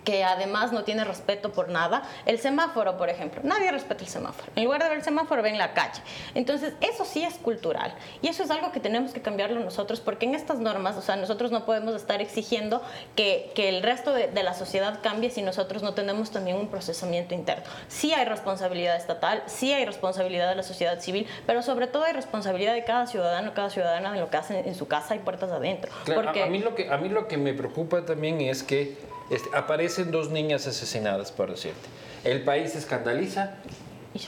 que 0.03 0.23
además 0.23 0.71
no 0.71 0.83
tiene 0.83 1.03
respeto 1.03 1.51
por 1.51 1.69
nada. 1.69 2.03
El 2.25 2.39
semáforo, 2.39 2.97
por 2.97 3.09
ejemplo, 3.09 3.41
nadie 3.43 3.71
respeta 3.71 4.03
el 4.03 4.09
semáforo. 4.09 4.51
En 4.55 4.63
lugar 4.63 4.83
de 4.83 4.89
ver 4.89 4.97
el 4.99 5.03
semáforo, 5.03 5.41
ven 5.41 5.57
la 5.57 5.73
calle. 5.73 6.01
Entonces, 6.33 6.73
eso 6.81 7.05
sí 7.05 7.23
es 7.23 7.35
cultural. 7.35 7.93
Y 8.21 8.27
eso 8.27 8.43
es 8.43 8.51
algo 8.51 8.71
que 8.71 8.79
tenemos 8.79 9.11
que 9.11 9.21
cambiarlo 9.21 9.59
nosotros, 9.59 9.99
porque 9.99 10.25
en 10.25 10.35
estas 10.35 10.59
normas, 10.59 10.95
o 10.95 11.01
sea, 11.01 11.15
nosotros 11.15 11.51
no 11.51 11.65
podemos 11.65 11.95
estar 11.95 12.21
exigiendo 12.21 12.81
que, 13.15 13.51
que 13.55 13.69
el 13.69 13.81
resto 13.81 14.13
de, 14.13 14.27
de, 14.27 14.43
la 14.43 14.53
sociedad 14.53 14.99
cambie 15.01 15.31
si 15.31 15.41
nosotros 15.41 15.81
no 15.81 15.93
tenemos 15.93 16.31
también 16.31 16.57
un 16.57 16.67
procesamiento 16.67 17.33
interno. 17.33 17.63
Sí 17.87 18.13
hay 18.13 18.25
responsabilidad 18.25 18.95
estatal, 18.95 19.43
sí 19.47 19.73
hay 19.73 19.85
responsabilidad 19.85 20.49
de 20.49 20.55
la 20.55 20.63
sociedad 20.63 20.99
civil, 20.99 21.27
pero 21.47 21.63
sobre 21.63 21.87
todo 21.87 22.03
hay 22.03 22.13
responsabilidad 22.13 22.73
de 22.73 22.83
cada 22.83 23.07
ciudadano, 23.07 23.53
cada 23.53 23.69
ciudadana 23.69 24.13
en 24.13 24.19
lo 24.19 24.29
que 24.29 24.37
hace 24.37 24.59
en 24.59 24.75
su 24.75 24.87
casa 24.87 25.15
y 25.15 25.19
puertas 25.19 25.51
adentro. 25.51 25.91
porque... 26.13 26.43
a, 26.43 26.47
mí 26.47 26.59
lo 26.59 26.75
que, 26.75 26.91
a 26.91 26.97
mí 26.97 27.09
lo 27.09 27.27
que 27.27 27.37
me 27.37 27.53
preocupa 27.53 28.05
también 28.05 28.41
es 28.41 28.61
que 28.61 28.97
este, 29.29 29.55
aparecen 29.55 30.11
dos 30.11 30.29
niñas 30.29 30.67
asesinadas, 30.67 31.31
por 31.31 31.51
decirte. 31.51 31.87
El 32.23 32.43
país 32.43 32.71
se 32.71 32.79
escandaliza 32.79 33.55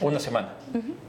una 0.00 0.20
semana, 0.20 0.54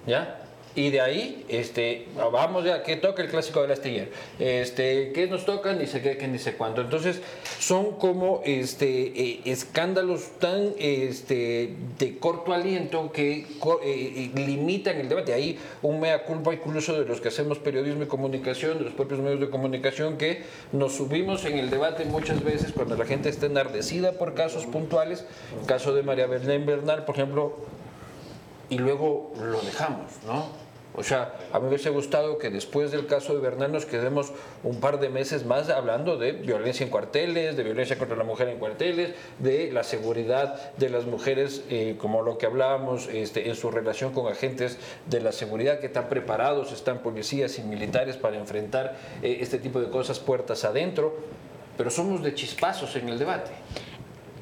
¿ya? 0.08 0.41
Y 0.75 0.91
de 0.91 1.01
ahí, 1.01 1.45
este, 1.49 2.05
vamos 2.15 2.63
ya, 2.63 2.84
que 2.84 2.95
toca 2.95 3.23
el 3.23 3.29
clásico 3.29 3.62
del 3.62 3.71
astillero. 3.71 4.12
Este, 4.38 5.12
¿Qué 5.13 5.27
nos 5.27 5.45
toca? 5.45 5.73
Ni 5.73 5.88
sé 5.88 6.01
qué, 6.01 6.15
que 6.17 6.27
ni 6.27 6.38
sé 6.38 6.53
cuánto. 6.53 6.82
Entonces, 6.82 7.21
son 7.60 7.93
como 7.97 8.41
este, 8.45 9.08
eh, 9.19 9.41
escándalos 9.45 10.39
tan 10.39 10.73
este, 10.77 11.73
de 11.97 12.17
corto 12.19 12.53
aliento 12.53 13.12
que 13.12 13.47
eh, 13.84 14.32
limitan 14.36 14.97
el 14.97 15.10
debate. 15.10 15.34
Ahí 15.34 15.58
un 15.82 15.99
mea 15.99 16.23
culpa 16.23 16.53
incluso 16.53 16.99
de 16.99 17.05
los 17.05 17.19
que 17.19 17.29
hacemos 17.29 17.58
periodismo 17.58 18.03
y 18.03 18.08
comunicación, 18.08 18.77
de 18.77 18.86
los 18.86 18.93
propios 18.93 19.19
medios 19.21 19.39
de 19.39 19.49
comunicación, 19.49 20.17
que 20.17 20.43
nos 20.71 20.93
subimos 20.93 21.45
en 21.45 21.58
el 21.58 21.71
debate 21.71 22.05
muchas 22.05 22.43
veces 22.43 22.73
cuando 22.73 22.95
la 22.95 23.05
gente 23.05 23.29
está 23.29 23.47
enardecida 23.47 24.13
por 24.13 24.36
casos 24.36 24.67
puntuales. 24.67 25.25
Caso 25.65 25.95
de 25.95 26.03
María 26.03 26.27
Belén 26.27 26.65
Bernal, 26.65 27.05
por 27.05 27.15
ejemplo, 27.15 27.58
y 28.69 28.77
luego 28.77 29.34
lo 29.39 29.62
dejamos, 29.62 30.12
¿no? 30.25 30.69
O 30.95 31.03
sea, 31.03 31.36
a 31.53 31.60
mí 31.60 31.63
me 31.63 31.69
hubiese 31.69 31.91
gustado 31.91 32.39
que 32.39 32.49
después 32.49 32.91
del 32.91 33.05
caso 33.05 33.34
de 33.34 33.39
Bernal 33.39 33.71
nos 33.71 33.86
quedemos 33.86 34.32
un 34.63 34.79
par 34.79 34.99
de 34.99 35.08
meses 35.08 35.45
más 35.45 35.69
hablando 35.69 36.17
de 36.17 36.32
violencia 36.32 36.84
en 36.84 36.89
cuarteles, 36.89 37.55
de 37.55 37.63
violencia 37.63 37.97
contra 37.97 38.17
la 38.17 38.23
mujer 38.23 38.49
en 38.49 38.58
cuarteles, 38.58 39.13
de 39.38 39.71
la 39.71 39.84
seguridad 39.84 40.75
de 40.77 40.89
las 40.89 41.05
mujeres, 41.05 41.63
eh, 41.69 41.95
como 41.99 42.23
lo 42.23 42.39
que 42.39 42.47
hablábamos 42.47 43.08
este, 43.08 43.47
en 43.47 43.55
su 43.55 43.69
relación 43.69 44.12
con 44.13 44.32
agentes 44.32 44.79
de 45.05 45.21
la 45.21 45.32
seguridad 45.32 45.79
que 45.79 45.86
están 45.86 46.10
preparados, 46.10 46.71
están 46.71 46.99
policías 46.99 47.60
y 47.60 47.63
militares 47.63 48.17
para 48.17 48.38
enfrentar 48.38 48.97
eh, 49.21 49.38
este 49.41 49.60
tipo 49.60 49.79
de 49.79 49.89
cosas 49.89 50.19
puertas 50.19 50.65
adentro, 50.65 51.15
pero 51.77 51.91
somos 51.91 52.23
de 52.23 52.34
chispazos 52.34 52.95
en 52.95 53.10
el 53.10 53.19
debate. 53.19 53.51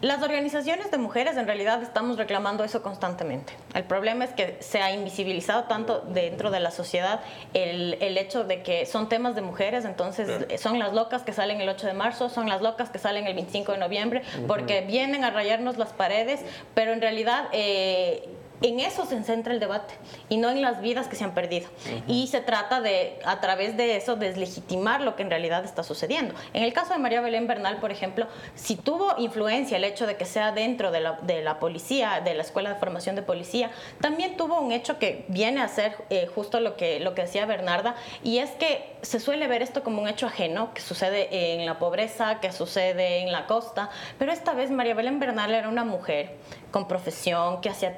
Las 0.01 0.21
organizaciones 0.21 0.91
de 0.91 0.97
mujeres 0.97 1.37
en 1.37 1.47
realidad 1.47 1.81
estamos 1.81 2.17
reclamando 2.17 2.63
eso 2.63 2.83
constantemente. 2.83 3.53
El 3.73 3.83
problema 3.83 4.25
es 4.25 4.31
que 4.31 4.57
se 4.59 4.79
ha 4.81 4.91
invisibilizado 4.91 5.63
tanto 5.63 6.01
dentro 6.01 6.51
de 6.51 6.59
la 6.59 6.69
sociedad 6.69 7.21
el, 7.53 7.97
el 7.99 8.17
hecho 8.17 8.43
de 8.43 8.61
que 8.61 8.85
son 8.85 9.09
temas 9.09 9.33
de 9.33 9.41
mujeres, 9.41 9.85
entonces 9.85 10.61
son 10.61 10.77
las 10.77 10.93
locas 10.93 11.23
que 11.23 11.33
salen 11.33 11.61
el 11.61 11.69
8 11.69 11.87
de 11.87 11.93
marzo, 11.93 12.29
son 12.29 12.47
las 12.47 12.61
locas 12.61 12.89
que 12.89 12.99
salen 12.99 13.25
el 13.25 13.33
25 13.33 13.71
de 13.71 13.77
noviembre, 13.79 14.21
porque 14.47 14.81
vienen 14.81 15.23
a 15.23 15.31
rayarnos 15.31 15.77
las 15.77 15.93
paredes, 15.93 16.41
pero 16.73 16.93
en 16.93 17.01
realidad... 17.01 17.45
Eh, 17.51 18.29
en 18.61 18.79
eso 18.79 19.05
se 19.05 19.21
centra 19.23 19.53
el 19.53 19.59
debate 19.59 19.93
y 20.29 20.37
no 20.37 20.49
en 20.49 20.61
las 20.61 20.81
vidas 20.81 21.07
que 21.07 21.15
se 21.15 21.23
han 21.23 21.33
perdido. 21.33 21.69
Y 22.07 22.27
se 22.27 22.41
trata 22.41 22.81
de, 22.81 23.19
a 23.25 23.39
través 23.39 23.77
de 23.77 23.95
eso, 23.95 24.15
deslegitimar 24.15 25.01
lo 25.01 25.15
que 25.15 25.23
en 25.23 25.29
realidad 25.29 25.63
está 25.63 25.83
sucediendo. 25.83 26.33
En 26.53 26.63
el 26.63 26.73
caso 26.73 26.93
de 26.93 26.99
María 26.99 27.21
Belén 27.21 27.47
Bernal, 27.47 27.77
por 27.77 27.91
ejemplo, 27.91 28.27
si 28.55 28.75
tuvo 28.75 29.13
influencia 29.17 29.77
el 29.77 29.83
hecho 29.83 30.07
de 30.07 30.17
que 30.17 30.25
sea 30.25 30.51
dentro 30.51 30.91
de 30.91 31.01
la, 31.01 31.13
de 31.21 31.41
la 31.41 31.59
policía, 31.59 32.21
de 32.23 32.33
la 32.33 32.41
Escuela 32.41 32.73
de 32.73 32.79
Formación 32.79 33.15
de 33.15 33.21
Policía, 33.21 33.71
también 34.01 34.37
tuvo 34.37 34.59
un 34.59 34.71
hecho 34.71 34.97
que 34.99 35.25
viene 35.27 35.61
a 35.61 35.67
ser 35.67 35.95
eh, 36.09 36.27
justo 36.33 36.59
lo 36.59 36.75
que, 36.75 36.99
lo 36.99 37.13
que 37.13 37.23
decía 37.23 37.45
Bernarda, 37.45 37.95
y 38.23 38.39
es 38.39 38.51
que 38.51 38.95
se 39.01 39.19
suele 39.19 39.47
ver 39.47 39.61
esto 39.61 39.83
como 39.83 40.01
un 40.01 40.07
hecho 40.07 40.25
ajeno, 40.25 40.73
que 40.73 40.81
sucede 40.81 41.53
en 41.53 41.65
la 41.65 41.79
pobreza, 41.79 42.39
que 42.39 42.51
sucede 42.51 43.19
en 43.21 43.31
la 43.31 43.45
costa, 43.45 43.89
pero 44.17 44.31
esta 44.31 44.53
vez 44.53 44.71
María 44.71 44.95
Belén 44.95 45.19
Bernal 45.19 45.53
era 45.53 45.69
una 45.69 45.83
mujer 45.83 46.35
con 46.71 46.87
profesión, 46.87 47.61
que 47.61 47.69
hacía 47.69 47.95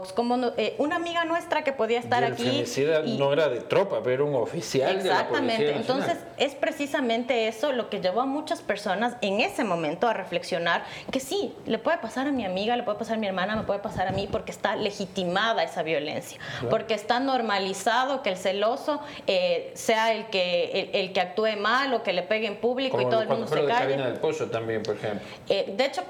TikToks, 0.00 0.12
como 0.12 0.52
eh, 0.56 0.74
una 0.78 0.96
amiga 0.96 1.24
nuestra 1.24 1.62
que 1.62 1.72
podía 1.72 1.98
estar 1.98 2.22
y 2.22 2.26
el 2.26 2.32
aquí. 2.32 3.16
no 3.18 3.32
era 3.32 3.48
de 3.48 3.60
tropa, 3.60 4.00
pero 4.02 4.10
era 4.10 4.24
un 4.24 4.34
oficial 4.34 4.96
Exactamente. 4.96 5.64
de 5.64 5.72
la 5.72 5.76
Entonces, 5.78 6.18
es 6.36 6.54
precisamente 6.54 7.48
eso 7.48 7.72
lo 7.72 7.90
que 7.90 8.00
llevó 8.00 8.22
a 8.22 8.26
muchas 8.26 8.62
personas 8.62 9.16
en 9.20 9.40
ese 9.40 9.64
momento 9.64 10.08
a 10.08 10.12
reflexionar 10.12 10.84
que 11.10 11.20
sí, 11.20 11.54
le 11.66 11.78
puede 11.78 11.98
pasar 11.98 12.26
a 12.26 12.32
mi 12.32 12.44
amiga, 12.44 12.76
le 12.76 12.82
puede 12.82 12.98
pasar 12.98 13.16
a 13.16 13.20
mi 13.20 13.26
hermana, 13.26 13.56
me 13.56 13.62
puede 13.64 13.80
pasar 13.80 14.08
a 14.08 14.12
mí, 14.12 14.28
porque 14.30 14.50
está 14.50 14.76
legitimada 14.76 15.62
esa 15.62 15.82
violencia, 15.82 16.38
porque 16.68 16.94
está 16.94 17.20
normalizado 17.20 18.22
que 18.22 18.30
el 18.30 18.36
celoso 18.36 19.00
eh, 19.26 19.70
sea 19.74 20.12
el 20.12 20.26
que, 20.26 20.90
el, 20.92 21.12
que 21.12 21.20
actúe 21.20 21.56
mal 21.58 21.92
o 21.94 22.02
que 22.02 22.12
le 22.12 22.22
pegue 22.22 22.46
en 22.46 22.56
público 22.56 23.00
y 23.00 23.08
todo 23.08 23.22
el 23.22 23.28
mundo 23.28 23.46
se 23.46 23.64
calle. 23.64 23.96
Del 23.96 24.14
Pozo 24.14 24.46
también, 24.46 24.82
por 24.82 24.96
ejemplo. 24.96 25.20
Eh, 25.48 25.74
de 25.76 25.84
hecho, 25.84 26.02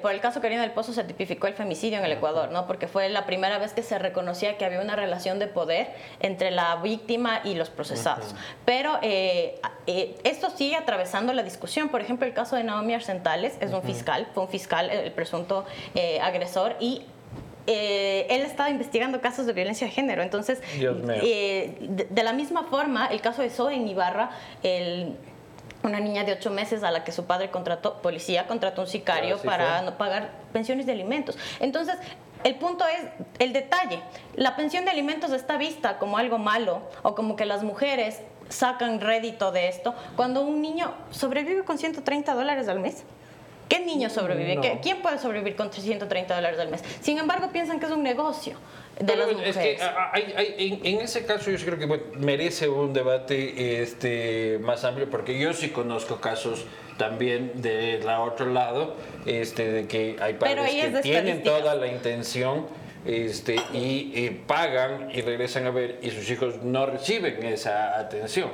por 0.00 0.12
el 0.12 0.20
caso 0.20 0.40
Karina 0.40 0.62
del 0.62 0.70
Pozo 0.70 0.92
se 0.92 1.04
tipificó 1.04 1.46
el 1.46 1.54
femicidio 1.54 1.98
en 1.98 2.04
el 2.04 2.12
Ecuador, 2.12 2.50
¿no? 2.50 2.66
Porque 2.66 2.86
fue 2.86 3.09
la 3.10 3.26
primera 3.26 3.58
vez 3.58 3.72
que 3.72 3.82
se 3.82 3.98
reconocía 3.98 4.56
que 4.56 4.64
había 4.64 4.80
una 4.80 4.96
relación 4.96 5.38
de 5.38 5.46
poder 5.46 5.88
entre 6.20 6.50
la 6.50 6.76
víctima 6.76 7.40
y 7.44 7.54
los 7.54 7.70
procesados. 7.70 8.34
Pero 8.64 8.98
eh, 9.02 9.60
eh, 9.86 10.16
esto 10.24 10.50
sigue 10.50 10.76
atravesando 10.76 11.32
la 11.32 11.42
discusión. 11.42 11.88
Por 11.88 12.00
ejemplo, 12.00 12.26
el 12.26 12.34
caso 12.34 12.56
de 12.56 12.64
Naomi 12.64 12.94
Arcentales 12.94 13.54
es 13.60 13.72
un 13.72 13.82
fiscal, 13.82 14.28
fue 14.34 14.44
un 14.44 14.48
fiscal, 14.48 14.90
el 14.90 15.12
presunto 15.12 15.64
eh, 15.94 16.20
agresor, 16.20 16.76
y 16.80 17.02
él 17.66 18.42
estaba 18.42 18.68
investigando 18.68 19.20
casos 19.20 19.46
de 19.46 19.52
violencia 19.52 19.86
de 19.86 19.92
género. 19.92 20.22
Entonces, 20.22 20.60
de, 20.78 22.06
de, 22.10 22.22
la 22.24 22.32
misma 22.32 22.64
forma, 22.64 23.06
el 23.06 23.20
caso 23.20 23.42
de 23.42 23.50
Zoe 23.50 23.76
en 23.76 23.86
Ibarra, 23.86 24.30
el 24.64 25.14
una 25.82 26.00
niña 26.00 26.24
de 26.24 26.32
ocho 26.32 26.50
meses 26.50 26.82
a 26.82 26.90
la 26.90 27.04
que 27.04 27.12
su 27.12 27.24
padre 27.24 27.50
contrató, 27.50 28.00
policía 28.02 28.46
contrató 28.46 28.82
un 28.82 28.86
sicario 28.86 29.38
para 29.38 29.82
no 29.82 29.96
pagar 29.96 30.30
pensiones 30.52 30.86
de 30.86 30.92
alimentos. 30.92 31.38
Entonces, 31.60 31.96
el 32.44 32.56
punto 32.56 32.84
es 32.86 33.26
el 33.38 33.52
detalle. 33.52 34.02
La 34.34 34.56
pensión 34.56 34.84
de 34.84 34.90
alimentos 34.90 35.32
está 35.32 35.56
vista 35.56 35.98
como 35.98 36.18
algo 36.18 36.38
malo 36.38 36.82
o 37.02 37.14
como 37.14 37.36
que 37.36 37.46
las 37.46 37.62
mujeres 37.62 38.20
sacan 38.48 39.00
rédito 39.00 39.52
de 39.52 39.68
esto 39.68 39.94
cuando 40.16 40.42
un 40.42 40.60
niño 40.60 40.92
sobrevive 41.10 41.64
con 41.64 41.78
130 41.78 42.34
dólares 42.34 42.68
al 42.68 42.80
mes. 42.80 43.04
¿Qué 43.70 43.78
niño 43.78 44.10
sobrevive? 44.10 44.80
¿Quién 44.82 45.00
puede 45.00 45.18
sobrevivir 45.18 45.54
con 45.54 45.70
330 45.70 46.34
dólares 46.34 46.58
al 46.58 46.70
mes? 46.70 46.82
Sin 47.00 47.18
embargo, 47.18 47.50
piensan 47.52 47.78
que 47.78 47.86
es 47.86 47.92
un 47.92 48.02
negocio 48.02 48.56
de 48.98 49.14
las 49.14 49.30
mujeres. 49.30 49.56
Es 49.56 49.62
que 49.62 49.78
hay, 50.12 50.80
en, 50.82 51.00
ese 51.00 51.24
caso 51.24 51.52
yo 51.52 51.64
creo 51.64 51.78
que 51.78 51.86
merece 52.18 52.68
un 52.68 52.92
debate 52.92 53.80
este, 53.80 54.58
más 54.60 54.82
amplio, 54.82 55.08
porque 55.08 55.38
yo 55.38 55.52
sí 55.52 55.68
conozco 55.68 56.20
casos 56.20 56.64
también 56.98 57.62
del 57.62 58.06
otro 58.08 58.46
lado, 58.46 58.96
este, 59.24 59.70
de 59.70 59.86
que 59.86 60.16
hay 60.20 60.34
padres 60.34 60.74
que 60.74 61.00
tienen 61.02 61.44
toda 61.44 61.76
la 61.76 61.86
intención 61.86 62.66
este, 63.06 63.56
y, 63.72 64.30
pagan 64.46 65.10
y 65.14 65.22
regresan 65.22 65.66
a 65.66 65.70
ver 65.70 65.98
y 66.02 66.10
sus 66.10 66.28
hijos 66.30 66.62
no 66.62 66.86
reciben 66.86 67.42
esa 67.44 67.98
atención. 67.98 68.50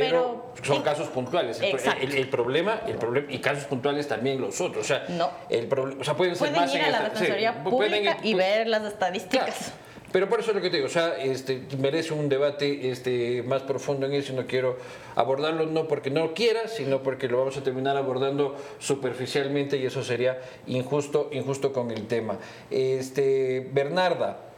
Pero, 0.00 0.52
son 0.62 0.82
casos 0.82 1.08
puntuales. 1.08 1.60
El, 1.60 2.28
problema, 2.28 2.82
el 2.86 2.96
problema, 2.96 3.26
y 3.30 3.38
casos 3.38 3.64
puntuales 3.64 4.08
también 4.08 4.40
los 4.40 4.60
otros. 4.60 4.84
O 4.84 4.88
sea, 4.88 5.04
no. 5.08 5.30
el 5.48 5.68
o 5.72 6.04
sea 6.04 6.14
pueden, 6.14 6.36
ser 6.36 6.52
más 6.52 6.74
ir 6.74 6.82
a 6.82 6.90
la 6.90 7.02
Defensoría 7.08 7.62
Pública 7.62 8.18
y 8.22 8.34
ver 8.34 8.66
las 8.66 8.84
estadísticas. 8.84 9.72
Pero 10.12 10.28
por 10.28 10.40
eso 10.40 10.50
es 10.50 10.56
lo 10.56 10.62
que 10.62 10.68
te 10.68 10.76
digo, 10.76 10.88
o 10.88 10.90
sea, 10.90 11.16
este, 11.16 11.62
merece 11.78 12.12
un 12.12 12.28
debate 12.28 12.90
este, 12.90 13.42
más 13.44 13.62
profundo 13.62 14.04
en 14.04 14.12
eso 14.12 14.34
y 14.34 14.36
no 14.36 14.46
quiero 14.46 14.76
abordarlo 15.16 15.64
no 15.64 15.88
porque 15.88 16.10
no 16.10 16.34
quiera, 16.34 16.68
sino 16.68 17.02
porque 17.02 17.28
lo 17.28 17.38
vamos 17.38 17.56
a 17.56 17.62
terminar 17.62 17.96
abordando 17.96 18.54
superficialmente 18.78 19.78
y 19.78 19.86
eso 19.86 20.04
sería 20.04 20.38
injusto, 20.66 21.30
injusto 21.32 21.72
con 21.72 21.90
el 21.90 22.06
tema. 22.08 22.36
Este, 22.70 23.66
Bernarda, 23.72 24.51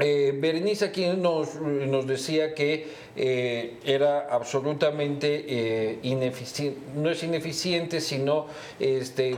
eh, 0.00 0.34
Berenice 0.38 0.86
aquí 0.86 1.06
nos, 1.06 1.54
nos 1.56 2.06
decía 2.06 2.54
que 2.54 2.86
eh, 3.16 3.78
era 3.84 4.28
absolutamente 4.30 5.44
eh, 5.48 5.98
ineficiente, 6.02 6.78
no 6.94 7.10
es 7.10 7.22
ineficiente, 7.22 8.00
sino 8.00 8.46
este, 8.78 9.36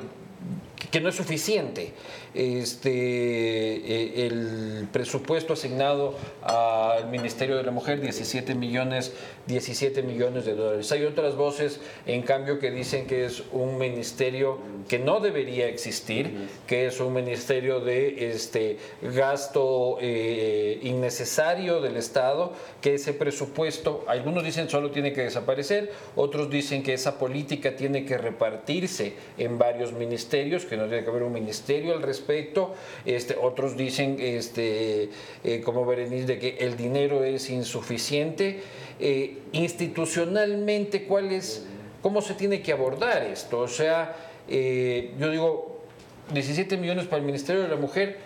que 0.90 1.00
no 1.00 1.08
es 1.08 1.14
suficiente 1.14 1.92
este, 2.34 2.90
eh, 2.90 4.26
el 4.26 4.88
presupuesto 4.92 5.54
asignado 5.54 6.14
al 6.42 7.08
Ministerio 7.08 7.56
de 7.56 7.64
la 7.64 7.72
Mujer, 7.72 8.00
17 8.00 8.54
millones, 8.54 9.12
17 9.46 10.02
millones 10.02 10.44
de 10.44 10.54
dólares. 10.54 10.92
Hay 10.92 11.04
otras 11.04 11.36
voces, 11.36 11.80
en 12.06 12.22
cambio, 12.22 12.58
que 12.58 12.70
dicen 12.70 13.06
que 13.06 13.24
es 13.24 13.42
un 13.52 13.78
ministerio 13.78 14.58
que 14.88 14.98
no 14.98 15.20
debería 15.20 15.66
existir, 15.66 16.48
que 16.66 16.86
es 16.86 17.00
un 17.00 17.12
ministerio 17.12 17.80
de 17.80 18.30
este, 18.30 18.78
gasto 19.02 19.98
eh, 20.00 20.78
innecesario 20.82 21.80
del 21.80 21.96
Estado, 21.96 22.52
que 22.80 22.94
ese 22.94 23.12
presupuesto, 23.12 24.04
algunos 24.06 24.44
dicen 24.44 24.68
solo 24.70 24.90
tiene 24.90 25.12
que 25.12 25.22
desaparecer, 25.22 25.92
otros 26.16 26.48
dicen 26.48 26.82
que 26.82 26.94
esa 26.94 27.18
política 27.18 27.74
tiene 27.74 28.04
que 28.04 28.18
repartirse 28.18 29.14
en 29.36 29.58
varios 29.58 29.92
ministerios, 29.92 30.64
que 30.64 30.76
no 30.76 30.86
tiene 30.86 31.02
que 31.02 31.10
haber 31.10 31.24
un 31.24 31.32
ministerio 31.32 31.92
al 31.92 32.02
respecto 32.02 32.19
respecto. 32.20 32.74
Este, 33.04 33.36
otros 33.40 33.76
dicen, 33.76 34.16
este, 34.20 35.10
eh, 35.42 35.60
como 35.64 35.86
Berenice, 35.86 36.26
de 36.26 36.38
que 36.38 36.56
el 36.60 36.76
dinero 36.76 37.24
es 37.24 37.50
insuficiente. 37.50 38.62
Eh, 38.98 39.38
institucionalmente, 39.52 41.04
¿cuál 41.04 41.32
es, 41.32 41.66
¿cómo 42.02 42.20
se 42.20 42.34
tiene 42.34 42.60
que 42.62 42.72
abordar 42.72 43.22
esto? 43.22 43.60
O 43.60 43.68
sea, 43.68 44.14
eh, 44.48 45.14
yo 45.18 45.30
digo, 45.30 45.80
17 46.32 46.76
millones 46.76 47.06
para 47.06 47.18
el 47.18 47.24
Ministerio 47.24 47.62
de 47.62 47.68
la 47.68 47.76
Mujer, 47.76 48.18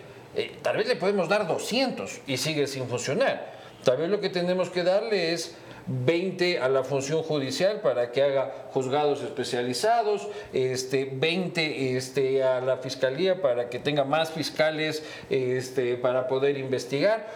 tal 0.62 0.76
vez 0.76 0.88
le 0.88 0.96
podemos 0.96 1.28
dar 1.28 1.46
200 1.46 2.22
y 2.26 2.36
sigue 2.36 2.66
sin 2.66 2.86
funcionar. 2.88 3.54
Tal 3.84 3.98
vez 3.98 4.10
lo 4.10 4.20
que 4.20 4.30
tenemos 4.30 4.68
que 4.68 4.82
darle 4.82 5.32
es 5.32 5.54
20 5.86 6.60
a 6.60 6.68
la 6.68 6.84
función 6.84 7.22
judicial 7.22 7.80
para 7.80 8.10
que 8.10 8.22
haga 8.22 8.52
juzgados 8.72 9.22
especializados, 9.22 10.28
este, 10.52 11.08
20 11.12 11.96
este, 11.96 12.42
a 12.42 12.60
la 12.60 12.78
fiscalía 12.78 13.42
para 13.42 13.68
que 13.68 13.78
tenga 13.78 14.04
más 14.04 14.30
fiscales 14.30 15.02
este, 15.30 15.96
para 15.96 16.26
poder 16.26 16.56
investigar. 16.58 17.26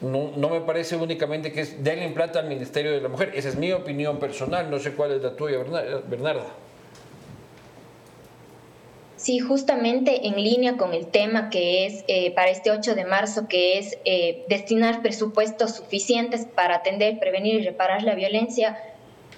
No, 0.00 0.32
no, 0.34 0.48
me 0.48 0.62
parece 0.62 0.96
únicamente 0.96 1.52
que 1.52 1.60
es 1.60 1.76
en 1.84 2.14
plata 2.14 2.38
al 2.38 2.48
Ministerio 2.48 2.92
de 2.92 3.02
la 3.02 3.08
Mujer. 3.08 3.32
Esa 3.34 3.50
es 3.50 3.56
mi 3.56 3.70
opinión 3.72 4.18
personal, 4.18 4.70
no 4.70 4.78
sé 4.78 4.92
cuál 4.92 5.12
es 5.12 5.22
la 5.22 5.36
tuya, 5.36 5.58
Bernarda. 6.08 6.46
Sí, 9.20 9.38
justamente 9.38 10.28
en 10.28 10.42
línea 10.42 10.78
con 10.78 10.94
el 10.94 11.06
tema 11.06 11.50
que 11.50 11.84
es 11.84 12.06
eh, 12.08 12.30
para 12.30 12.48
este 12.48 12.70
8 12.70 12.94
de 12.94 13.04
marzo, 13.04 13.48
que 13.48 13.76
es 13.76 13.98
eh, 14.06 14.46
destinar 14.48 15.02
presupuestos 15.02 15.72
suficientes 15.74 16.46
para 16.46 16.76
atender, 16.76 17.18
prevenir 17.18 17.56
y 17.56 17.62
reparar 17.62 18.02
la 18.02 18.14
violencia. 18.14 18.78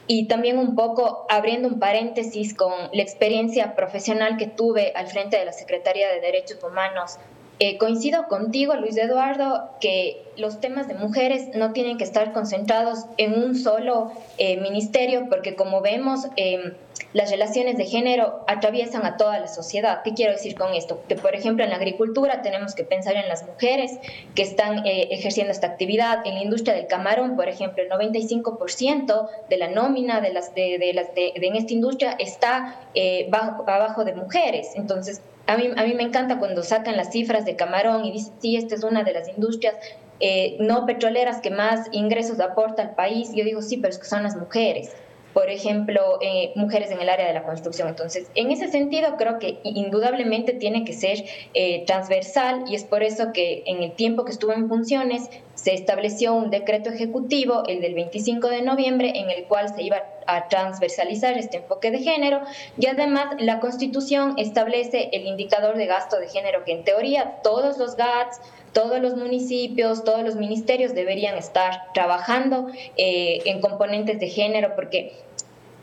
Y 0.06 0.28
también 0.28 0.60
un 0.60 0.76
poco 0.76 1.26
abriendo 1.28 1.66
un 1.66 1.80
paréntesis 1.80 2.54
con 2.54 2.72
la 2.92 3.02
experiencia 3.02 3.74
profesional 3.74 4.36
que 4.36 4.46
tuve 4.46 4.92
al 4.94 5.08
frente 5.08 5.36
de 5.36 5.46
la 5.46 5.52
Secretaría 5.52 6.12
de 6.12 6.20
Derechos 6.20 6.62
Humanos. 6.62 7.16
Eh, 7.58 7.76
coincido 7.76 8.28
contigo, 8.28 8.76
Luis 8.76 8.96
Eduardo, 8.96 9.68
que 9.80 10.22
los 10.36 10.60
temas 10.60 10.86
de 10.86 10.94
mujeres 10.94 11.56
no 11.56 11.72
tienen 11.72 11.98
que 11.98 12.04
estar 12.04 12.32
concentrados 12.32 13.06
en 13.16 13.34
un 13.34 13.56
solo 13.56 14.12
ministerio, 14.38 15.26
porque 15.28 15.56
como 15.56 15.80
vemos, 15.80 16.26
em, 16.36 16.72
las 17.12 17.30
relaciones 17.30 17.76
de 17.76 17.84
género 17.84 18.42
atraviesan 18.46 19.04
a 19.04 19.16
toda 19.16 19.38
la 19.38 19.48
sociedad. 19.48 20.02
¿Qué 20.02 20.14
quiero 20.14 20.32
decir 20.32 20.54
con 20.54 20.74
esto? 20.74 21.02
Que, 21.08 21.16
por 21.16 21.34
ejemplo, 21.34 21.62
en 21.62 21.70
la 21.70 21.76
agricultura 21.76 22.42
tenemos 22.42 22.74
que 22.74 22.84
pensar 22.84 23.16
en 23.16 23.28
las 23.28 23.46
mujeres 23.46 23.98
que 24.34 24.42
están 24.42 24.86
eh, 24.86 25.08
ejerciendo 25.10 25.52
esta 25.52 25.66
actividad. 25.66 26.26
En 26.26 26.34
la 26.34 26.42
industria 26.42 26.74
del 26.74 26.86
camarón, 26.86 27.36
por 27.36 27.48
ejemplo, 27.48 27.82
el 27.82 27.90
95% 27.90 29.28
de 29.50 29.56
la 29.58 29.68
nómina 29.68 30.20
de 30.20 30.32
las, 30.32 30.54
de, 30.54 30.78
de, 30.78 31.32
en 31.34 31.56
esta 31.56 31.72
industria 31.72 32.16
está 32.18 32.80
eh, 32.94 33.26
bajo, 33.28 33.68
abajo 33.68 34.04
de 34.04 34.14
mujeres. 34.14 34.70
Entonces, 34.74 35.20
a 35.46 35.56
mí, 35.56 35.70
a 35.76 35.84
mí 35.84 35.94
me 35.94 36.04
encanta 36.04 36.38
cuando 36.38 36.62
sacan 36.62 36.96
las 36.96 37.10
cifras 37.10 37.44
de 37.44 37.56
camarón 37.56 38.06
y 38.06 38.12
dicen, 38.12 38.32
sí, 38.38 38.56
esta 38.56 38.74
es 38.74 38.84
una 38.84 39.02
de 39.02 39.12
las 39.12 39.28
industrias 39.28 39.74
eh, 40.20 40.56
no 40.60 40.86
petroleras 40.86 41.40
que 41.40 41.50
más 41.50 41.88
ingresos 41.90 42.38
aporta 42.40 42.80
al 42.80 42.94
país. 42.94 43.32
Yo 43.34 43.44
digo, 43.44 43.60
sí, 43.60 43.76
pero 43.76 43.90
es 43.90 43.98
que 43.98 44.06
son 44.06 44.22
las 44.22 44.36
mujeres 44.36 44.94
por 45.32 45.50
ejemplo, 45.50 46.18
eh, 46.20 46.52
mujeres 46.54 46.90
en 46.90 47.00
el 47.00 47.08
área 47.08 47.26
de 47.26 47.34
la 47.34 47.42
construcción. 47.42 47.88
Entonces, 47.88 48.28
en 48.34 48.50
ese 48.50 48.68
sentido, 48.68 49.16
creo 49.16 49.38
que 49.38 49.58
indudablemente 49.64 50.52
tiene 50.52 50.84
que 50.84 50.92
ser 50.92 51.24
eh, 51.54 51.84
transversal 51.86 52.64
y 52.68 52.74
es 52.74 52.84
por 52.84 53.02
eso 53.02 53.32
que 53.32 53.62
en 53.66 53.82
el 53.82 53.92
tiempo 53.92 54.24
que 54.24 54.32
estuvo 54.32 54.52
en 54.52 54.68
funciones 54.68 55.28
se 55.54 55.74
estableció 55.74 56.34
un 56.34 56.50
decreto 56.50 56.90
ejecutivo, 56.90 57.62
el 57.68 57.80
del 57.80 57.94
25 57.94 58.48
de 58.48 58.62
noviembre, 58.62 59.12
en 59.14 59.30
el 59.30 59.44
cual 59.44 59.74
se 59.74 59.82
iba 59.82 60.02
a 60.26 60.48
transversalizar 60.48 61.36
este 61.36 61.58
enfoque 61.58 61.90
de 61.90 61.98
género 61.98 62.40
y 62.78 62.86
además 62.86 63.34
la 63.38 63.60
Constitución 63.60 64.34
establece 64.38 65.10
el 65.12 65.26
indicador 65.26 65.76
de 65.76 65.86
gasto 65.86 66.18
de 66.18 66.28
género 66.28 66.64
que 66.64 66.72
en 66.72 66.84
teoría 66.84 67.38
todos 67.42 67.78
los 67.78 67.96
GATS, 67.96 68.40
todos 68.72 69.00
los 69.00 69.16
municipios, 69.16 70.04
todos 70.04 70.22
los 70.22 70.36
ministerios 70.36 70.94
deberían 70.94 71.36
estar 71.36 71.92
trabajando 71.92 72.68
eh, 72.96 73.40
en 73.44 73.60
componentes 73.60 74.18
de 74.18 74.28
género, 74.28 74.74
porque 74.74 75.12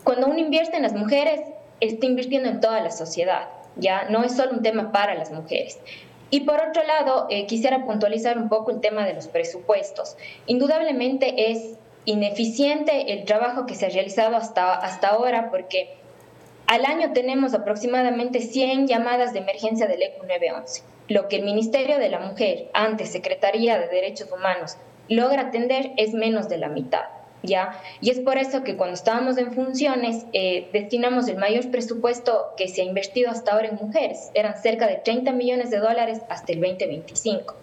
cuando 0.03 0.27
uno 0.27 0.39
invierte 0.39 0.77
en 0.77 0.83
las 0.83 0.93
mujeres, 0.93 1.41
está 1.79 2.05
invirtiendo 2.05 2.49
en 2.49 2.59
toda 2.59 2.81
la 2.81 2.91
sociedad, 2.91 3.49
ya 3.75 4.09
no 4.09 4.23
es 4.23 4.35
solo 4.35 4.51
un 4.51 4.63
tema 4.63 4.91
para 4.91 5.15
las 5.15 5.31
mujeres. 5.31 5.79
Y 6.31 6.41
por 6.41 6.59
otro 6.61 6.83
lado, 6.83 7.27
eh, 7.29 7.45
quisiera 7.47 7.85
puntualizar 7.85 8.37
un 8.37 8.49
poco 8.49 8.71
el 8.71 8.81
tema 8.81 9.05
de 9.05 9.13
los 9.13 9.27
presupuestos. 9.27 10.15
Indudablemente 10.45 11.51
es 11.51 11.77
ineficiente 12.05 13.13
el 13.13 13.25
trabajo 13.25 13.65
que 13.65 13.75
se 13.75 13.87
ha 13.87 13.89
realizado 13.89 14.35
hasta, 14.35 14.73
hasta 14.73 15.09
ahora 15.09 15.49
porque 15.49 15.95
al 16.67 16.85
año 16.85 17.13
tenemos 17.13 17.53
aproximadamente 17.53 18.41
100 18.41 18.87
llamadas 18.87 19.33
de 19.33 19.39
emergencia 19.39 19.87
del 19.87 20.03
ECU 20.03 20.25
911 20.25 20.83
lo 21.09 21.27
que 21.27 21.37
el 21.37 21.43
Ministerio 21.43 21.97
de 21.97 22.09
la 22.09 22.19
Mujer, 22.19 22.69
antes 22.73 23.11
Secretaría 23.11 23.77
de 23.77 23.87
Derechos 23.87 24.31
Humanos, 24.31 24.77
logra 25.09 25.43
atender 25.43 25.91
es 25.97 26.13
menos 26.13 26.47
de 26.47 26.57
la 26.57 26.69
mitad. 26.69 27.05
¿Ya? 27.41 27.81
Y 28.01 28.09
es 28.09 28.19
por 28.19 28.37
eso 28.37 28.65
que 28.65 28.75
cuando 28.75 28.95
estábamos 28.95 29.37
en 29.37 29.53
funciones 29.53 30.25
eh, 30.33 30.67
destinamos 30.73 31.29
el 31.29 31.37
mayor 31.37 31.71
presupuesto 31.71 32.53
que 32.57 32.67
se 32.67 32.81
ha 32.81 32.83
invertido 32.83 33.31
hasta 33.31 33.53
ahora 33.53 33.69
en 33.69 33.75
mujeres. 33.75 34.29
Eran 34.33 34.61
cerca 34.61 34.87
de 34.87 34.95
30 34.95 35.31
millones 35.31 35.69
de 35.69 35.77
dólares 35.77 36.19
hasta 36.27 36.51
el 36.51 36.59
2025. 36.59 37.55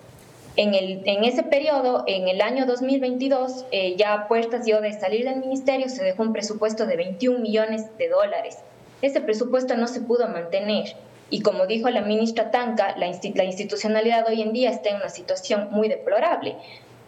En, 0.56 0.72
el, 0.72 1.02
en 1.04 1.24
ese 1.24 1.42
periodo, 1.42 2.04
en 2.06 2.26
el 2.26 2.40
año 2.40 2.64
2022, 2.64 3.66
eh, 3.70 3.96
ya 3.96 4.14
a 4.14 4.28
puertas 4.28 4.64
dio 4.64 4.80
de 4.80 4.94
salir 4.94 5.26
del 5.26 5.40
ministerio, 5.40 5.90
se 5.90 6.02
dejó 6.02 6.22
un 6.22 6.32
presupuesto 6.32 6.86
de 6.86 6.96
21 6.96 7.38
millones 7.40 7.84
de 7.98 8.08
dólares. 8.08 8.56
Ese 9.02 9.20
presupuesto 9.20 9.76
no 9.76 9.88
se 9.88 10.00
pudo 10.00 10.26
mantener 10.26 10.96
y 11.28 11.40
como 11.40 11.66
dijo 11.66 11.90
la 11.90 12.02
ministra 12.02 12.50
Tanca, 12.50 12.96
la, 12.96 13.08
institucionalidad 13.08 14.26
hoy 14.28 14.42
en 14.42 14.52
día 14.52 14.70
está 14.70 14.90
en 14.90 14.96
una 14.96 15.08
situación 15.08 15.68
muy 15.70 15.88
deplorable. 15.88 16.56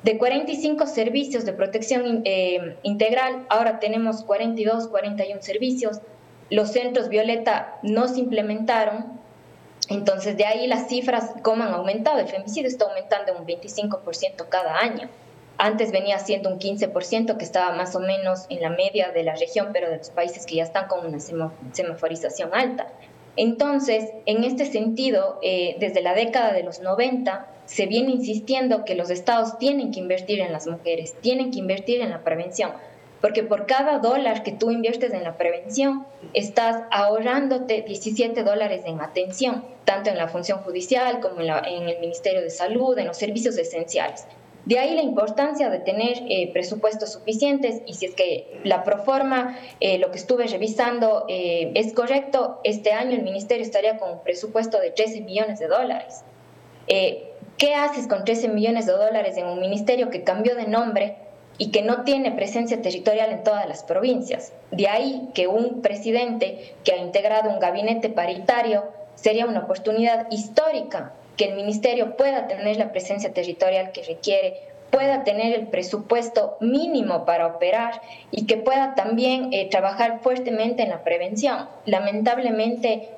De 0.03 0.19
45 0.19 0.87
servicios 0.87 1.45
de 1.45 1.53
protección 1.53 2.23
eh, 2.25 2.77
integral, 2.83 3.47
ahora 3.49 3.79
tenemos 3.79 4.25
42, 4.25 4.89
41 4.89 5.43
servicios. 5.43 6.01
Los 6.51 6.71
centros 6.73 7.09
Violeta 7.09 7.79
no 7.83 8.09
se 8.09 8.21
implementaron, 8.21 9.19
entonces 9.89 10.37
de 10.37 10.47
ahí 10.47 10.67
las 10.67 10.89
cifras 10.89 11.33
cómo 11.43 11.63
han 11.63 11.73
aumentado. 11.73 12.19
El 12.19 12.29
femicidio 12.29 12.69
está 12.69 12.87
aumentando 12.87 13.37
un 13.39 13.47
25% 13.47 14.49
cada 14.49 14.79
año. 14.79 15.09
Antes 15.59 15.91
venía 15.91 16.19
siendo 16.21 16.51
un 16.51 16.59
15% 16.61 17.37
que 17.37 17.45
estaba 17.45 17.75
más 17.75 17.95
o 17.97 18.01
menos 18.01 18.47
en 18.49 18.63
la 18.63 18.71
media 18.71 19.11
de 19.11 19.25
la 19.25 19.35
región, 19.35 19.71
pero 19.73 19.91
de 19.91 19.99
los 19.99 20.11
países 20.11 20.47
que 20.47 20.57
ya 20.57 20.63
están 20.63 20.87
con 20.87 21.05
una 21.05 21.19
semaforización 21.19 22.51
alta. 22.53 22.87
Entonces, 23.39 24.11
en 24.27 24.43
este 24.43 24.67
sentido, 24.67 25.39
eh, 25.43 25.77
desde 25.79 26.03
la 26.03 26.13
década 26.13 26.53
de 26.53 26.65
los 26.65 26.81
90 26.81 27.47
se 27.67 27.87
viene 27.87 28.11
insistiendo 28.11 28.85
que 28.85 28.97
los 28.97 29.11
estados 29.11 29.59
tienen 29.59 29.93
que 29.93 30.01
invertir 30.01 30.41
en 30.41 30.53
las 30.53 30.67
mujeres, 30.67 31.15
tienen 31.21 31.53
que 31.53 31.61
invertir 31.61 32.01
en 32.01 32.11
la 32.11 32.25
prevención. 32.25 32.73
porque 33.21 33.43
por 33.43 33.67
cada 33.67 33.99
dólar 33.99 34.45
que 34.45 34.53
tú 34.53 34.71
inviertes 34.71 35.13
en 35.13 35.25
la 35.25 35.37
prevención, 35.37 36.07
estás 36.35 36.85
ahorrándote 36.93 37.83
17 37.83 38.45
dólares 38.45 38.83
en 38.85 39.01
atención, 39.01 39.65
tanto 39.85 40.11
en 40.11 40.19
la 40.19 40.29
función 40.29 40.61
judicial 40.61 41.19
como 41.19 41.41
en, 41.41 41.89
el 41.89 41.99
Ministerio 41.99 42.41
de 42.41 42.51
Salud, 42.51 42.97
en 42.97 43.09
los 43.09 43.17
servicios 43.17 43.59
esenciales. 43.59 44.25
De 44.65 44.79
ahí 44.79 44.95
la 44.95 45.03
importancia 45.03 45.71
de 45.71 45.79
tener 45.79 46.19
eh, 46.29 46.51
presupuestos 46.53 47.13
suficientes 47.13 47.81
y 47.87 47.95
si 47.95 48.07
es 48.07 48.15
que 48.15 48.61
la 48.65 48.85
proforma, 48.85 49.59
eh, 49.81 49.99
lo 49.99 50.11
que 50.11 50.19
estuve 50.19 50.47
revisando, 50.47 51.25
eh, 51.29 51.73
es 51.75 51.95
correcto, 51.95 52.61
este 52.65 52.93
año 52.93 53.13
el 53.13 53.23
ministerio 53.23 53.65
estaría 53.65 53.99
con 53.99 54.11
un 54.11 54.23
presupuesto 54.23 54.79
de 54.79 54.91
13 54.91 55.23
millones 55.23 55.59
de 55.59 55.69
dólares. 55.69 56.23
¿Qué 56.87 57.75
haces 57.75 58.07
con 58.07 58.25
13 58.25 58.49
millones 58.49 58.87
de 58.87 58.93
dólares 58.93 59.37
en 59.37 59.47
un 59.47 59.59
ministerio 59.59 60.11
que 60.11 60.23
cambió 60.23 60.55
de 60.55 60.67
nombre 60.67 61.17
y 61.59 61.71
que 61.71 61.83
no 61.83 62.05
tiene 62.05 62.31
presencia 62.31 62.81
territorial 62.81 63.33
en 63.33 63.43
todas 63.43 63.67
las 63.69 63.83
provincias? 63.83 64.53
De 64.71 64.87
ahí 64.87 65.29
que 65.35 65.49
un 65.49 65.83
presidente 65.83 66.75
que 66.85 66.93
ha 66.93 66.99
integrado 66.99 67.51
un 67.51 67.59
gabinete 67.59 68.11
paritario 68.11 68.85
sería 69.17 69.47
una 69.47 69.61
oportunidad 69.61 70.31
histórica 70.31 71.15
que 71.39 71.47
el 71.47 71.55
ministerio 71.55 72.17
pueda 72.17 72.49
tener 72.49 72.77
la 72.77 72.93
presencia 72.93 73.33
territorial 73.33 73.93
que 73.93 74.03
requiere, 74.03 74.61
pueda 74.91 75.25
tener 75.25 75.55
el 75.55 75.69
presupuesto 75.69 76.57
mínimo 76.61 77.25
para 77.25 77.47
operar 77.47 78.03
y 78.31 78.47
que 78.47 78.57
pueda 78.57 78.95
también 78.95 79.51
eh, 79.53 79.69
trabajar 79.71 80.21
fuertemente 80.21 80.83
en 80.83 80.91
la 80.91 81.05
prevención. 81.05 81.69
Lamentablemente 81.87 83.09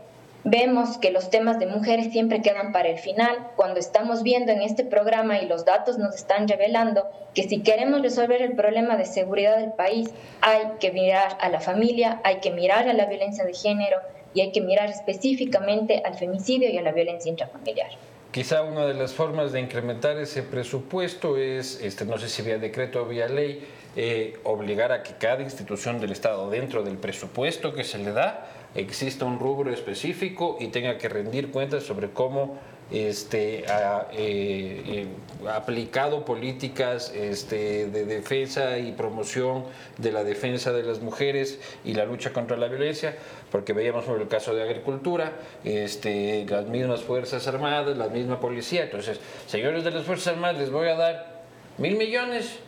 vemos 0.44 0.98
que 0.98 1.10
los 1.10 1.30
temas 1.30 1.58
de 1.58 1.66
mujeres 1.66 2.12
siempre 2.12 2.42
quedan 2.42 2.72
para 2.72 2.88
el 2.88 2.98
final, 2.98 3.36
cuando 3.56 3.78
estamos 3.78 4.22
viendo 4.22 4.52
en 4.52 4.62
este 4.62 4.84
programa 4.84 5.38
y 5.38 5.46
los 5.46 5.64
datos 5.64 5.98
nos 5.98 6.14
están 6.14 6.48
revelando 6.48 7.06
que 7.34 7.44
si 7.44 7.62
queremos 7.62 8.02
resolver 8.02 8.42
el 8.42 8.54
problema 8.54 8.96
de 8.96 9.04
seguridad 9.04 9.58
del 9.58 9.72
país, 9.72 10.10
hay 10.40 10.62
que 10.78 10.92
mirar 10.92 11.36
a 11.40 11.48
la 11.48 11.60
familia, 11.60 12.20
hay 12.24 12.36
que 12.36 12.50
mirar 12.50 12.88
a 12.88 12.94
la 12.94 13.06
violencia 13.06 13.44
de 13.44 13.54
género 13.54 13.98
y 14.34 14.40
hay 14.40 14.52
que 14.52 14.60
mirar 14.60 14.90
específicamente 14.90 16.02
al 16.04 16.14
femicidio 16.14 16.70
y 16.70 16.78
a 16.78 16.82
la 16.82 16.92
violencia 16.92 17.28
intrafamiliar. 17.28 17.90
Quizá 18.32 18.62
una 18.62 18.86
de 18.86 18.94
las 18.94 19.12
formas 19.12 19.50
de 19.50 19.58
incrementar 19.58 20.16
ese 20.18 20.44
presupuesto 20.44 21.36
es, 21.36 21.80
este, 21.82 22.04
no 22.04 22.16
sé 22.16 22.28
si 22.28 22.42
vía 22.42 22.58
decreto 22.58 23.02
o 23.02 23.06
vía 23.06 23.26
ley, 23.26 23.66
eh, 23.96 24.38
obligar 24.44 24.92
a 24.92 25.02
que 25.02 25.14
cada 25.14 25.42
institución 25.42 25.98
del 25.98 26.12
Estado, 26.12 26.48
dentro 26.48 26.84
del 26.84 26.96
presupuesto 26.96 27.74
que 27.74 27.82
se 27.82 27.98
le 27.98 28.12
da, 28.12 28.46
exista 28.76 29.24
un 29.24 29.40
rubro 29.40 29.72
específico 29.72 30.58
y 30.60 30.68
tenga 30.68 30.96
que 30.96 31.08
rendir 31.08 31.50
cuentas 31.50 31.82
sobre 31.82 32.10
cómo 32.10 32.56
este, 32.90 33.64
ha 33.68 34.08
eh, 34.12 34.82
eh, 34.86 35.06
aplicado 35.48 36.24
políticas 36.24 37.12
este, 37.14 37.86
de 37.86 38.04
defensa 38.04 38.78
y 38.78 38.92
promoción 38.92 39.64
de 39.98 40.12
la 40.12 40.24
defensa 40.24 40.72
de 40.72 40.82
las 40.82 41.00
mujeres 41.00 41.60
y 41.84 41.94
la 41.94 42.04
lucha 42.04 42.32
contra 42.32 42.56
la 42.56 42.68
violencia, 42.68 43.16
porque 43.50 43.72
veíamos 43.72 44.04
por 44.04 44.20
el 44.20 44.28
caso 44.28 44.54
de 44.54 44.62
agricultura, 44.62 45.32
este, 45.64 46.44
las 46.48 46.66
mismas 46.66 47.02
Fuerzas 47.02 47.46
Armadas, 47.46 47.96
la 47.96 48.08
misma 48.08 48.40
policía. 48.40 48.84
Entonces, 48.84 49.20
señores 49.46 49.84
de 49.84 49.90
las 49.90 50.04
Fuerzas 50.04 50.34
Armadas, 50.34 50.58
les 50.58 50.70
voy 50.70 50.88
a 50.88 50.94
dar 50.94 51.42
mil 51.78 51.96
millones 51.96 52.58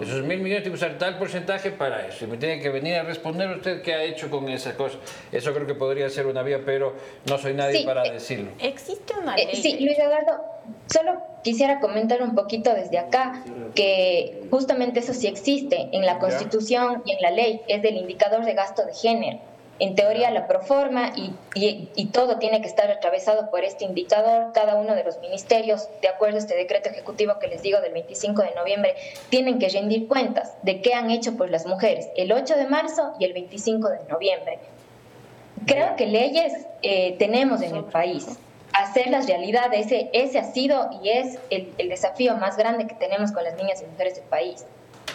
esos 0.00 0.22
mil 0.22 0.38
millones 0.38 0.62
tienen 0.62 0.78
que 0.78 0.84
usar 0.84 0.98
tal 0.98 1.18
porcentaje 1.18 1.70
para 1.70 2.06
eso. 2.06 2.24
Y 2.24 2.28
me 2.28 2.38
tiene 2.38 2.60
que 2.60 2.70
venir 2.70 2.96
a 2.96 3.02
responder 3.02 3.50
usted 3.50 3.82
qué 3.82 3.94
ha 3.94 4.02
hecho 4.02 4.30
con 4.30 4.48
esa 4.48 4.74
cosa. 4.76 4.96
Eso 5.30 5.52
creo 5.52 5.66
que 5.66 5.74
podría 5.74 6.08
ser 6.08 6.26
una 6.26 6.42
vía, 6.42 6.60
pero 6.64 6.94
no 7.28 7.38
soy 7.38 7.54
nadie 7.54 7.84
para 7.84 8.04
eh, 8.04 8.12
decirlo. 8.12 8.50
¿Existe 8.58 9.14
una 9.20 9.34
eh, 9.34 9.46
ley? 9.46 9.56
sí, 9.56 9.78
Luis 9.80 9.98
Eduardo, 9.98 10.42
solo 10.86 11.20
quisiera 11.44 11.80
comentar 11.80 12.22
un 12.22 12.34
poquito 12.34 12.72
desde 12.74 12.98
acá 12.98 13.44
que 13.74 14.44
justamente 14.50 15.00
eso 15.00 15.12
sí 15.12 15.26
existe 15.26 15.88
en 15.92 16.06
la 16.06 16.18
Constitución 16.18 17.02
y 17.04 17.12
en 17.12 17.20
la 17.20 17.30
ley, 17.30 17.60
es 17.68 17.82
del 17.82 17.96
indicador 17.96 18.44
de 18.44 18.54
gasto 18.54 18.84
de 18.86 18.94
género 18.94 19.51
en 19.82 19.96
teoría 19.96 20.30
la 20.30 20.46
proforma 20.46 21.10
y, 21.16 21.34
y, 21.56 22.06
todo 22.12 22.38
tiene 22.38 22.62
que 22.62 22.68
estar 22.68 22.88
atravesado 22.88 23.50
por 23.50 23.64
este 23.64 23.84
indicador. 23.84 24.52
Cada 24.54 24.76
uno 24.76 24.94
de 24.94 25.02
los 25.02 25.18
ministerios, 25.18 25.88
de 26.00 26.06
acuerdo 26.06 26.36
a 26.36 26.38
este 26.38 26.54
decreto 26.54 26.88
ejecutivo 26.88 27.40
que 27.40 27.48
les 27.48 27.62
digo 27.62 27.80
del 27.80 27.92
25 27.92 28.42
de 28.42 28.54
noviembre, 28.54 28.94
tienen 29.28 29.58
que 29.58 29.68
rendir 29.68 30.06
cuentas 30.06 30.52
de 30.62 30.80
qué 30.82 30.94
han 30.94 31.10
hecho 31.10 31.36
por 31.36 31.50
las 31.50 31.66
mujeres 31.66 32.06
el 32.16 32.30
8 32.30 32.54
de 32.54 32.68
marzo 32.68 33.14
y 33.18 33.24
el 33.24 33.32
25 33.32 33.88
de 33.88 33.98
noviembre. 34.08 34.60
Creo 35.66 35.96
que 35.96 36.06
leyes 36.06 36.52
eh, 36.82 37.16
tenemos 37.18 37.60
en 37.60 37.74
el 37.74 37.84
país. 37.84 38.38
Hacerlas 38.72 39.26
realidad, 39.26 39.74
ese, 39.74 40.10
ese 40.12 40.38
ha 40.38 40.44
sido 40.44 40.90
y 41.02 41.08
es 41.08 41.40
el, 41.50 41.72
el 41.78 41.88
desafío 41.88 42.36
más 42.36 42.56
grande 42.56 42.86
que 42.86 42.94
tenemos 42.94 43.32
con 43.32 43.42
las 43.42 43.56
niñas 43.56 43.82
y 43.82 43.86
mujeres 43.86 44.14
del 44.14 44.26
país. 44.26 44.64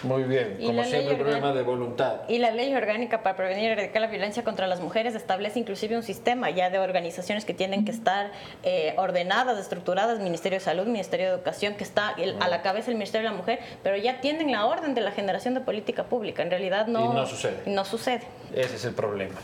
Muy 0.02 0.24
bien, 0.24 0.58
como 0.64 0.84
siempre, 0.84 1.14
un 1.14 1.20
problema 1.20 1.52
de 1.52 1.62
voluntad. 1.62 2.20
Y 2.28 2.38
la 2.38 2.50
ley 2.50 2.74
orgánica 2.74 3.22
para 3.22 3.36
prevenir 3.36 3.64
y 3.64 3.72
erradicar 3.72 4.02
la 4.02 4.08
violencia 4.08 4.44
contra 4.44 4.66
las 4.66 4.80
mujeres 4.80 5.14
establece 5.14 5.58
inclusive 5.58 5.96
un 5.96 6.02
sistema 6.02 6.50
ya 6.50 6.70
de 6.70 6.78
organizaciones 6.78 7.44
que 7.44 7.54
tienen 7.54 7.84
que 7.84 7.90
estar 7.90 8.30
eh, 8.62 8.94
ordenadas, 8.96 9.58
estructuradas, 9.58 10.20
Ministerio 10.20 10.58
de 10.58 10.64
Salud, 10.64 10.86
Ministerio 10.86 11.26
de 11.26 11.34
Educación, 11.34 11.74
que 11.74 11.84
está 11.84 12.14
a 12.40 12.48
la 12.48 12.62
cabeza 12.62 12.86
del 12.86 12.96
Ministerio 12.96 13.28
de 13.28 13.34
la 13.34 13.38
Mujer, 13.38 13.58
pero 13.82 13.96
ya 13.96 14.20
tienen 14.20 14.52
la 14.52 14.66
orden 14.66 14.94
de 14.94 15.00
la 15.00 15.12
generación 15.12 15.54
de 15.54 15.60
política 15.60 16.04
pública. 16.04 16.42
En 16.42 16.50
realidad 16.50 16.86
no, 16.86 17.12
no 17.12 17.26
sucede. 17.26 17.62
No 17.66 17.84
sucede. 17.84 18.22
Ese 18.54 18.76
es 18.76 18.84
el 18.84 18.94
problema. 18.94 19.34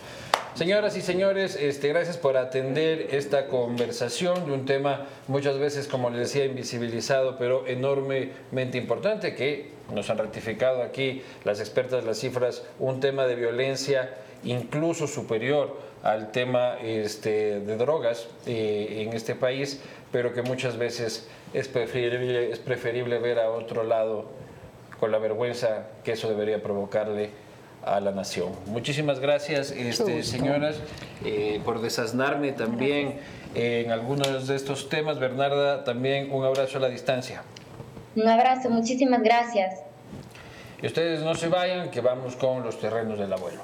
Señoras 0.55 0.97
y 0.97 1.01
señores, 1.01 1.57
este, 1.57 1.89
gracias 1.89 2.17
por 2.17 2.37
atender 2.37 3.09
esta 3.11 3.49
conversación 3.49 4.47
de 4.47 4.53
un 4.53 4.67
tema 4.67 5.07
muchas 5.27 5.59
veces, 5.59 5.89
como 5.89 6.11
les 6.11 6.21
decía, 6.21 6.45
invisibilizado, 6.45 7.39
pero 7.39 7.67
enormemente 7.67 8.79
importante, 8.79 9.35
que 9.35 9.74
nos 9.93 10.09
han 10.11 10.19
ratificado 10.19 10.83
aquí 10.83 11.23
las 11.45 11.61
expertas 11.61 12.05
las 12.05 12.19
cifras, 12.19 12.65
un 12.79 13.01
tema 13.01 13.27
de 13.27 13.35
violencia 13.35 14.15
incluso 14.45 15.07
superior 15.07 15.77
al 16.03 16.33
tema 16.33 16.77
este, 16.83 17.61
de 17.61 17.77
drogas 17.77 18.29
eh, 18.47 19.05
en 19.07 19.15
este 19.15 19.35
país, 19.35 19.81
pero 20.13 20.35
que 20.35 20.43
muchas 20.43 20.77
veces 20.77 21.29
es 21.55 21.69
preferible, 21.69 22.51
es 22.51 22.59
preferible 22.59 23.19
ver 23.19 23.39
a 23.39 23.51
otro 23.51 23.83
lado 23.85 24.27
con 25.01 25.11
la 25.11 25.19
vergüenza 25.19 25.87
que 26.05 26.13
eso 26.13 26.29
debería 26.29 26.63
provocarle 26.63 27.31
a 27.85 28.01
la 28.01 28.13
nación. 28.13 28.53
Muchísimas 28.67 29.21
gracias, 29.21 29.71
este, 29.71 30.23
señoras, 30.23 30.77
eh, 31.25 31.61
por 31.65 31.81
desasnarme 31.81 32.53
también 32.53 33.21
en 33.55 33.91
algunos 33.91 34.47
de 34.47 34.57
estos 34.57 34.89
temas. 34.89 35.19
Bernarda, 35.19 35.85
también 35.85 36.33
un 36.33 36.45
abrazo 36.45 36.79
a 36.79 36.81
la 36.81 36.89
distancia. 36.89 37.43
Un 38.17 38.29
abrazo, 38.29 38.71
muchísimas 38.71 39.23
gracias. 39.23 39.81
Y 40.81 40.87
ustedes 40.87 41.23
no 41.23 41.35
se 41.35 41.49
vayan, 41.49 41.91
que 41.91 42.01
vamos 42.01 42.37
con 42.37 42.63
los 42.63 42.79
terrenos 42.79 43.19
del 43.19 43.33
abuelo. 43.33 43.63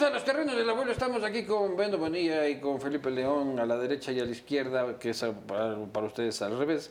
Bienvenidos 0.00 0.24
a 0.24 0.32
los 0.32 0.34
terrenos 0.34 0.56
del 0.56 0.70
abuelo. 0.70 0.92
Estamos 0.92 1.22
aquí 1.22 1.42
con 1.44 1.76
Bendo 1.76 1.98
Bonilla 1.98 2.48
y 2.48 2.58
con 2.58 2.80
Felipe 2.80 3.10
León 3.10 3.60
a 3.60 3.66
la 3.66 3.76
derecha 3.76 4.10
y 4.12 4.18
a 4.18 4.24
la 4.24 4.30
izquierda, 4.30 4.98
que 4.98 5.10
es 5.10 5.22
para, 5.46 6.06
ustedes 6.06 6.40
al 6.40 6.58
revés, 6.58 6.90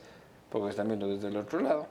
porque 0.51 0.69
están 0.69 0.89
viendo 0.89 1.07
desde 1.07 1.29
el 1.29 1.37
otro 1.37 1.59
lado. 1.59 1.87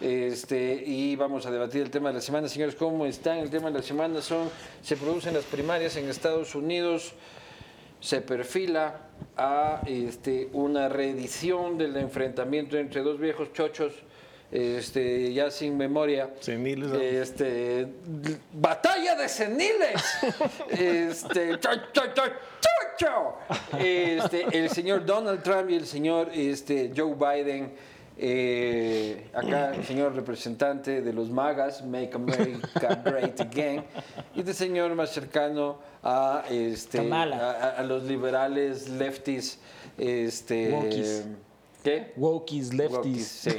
Este, 0.00 0.82
y 0.84 1.14
vamos 1.14 1.46
a 1.46 1.52
debatir 1.52 1.82
el 1.82 1.90
tema 1.92 2.08
de 2.08 2.14
la 2.14 2.20
semana. 2.20 2.48
Señores, 2.48 2.74
¿cómo 2.74 3.06
están? 3.06 3.38
El 3.38 3.48
tema 3.48 3.70
de 3.70 3.78
la 3.78 3.82
semana 3.82 4.20
son, 4.20 4.50
se 4.82 4.96
producen 4.96 5.34
las 5.34 5.44
primarias 5.44 5.96
en 5.98 6.08
Estados 6.08 6.56
Unidos, 6.56 7.12
se 8.00 8.20
perfila 8.20 9.02
a 9.36 9.82
este, 9.86 10.48
una 10.52 10.88
reedición 10.88 11.78
del 11.78 11.96
enfrentamiento 11.96 12.76
entre 12.76 13.02
dos 13.02 13.20
viejos 13.20 13.52
chochos 13.52 13.92
este, 14.50 15.32
ya 15.32 15.50
sin 15.50 15.76
memoria. 15.76 16.30
Seniles. 16.40 16.92
Este, 16.92 17.88
batalla 18.52 19.16
de 19.16 19.28
seniles. 19.28 20.02
este, 20.70 21.58
este, 23.78 24.58
el 24.58 24.70
señor 24.70 25.04
Donald 25.04 25.42
Trump 25.42 25.70
y 25.70 25.76
el 25.76 25.86
señor 25.86 26.30
este, 26.32 26.92
Joe 26.96 27.14
Biden. 27.14 27.72
Eh, 28.18 29.28
acá 29.34 29.74
el 29.74 29.84
señor 29.84 30.14
representante 30.14 31.02
de 31.02 31.12
los 31.12 31.28
magas, 31.28 31.84
Make 31.84 32.12
America 32.14 33.02
Great 33.04 33.38
Again, 33.38 33.84
y 34.34 34.40
el 34.40 34.54
señor 34.54 34.94
más 34.94 35.10
cercano 35.10 35.80
a, 36.02 36.44
este, 36.48 37.12
a, 37.12 37.82
los 37.82 38.04
liberales, 38.04 38.88
lefties, 38.88 39.58
este, 39.98 41.24
¿Qué? 41.86 42.12
Wokies, 42.16 42.74
lefties. 42.74 43.26
sí. 43.28 43.50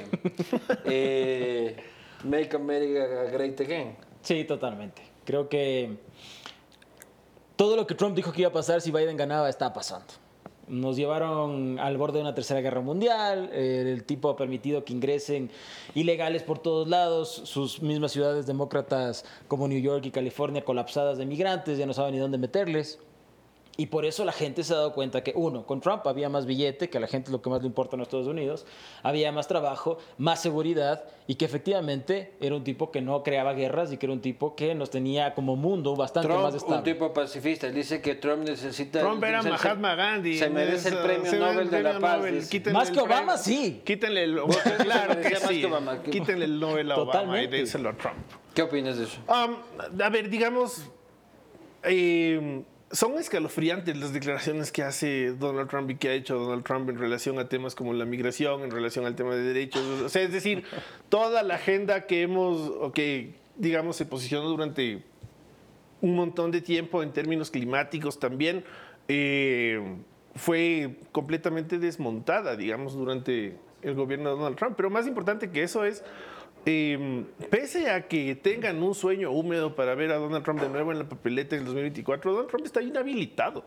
Eh, 0.83 1.77
make 2.25 2.53
America 2.53 3.23
Great 3.31 3.61
Again. 3.61 3.95
Sí, 4.21 4.43
totalmente. 4.43 5.01
Creo 5.23 5.47
que 5.47 5.95
todo 7.55 7.77
lo 7.77 7.87
que 7.87 7.95
Trump 7.95 8.17
dijo 8.17 8.33
que 8.33 8.41
iba 8.41 8.49
a 8.49 8.53
pasar 8.53 8.81
si 8.81 8.91
Biden 8.91 9.15
ganaba 9.15 9.47
está 9.47 9.71
pasando. 9.71 10.07
Nos 10.67 10.97
llevaron 10.97 11.79
al 11.79 11.95
borde 11.97 12.17
de 12.17 12.23
una 12.23 12.35
tercera 12.35 12.59
guerra 12.59 12.81
mundial. 12.81 13.49
eh, 13.53 13.93
el 13.95 14.03
tipo 14.03 14.27
ha 14.29 14.35
permitido 14.35 14.83
que 14.83 14.91
ingresen 14.91 15.49
ilegales 15.95 16.43
por 16.43 16.59
todos 16.59 16.89
lados. 16.89 17.29
Sus 17.45 17.81
mismas 17.81 18.11
ciudades 18.11 18.45
demócratas 18.45 19.23
como 19.47 19.69
New 19.69 19.79
York 19.79 20.05
y 20.05 20.11
California 20.11 20.65
colapsadas 20.65 21.17
de 21.17 21.25
migrantes, 21.25 21.77
ya 21.77 21.85
no 21.85 21.93
saben 21.93 22.13
ni 22.13 22.19
dónde 22.19 22.37
meterles. 22.37 22.99
Y 23.79 23.85
por 23.85 24.05
eso 24.05 24.25
la 24.25 24.31
gente 24.31 24.63
se 24.63 24.73
ha 24.73 24.77
dado 24.77 24.91
cuenta 24.93 25.23
que, 25.23 25.33
uno, 25.35 25.67
con 25.67 25.81
Trump 25.81 26.05
había 26.07 26.29
más 26.29 26.47
billete, 26.47 26.89
que 26.89 26.97
a 26.97 27.01
la 27.01 27.05
gente 27.07 27.29
lo 27.29 27.43
que 27.43 27.49
más 27.51 27.61
le 27.61 27.67
importa 27.67 27.95
en 27.95 27.99
los 27.99 28.07
Estados 28.07 28.25
Unidos, 28.25 28.65
había 29.03 29.31
más 29.31 29.47
trabajo, 29.47 29.99
más 30.17 30.41
seguridad 30.41 31.03
y 31.27 31.35
que 31.35 31.45
efectivamente 31.45 32.33
era 32.41 32.55
un 32.55 32.63
tipo 32.63 32.89
que 32.89 33.01
no 33.01 33.21
creaba 33.21 33.53
guerras 33.53 33.91
y 33.91 33.97
que 33.97 34.07
era 34.07 34.13
un 34.13 34.21
tipo 34.21 34.55
que 34.55 34.73
nos 34.73 34.89
tenía 34.89 35.35
como 35.35 35.55
mundo 35.55 35.95
bastante 35.95 36.27
más 36.27 36.37
Trump, 36.37 36.51
un 36.53 36.57
estable. 36.57 36.91
tipo 36.93 37.13
pacifista, 37.13 37.67
él 37.67 37.75
dice 37.75 38.01
que 38.01 38.15
Trump 38.15 38.47
necesita... 38.47 38.99
Trump 38.99 39.23
era 39.23 39.43
se- 39.43 39.49
Mahatma 39.51 39.93
Gandhi. 39.93 40.39
Se 40.39 40.49
merece 40.49 40.89
el 40.89 40.97
premio 40.97 41.31
Nobel 41.35 41.69
de 41.69 41.83
la 41.83 41.99
Paz. 41.99 42.17
Nobel. 42.17 42.43
Más 42.73 42.89
que 42.89 42.99
Obama, 42.99 43.33
premio. 43.35 43.37
sí. 43.37 43.81
Quítenle 43.85 44.23
el. 44.23 44.39
se 44.49 44.83
Claro 44.85 45.21
que 45.21 45.29
más 45.29 45.47
que 45.49 45.65
Obama. 45.67 46.01
Quítenle 46.01 46.45
el 46.45 46.59
Nobel 46.59 46.91
a 46.91 46.95
Obama 46.95 47.11
y 47.11 47.45
Totalmente. 47.45 47.57
déselo 47.57 47.89
a 47.89 47.93
Trump. 47.93 48.15
¿Qué 48.55 48.63
opinas 48.63 48.97
de 48.97 49.03
eso? 49.03 49.19
Um, 49.27 50.01
a 50.01 50.09
ver, 50.09 50.29
digamos, 50.29 50.81
eh, 51.83 52.63
son 52.91 53.17
escalofriantes 53.17 53.97
las 53.97 54.13
declaraciones 54.13 54.71
que 54.71 54.83
hace 54.83 55.33
Donald 55.33 55.69
Trump 55.69 55.89
y 55.89 55.95
que 55.95 56.09
ha 56.09 56.13
hecho 56.13 56.37
Donald 56.37 56.63
Trump 56.63 56.89
en 56.89 56.97
relación 56.97 57.37
a 57.37 57.49
temas 57.49 57.75
como 57.75 57.93
la 57.93 58.05
migración, 58.05 58.61
en 58.61 58.71
relación 58.71 59.05
al 59.05 59.15
tema 59.15 59.35
de 59.35 59.41
derechos. 59.41 59.83
O 60.01 60.09
sea, 60.09 60.21
es 60.21 60.31
decir, 60.31 60.63
toda 61.09 61.43
la 61.43 61.55
agenda 61.55 62.05
que 62.05 62.21
hemos, 62.21 62.71
o 62.79 62.91
que, 62.93 63.35
digamos, 63.57 63.97
se 63.97 64.05
posicionó 64.05 64.47
durante 64.47 65.03
un 66.01 66.15
montón 66.15 66.51
de 66.51 66.61
tiempo 66.61 67.03
en 67.03 67.11
términos 67.11 67.51
climáticos 67.51 68.19
también, 68.19 68.63
eh, 69.09 69.81
fue 70.35 70.95
completamente 71.11 71.79
desmontada, 71.79 72.55
digamos, 72.55 72.93
durante 72.93 73.57
el 73.81 73.95
gobierno 73.95 74.29
de 74.29 74.35
Donald 74.37 74.55
Trump. 74.55 74.75
Pero 74.77 74.89
más 74.89 75.07
importante 75.07 75.51
que 75.51 75.63
eso 75.63 75.83
es, 75.83 76.03
eh, 76.67 77.23
pese 77.49 77.89
a 77.89 78.07
que 78.07 78.35
tengan 78.35 78.83
un 78.83 78.93
sueño 78.93 79.31
húmedo 79.31 79.73
para 79.75 79.95
ver 79.95 80.11
a 80.11 80.17
Donald 80.17 80.43
Trump 80.43 80.59
de 80.59 80.69
nuevo 80.69 80.91
en 80.91 80.99
la 80.99 81.07
papeleta 81.07 81.55
en 81.55 81.61
el 81.61 81.65
2024, 81.67 82.31
Donald 82.31 82.49
Trump 82.49 82.65
está 82.65 82.81
inhabilitado. 82.81 83.63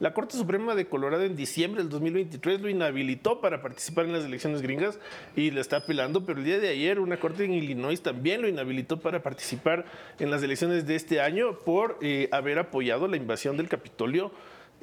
La 0.00 0.12
Corte 0.12 0.36
Suprema 0.36 0.74
de 0.74 0.86
Colorado 0.88 1.22
en 1.22 1.36
diciembre 1.36 1.80
del 1.80 1.88
2023 1.88 2.60
lo 2.60 2.68
inhabilitó 2.68 3.40
para 3.40 3.62
participar 3.62 4.06
en 4.06 4.12
las 4.12 4.24
elecciones 4.24 4.60
gringas 4.60 4.98
y 5.36 5.52
le 5.52 5.60
está 5.60 5.76
apelando, 5.76 6.26
pero 6.26 6.40
el 6.40 6.44
día 6.44 6.58
de 6.58 6.70
ayer 6.70 6.98
una 6.98 7.18
corte 7.18 7.44
en 7.44 7.52
Illinois 7.52 8.02
también 8.02 8.42
lo 8.42 8.48
inhabilitó 8.48 8.98
para 8.98 9.22
participar 9.22 9.84
en 10.18 10.32
las 10.32 10.42
elecciones 10.42 10.86
de 10.86 10.96
este 10.96 11.20
año 11.20 11.56
por 11.60 11.98
eh, 12.00 12.28
haber 12.32 12.58
apoyado 12.58 13.06
la 13.06 13.16
invasión 13.16 13.56
del 13.56 13.68
Capitolio 13.68 14.32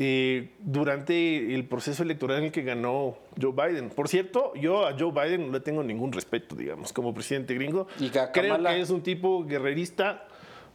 eh, 0.02 0.52
durante 0.60 1.54
el 1.54 1.66
proceso 1.66 2.04
electoral 2.04 2.38
en 2.38 2.46
el 2.46 2.52
que 2.54 2.62
ganó 2.62 3.18
Joe 3.40 3.52
Biden. 3.52 3.90
Por 3.90 4.08
cierto, 4.08 4.54
yo 4.56 4.88
a 4.88 4.96
Joe 4.98 5.12
Biden 5.12 5.48
no 5.48 5.52
le 5.52 5.60
tengo 5.60 5.84
ningún 5.84 6.14
respeto, 6.14 6.56
digamos, 6.56 6.94
como 6.94 7.14
presidente 7.14 7.54
gringo. 7.54 7.86
¿Y 8.00 8.10
Creo 8.10 8.64
que 8.64 8.80
es 8.80 8.90
un 8.92 9.02
tipo 9.02 9.44
guerrerista. 9.44 10.26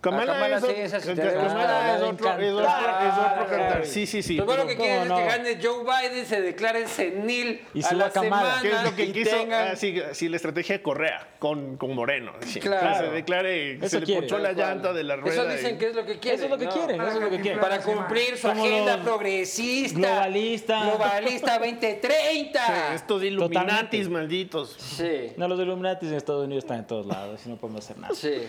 Kamala, 0.04 0.32
Kamala 0.34 0.56
es, 0.58 0.64
sí, 0.64 0.72
esa 0.76 1.00
sí 1.00 1.14
te- 1.14 1.22
Kamala 1.34 1.94
es 1.94 2.00
le 2.00 2.06
otro, 2.06 2.28
es 2.38 2.52
otro, 2.52 2.66
es 2.68 3.32
otro 3.32 3.46
cantar. 3.48 3.86
Sí, 3.86 4.06
sí, 4.06 4.22
sí. 4.22 4.34
Pero 4.34 4.46
bueno, 4.46 4.62
lo 4.62 4.68
que 4.68 4.76
¿cómo 4.76 4.86
quieren 4.86 5.02
es 5.04 5.08
no? 5.08 5.16
que 5.16 5.24
gane 5.24 5.58
Joe 5.62 5.84
Biden, 5.84 6.26
se 6.26 6.40
declare 6.40 6.86
senil 6.88 7.60
Y 7.74 7.82
a 7.84 7.92
la 7.92 8.10
Kamala. 8.10 8.60
semana. 8.60 8.62
¿Qué 8.62 8.70
es 8.72 8.82
lo 8.82 8.94
que 8.96 9.12
quiso? 9.12 9.30
tengan- 9.36 9.68
Ah, 9.72 9.76
sí, 9.76 10.00
sí, 10.12 10.28
la 10.28 10.36
estrategia 10.36 10.76
de 10.76 10.82
Correa 10.82 11.28
con, 11.38 11.76
con 11.76 11.94
Moreno. 11.94 12.32
sí. 12.46 12.60
Claro. 12.60 12.88
Que 13.00 13.06
se 13.06 13.12
declare, 13.12 13.72
Eso 13.76 13.88
se 13.88 14.00
le 14.00 14.06
quiere. 14.06 14.20
ponchó 14.22 14.38
la 14.38 14.52
llanta 14.52 14.92
de 14.92 15.04
la 15.04 15.16
rueda. 15.16 15.34
Eso 15.42 15.48
dicen 15.48 15.76
y- 15.76 15.78
que 15.78 15.88
es 15.88 15.94
lo 15.96 16.04
que 16.04 16.18
quieren. 16.18 16.34
Eso 16.40 16.44
es 16.44 16.50
lo 16.50 16.58
que 16.58 16.64
¿no? 16.66 16.70
quieren, 16.72 17.00
eso 17.00 17.10
es 17.10 17.20
lo 17.22 17.30
que 17.30 17.40
quieren. 17.40 17.60
Para 17.60 17.80
cumplir 17.80 18.36
su 18.36 18.48
Como 18.48 18.64
agenda 18.64 19.02
progresista. 19.02 19.98
globalista. 19.98 20.84
Globalista 20.84 21.58
2030. 21.58 22.66
Sí, 22.66 22.72
estos 22.94 23.22
Totalmente. 23.22 24.08
malditos. 24.08 24.76
Sí, 24.78 25.32
No, 25.36 25.48
los 25.48 25.58
Illuminatis 25.58 26.08
en 26.10 26.16
Estados 26.16 26.44
Unidos 26.44 26.64
están 26.64 26.78
en 26.80 26.86
todos 26.86 27.06
lados 27.06 27.40
y 27.46 27.48
no 27.48 27.56
podemos 27.56 27.84
hacer 27.84 27.98
nada. 27.98 28.14
sí. 28.14 28.42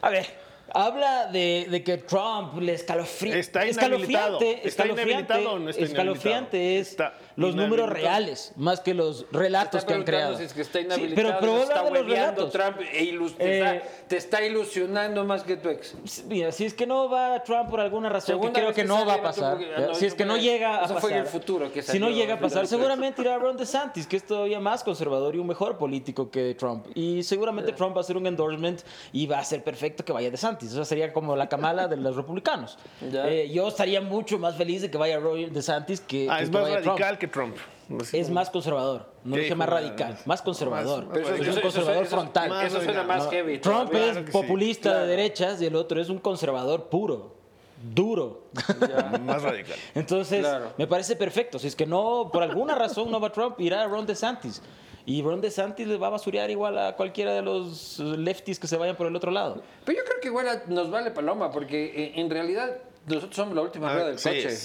A 0.00 0.10
ver, 0.10 0.26
habla 0.74 1.26
de, 1.26 1.66
de 1.70 1.82
que 1.82 1.98
Trump 1.98 2.58
le 2.60 2.74
escalofría. 2.74 3.36
Está 3.36 3.66
inhabilitado. 3.66 4.38
escalofriante. 4.38 4.68
¿Está 4.68 4.82
escalofriante, 4.84 5.32
inhabilitado 5.32 5.54
o 5.54 5.58
no 5.58 5.70
está 5.70 5.82
escalofriante 5.82 6.56
inhabilitado? 6.56 6.80
es 6.80 6.90
Está 6.90 7.14
los 7.36 7.54
números 7.54 7.88
reales, 7.88 8.52
más 8.56 8.80
que 8.80 8.94
los 8.94 9.26
relatos 9.32 9.80
Está 9.80 9.88
que 9.92 9.94
han 9.98 10.04
creado. 10.04 10.36
si 10.38 10.44
es 10.44 10.52
que 10.52 10.60
está 10.62 10.78
Sí, 10.94 11.12
pero, 11.14 11.36
pero 11.40 11.58
está 11.58 11.82
de 11.84 11.90
los 11.90 12.06
relatos. 12.06 12.52
Trump 12.52 12.76
e 12.92 13.04
ilus- 13.04 13.36
te, 13.36 13.44
Eh, 13.44 13.76
está, 13.76 13.88
te 14.08 14.16
está 14.16 14.44
ilusionando 14.44 15.24
más 15.24 15.42
que 15.44 15.56
tu 15.56 15.68
ex. 15.68 15.94
Mira, 16.26 16.52
si 16.52 16.64
es 16.64 16.74
que 16.74 16.86
no 16.86 17.08
va 17.08 17.42
Trump 17.42 17.70
por 17.70 17.80
alguna 17.80 18.08
razón, 18.08 18.34
Segunda 18.34 18.52
que 18.52 18.60
creo 18.60 18.74
que 18.74 18.82
que 18.82 18.88
no 18.88 19.04
va 19.06 19.14
a 19.14 19.22
pasar. 19.22 19.58
ah, 19.76 19.80
no, 19.88 19.94
si 19.94 20.06
es 20.06 20.14
que 20.14 20.24
no 20.24 20.36
llega 20.36 20.80
a 20.80 20.84
eso 20.84 20.94
pasar. 20.94 21.00
fue 21.10 21.18
el 21.18 21.26
futuro 21.26 21.72
que 21.72 21.82
si 21.82 21.98
no 21.98 22.10
llega 22.10 22.34
a 22.34 22.38
pasar, 22.38 22.66
seguramente 22.66 23.22
irá 23.22 23.38
Ron 23.38 23.56
DeSantis, 23.56 24.06
que 24.06 24.16
es 24.16 24.24
todavía 24.26 24.60
más 24.60 24.82
conservador 24.84 25.34
y 25.34 25.38
un 25.38 25.46
mejor 25.46 25.78
político 25.78 26.30
que 26.30 26.54
Trump. 26.54 26.86
Y 26.94 27.22
seguramente 27.22 27.72
Trump 27.72 27.94
va 27.96 28.00
a 28.00 28.02
hacer 28.02 28.16
un 28.16 28.26
endorsement 28.26 28.80
y 29.12 29.26
va 29.26 29.38
a 29.38 29.44
ser 29.44 29.62
perfecto 29.64 30.04
que 30.04 30.12
vaya 30.12 30.30
DeSantis. 30.30 30.72
Eso 30.72 30.84
sería 30.84 31.12
como 31.12 31.36
la 31.36 31.48
camala 31.48 31.88
de 31.88 31.96
los 31.96 32.16
republicanos. 32.16 32.78
Ya. 33.10 33.28
Eh, 33.28 33.50
yo 33.50 33.68
estaría 33.68 34.00
mucho 34.00 34.38
más 34.38 34.56
feliz 34.56 34.82
de 34.82 34.90
que 34.90 34.98
vaya 34.98 35.18
Ron 35.18 35.52
DeSantis 35.52 36.00
que, 36.00 36.28
Ah, 36.30 36.38
que 36.38 36.44
es 36.44 36.50
que 36.50 36.54
más 36.54 36.62
vaya 36.64 36.82
Trump. 36.82 36.98
Que 37.22 37.28
Trump. 37.28 37.56
Así 38.00 38.18
Es 38.18 38.26
como- 38.26 38.34
más 38.36 38.50
conservador. 38.50 39.06
No 39.24 39.34
¿Qué 39.36 39.42
dije 39.42 39.54
más 39.54 39.68
radical, 39.68 40.18
más 40.24 40.42
conservador. 40.42 41.04
Más- 41.04 41.12
Pero 41.14 41.26
eso- 41.26 41.34
es 41.36 41.40
un 41.40 41.48
eso- 41.52 41.60
conservador 41.62 42.02
eso- 42.04 42.16
frontal. 42.16 42.48
más 42.50 42.64
Eso 42.66 42.76
suena 42.76 42.92
radical. 43.02 43.06
más 43.18 43.28
heavy. 43.30 43.58
Trump 43.58 43.90
todavía. 43.90 44.00
es 44.06 44.10
Claro 44.12 44.24
que 44.26 44.32
sí. 44.32 44.38
populista 44.38 44.88
Claro. 44.90 45.00
de 45.00 45.06
derechas 45.08 45.62
y 45.62 45.66
el 45.66 45.76
otro 45.76 46.00
es 46.00 46.08
un 46.08 46.18
conservador 46.18 46.84
puro, 46.88 47.34
duro. 47.94 48.42
Más 49.24 49.42
radical. 49.42 49.76
Entonces, 49.94 50.40
Claro. 50.40 50.72
me 50.76 50.86
parece 50.86 51.16
perfecto. 51.16 51.58
Si 51.58 51.66
es 51.68 51.76
que 51.76 51.86
no, 51.86 52.30
por 52.32 52.42
alguna 52.42 52.74
razón 52.74 53.10
no 53.10 53.20
va 53.20 53.30
Trump, 53.30 53.60
irá 53.60 53.86
Ron 53.86 54.06
DeSantis. 54.06 54.62
Y 55.04 55.20
Ron 55.22 55.40
DeSantis 55.40 55.86
le 55.88 55.96
va 55.98 56.06
a 56.08 56.10
basurear 56.10 56.50
igual 56.50 56.78
a 56.78 56.94
cualquiera 56.96 57.32
de 57.32 57.42
los 57.42 57.98
lefties 57.98 58.58
que 58.58 58.66
se 58.68 58.76
vayan 58.76 58.96
por 58.96 59.06
el 59.08 59.16
otro 59.16 59.30
lado. 59.32 59.62
Pero 59.84 59.98
yo 59.98 60.04
creo 60.04 60.20
que 60.20 60.28
igual 60.28 60.48
a- 60.48 60.62
nos 60.68 60.90
vale 60.90 61.10
paloma, 61.10 61.50
porque 61.50 61.86
eh, 61.86 62.12
en 62.20 62.30
realidad 62.30 62.78
nosotros 63.06 63.34
somos 63.34 63.54
la 63.54 63.62
última 63.62 63.92
rueda 63.92 64.06
del 64.06 64.14
Ah, 64.16 64.18
Sí, 64.18 64.28
coche. 64.28 64.56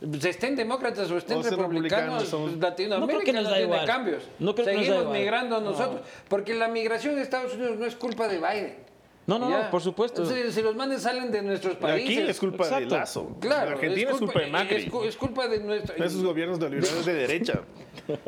Es- 0.00 0.22
Se 0.22 0.30
estén 0.30 0.56
demócratas 0.56 1.10
o 1.10 1.16
estén 1.18 1.38
O 1.38 1.42
republicanos, 1.42 2.22
republicanos, 2.22 2.28
son- 2.28 2.60
Latinoamérica 2.60 2.98
No 3.00 3.06
creo 3.06 3.20
que 3.20 3.32
nos 3.32 3.42
no 3.44 3.50
da 3.50 3.56
tiene 3.56 3.72
igual. 3.72 3.86
cambios. 3.86 4.22
No 4.38 4.54
creo 4.54 4.66
que 4.66 4.72
nos 4.72 4.80
da 4.80 4.84
Seguimos 4.86 5.02
igual. 5.04 5.18
migrando 5.18 5.60
nosotros, 5.60 6.00
porque 6.28 6.54
la 6.54 6.68
migración 6.68 7.16
de 7.16 7.22
Estados 7.22 7.54
Unidos 7.54 7.78
no 7.78 7.86
es 7.86 7.96
culpa 7.96 8.26
de 8.28 8.38
Biden. 8.38 8.89
No, 9.30 9.38
no, 9.38 9.48
Ya. 9.50 9.62
no, 9.64 9.70
por 9.70 9.80
supuesto. 9.80 10.26
Si, 10.26 10.50
si 10.52 10.60
los 10.62 10.74
manes 10.74 11.02
salen 11.02 11.30
de 11.30 11.40
nuestros 11.42 11.76
países. 11.76 12.18
Aquí 12.18 12.30
es 12.30 12.38
culpa 12.40 12.64
de 12.66 12.70
Exacto. 12.74 12.96
Lazo. 12.96 13.36
Claro, 13.40 13.70
Argentina 13.72 14.10
es 14.10 14.16
culpa, 14.18 14.40
de 14.40 14.46
Macri. 14.48 14.76
Es, 14.84 14.90
cu- 14.90 15.04
es 15.04 15.16
culpa 15.16 15.46
de 15.46 15.60
nuestro. 15.60 16.04
Esos 16.04 16.22
gobiernos 16.24 16.58
neoliberales 16.58 17.06
de 17.06 17.14
derecha. 17.14 17.60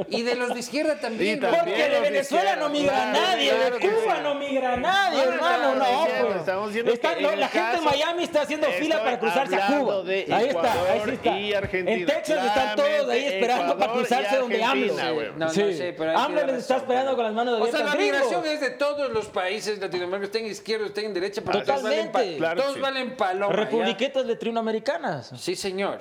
Y 0.09 0.23
de 0.23 0.35
los 0.37 0.55
de 0.55 0.61
izquierda 0.61 1.01
también. 1.01 1.41
Porque 1.41 1.71
de 1.73 1.89
de 1.89 2.01
Venezuela 2.01 2.55
no 2.57 2.69
migra 2.69 2.93
izquierda, 2.93 3.13
nadie, 3.13 3.51
claro 3.51 3.79
de 3.79 3.81
Cuba 3.81 4.17
sí. 4.17 4.23
no 4.23 4.35
migra 4.37 4.77
nadie, 4.77 5.19
No, 5.19 5.25
no, 5.25 5.33
hermano, 5.33 5.75
no, 5.75 5.75
no. 5.77 5.85
diciendo, 6.03 6.27
pues. 6.29 6.37
estamos 6.41 6.69
diciendo 6.69 6.93
Está- 6.93 7.15
que 7.17 7.23
no, 7.23 7.37
la 7.37 7.49
gente 7.49 7.77
en 7.79 7.85
Miami 7.85 8.23
está 8.25 8.43
haciendo 8.43 8.67
fila 8.69 9.03
para 9.03 9.19
cruzarse 9.19 9.57
a 9.57 9.67
Cuba. 9.67 10.03
de 10.03 10.27
ahí 10.31 10.47
está, 10.49 10.73
ahí 10.93 11.01
está. 11.13 11.39
y 11.41 11.53
Argentina. 11.55 11.97
En 11.97 12.07
Texas 12.07 12.47
están 12.47 12.77
todos 12.77 12.89
ahí 12.89 12.95
Claramente 13.03 13.35
esperando 13.35 13.73
para 13.79 13.85
Ecuador 13.85 14.07
cruzarse 14.07 14.37
donde 14.37 14.65
AMLO. 14.65 14.95
No, 14.95 15.47
no 15.47 15.49
Sí. 15.51 15.75
sé, 15.75 15.95
pero 15.99 16.17
AMLO 16.19 16.47
les 16.47 16.57
está 16.59 16.77
esperando 16.77 17.15
con 17.17 17.25
las 17.25 17.35
manos 17.35 17.61
O 17.61 17.67
sea, 17.67 17.85
la 17.85 17.95
migración 17.97 18.47
es 18.47 18.61
de 18.61 18.71
todos 18.71 19.11
los 19.13 19.27
países 19.27 19.79
latinoamericanos, 19.81 20.27
estén 20.37 20.47
izquierda, 20.47 20.87
estén 20.93 21.07
en 21.07 21.15
derecha, 21.15 21.43
pero 21.45 21.63
todos 21.63 21.83
valen, 21.83 22.07
pa- 22.07 22.13
Totalmente. 22.21 22.39
Claro 22.39 22.57
que 22.57 22.63
todos 22.63 22.75
sí. 22.75 22.81
valen 22.81 23.17
paloma. 23.17 23.53
Republiquetas 23.53 24.27
latinoamericanas. 24.27 25.33
Sí, 25.37 25.57
señor. 25.57 26.01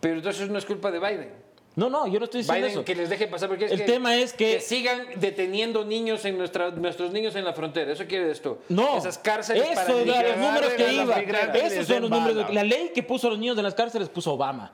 Pero 0.00 0.14
entonces 0.16 0.48
no 0.50 0.58
es 0.58 0.64
culpa 0.66 0.90
de 0.90 0.98
Biden. 0.98 1.42
No, 1.74 1.88
no, 1.88 2.06
yo 2.06 2.18
no 2.18 2.26
estoy 2.26 2.40
diciendo 2.42 2.58
Biden 2.66 2.70
eso. 2.80 2.84
que 2.84 2.94
les 2.94 3.08
deje 3.08 3.28
pasar 3.28 3.48
porque 3.48 3.64
es 3.64 3.72
El 3.72 3.78
que, 3.78 3.84
tema 3.84 4.14
es 4.16 4.34
que- 4.34 4.60
sigan 4.60 5.06
deteniendo 5.16 5.84
niños 5.86 6.22
en 6.26 6.36
nuestra, 6.36 6.70
nuestros 6.70 7.12
niños 7.12 7.34
en 7.34 7.46
la 7.46 7.54
frontera. 7.54 7.92
Eso 7.92 8.04
quiere 8.06 8.30
esto. 8.30 8.58
No, 8.68 8.98
Esas 8.98 9.16
cárceles 9.16 9.62
eso 9.64 9.74
para 9.74 9.94
de 9.94 10.04
los 10.04 10.36
números 10.36 10.72
que 10.74 10.92
iba. 10.92 11.18
Esos 11.20 11.86
son 11.86 12.02
los 12.02 12.10
números. 12.10 12.46
de- 12.48 12.52
la 12.52 12.62
ley 12.64 12.90
que 12.94 13.02
puso 13.02 13.28
a 13.28 13.30
los 13.30 13.38
niños 13.38 13.56
en 13.56 13.64
las 13.64 13.74
cárceles 13.74 14.10
puso 14.10 14.32
Obama. 14.34 14.70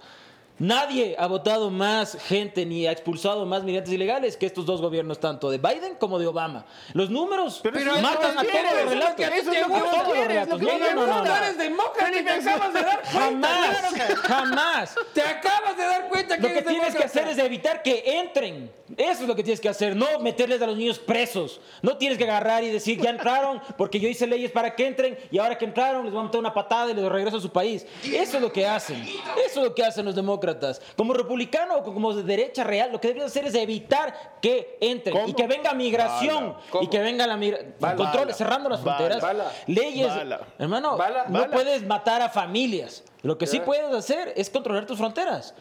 Nadie 0.58 1.14
ha 1.18 1.26
votado 1.28 1.70
más 1.70 2.16
gente 2.26 2.66
ni 2.66 2.86
ha 2.86 2.92
expulsado 2.92 3.46
más 3.46 3.62
migrantes 3.62 3.92
ilegales 3.92 4.36
que 4.36 4.46
estos 4.46 4.66
dos 4.66 4.80
gobiernos, 4.80 5.20
tanto 5.20 5.50
de 5.50 5.58
Biden 5.58 5.94
como 5.94 6.18
de 6.18 6.26
Obama. 6.26 6.66
Los 6.94 7.10
números 7.10 7.60
Pero 7.62 7.78
eso 7.78 8.00
matan 8.00 8.36
a 8.38 8.42
todos 8.42 8.54
eso 8.54 8.84
los 8.84 8.92
es 8.92 8.98
lo 8.98 9.16
que 9.16 9.26
relatos. 9.30 9.52
te 9.52 9.58
A 9.58 9.66
gusta, 9.68 9.90
todos 10.02 10.16
los 10.18 10.26
relatos. 10.26 10.60
lo 10.62 10.68
No, 10.78 10.78
no, 10.78 11.06
no, 11.06 11.24
no, 11.24 11.36
eres 11.36 11.58
demócrata 11.58 12.18
y 12.18 12.24
te 12.24 12.30
acabas 12.30 12.74
de 12.74 12.82
dar 12.82 13.02
cuenta. 13.12 13.48
Jamás, 13.48 14.14
jamás. 14.22 14.94
Te 15.14 15.22
acabas 15.22 15.76
de 15.76 15.82
dar 15.84 16.08
cuenta 16.08 16.36
que 16.36 16.42
Lo 16.42 16.48
que 16.48 16.62
tienes 16.62 16.94
que 16.96 17.04
hacer 17.04 17.28
es 17.28 17.38
evitar 17.38 17.82
que 17.82 18.18
entren. 18.18 18.72
Eso 18.96 19.22
es 19.22 19.28
lo 19.28 19.36
que 19.36 19.42
tienes 19.44 19.60
que 19.60 19.68
hacer, 19.68 19.94
no 19.94 20.18
meterles 20.20 20.60
a 20.62 20.66
los 20.66 20.76
niños 20.76 20.98
presos. 20.98 21.60
No 21.82 21.98
tienes 21.98 22.16
que 22.18 22.24
agarrar 22.24 22.64
y 22.64 22.70
decir, 22.70 22.98
ya 23.00 23.10
entraron 23.10 23.60
porque 23.76 24.00
yo 24.00 24.08
hice 24.08 24.26
leyes 24.26 24.50
para 24.50 24.74
que 24.74 24.86
entren 24.86 25.16
y 25.30 25.38
ahora 25.38 25.58
que 25.58 25.66
entraron 25.66 26.04
les 26.04 26.12
voy 26.12 26.22
a 26.22 26.24
meter 26.24 26.40
una 26.40 26.54
patada 26.54 26.90
y 26.90 26.94
les 26.94 27.04
regreso 27.04 27.36
a 27.36 27.40
su 27.40 27.50
país. 27.50 27.86
Eso 28.02 28.36
es 28.38 28.42
lo 28.42 28.50
que 28.52 28.66
hacen. 28.66 29.00
Eso 29.46 29.60
es 29.60 29.68
lo 29.68 29.74
que 29.74 29.84
hacen 29.84 30.04
los 30.06 30.14
demócratas. 30.16 30.47
Como 30.96 31.12
republicano 31.14 31.76
o 31.76 31.82
como 31.82 32.14
de 32.14 32.22
derecha 32.22 32.64
real, 32.64 32.92
lo 32.92 33.00
que 33.00 33.08
deberían 33.08 33.26
hacer 33.28 33.44
es 33.44 33.54
evitar 33.54 34.38
que 34.40 34.78
entren 34.80 35.14
¿Cómo? 35.16 35.28
y 35.28 35.34
que 35.34 35.46
venga 35.46 35.74
migración 35.74 36.54
y 36.80 36.86
que 36.88 37.00
venga 37.00 37.26
la 37.26 37.36
migración. 37.36 37.96
Control, 37.96 38.32
cerrando 38.34 38.68
las 38.68 38.80
fronteras. 38.80 39.20
Bala. 39.20 39.52
Leyes. 39.66 40.08
Bala. 40.08 40.40
Hermano, 40.58 40.98
no 41.28 41.50
puedes 41.50 41.84
matar 41.86 42.22
a 42.22 42.28
familias. 42.28 43.04
Lo 43.22 43.36
que 43.36 43.46
sí 43.46 43.60
puedes 43.60 43.92
hacer 43.94 44.32
es 44.36 44.48
controlar 44.50 44.86
tus 44.86 44.98
fronteras. 44.98 45.54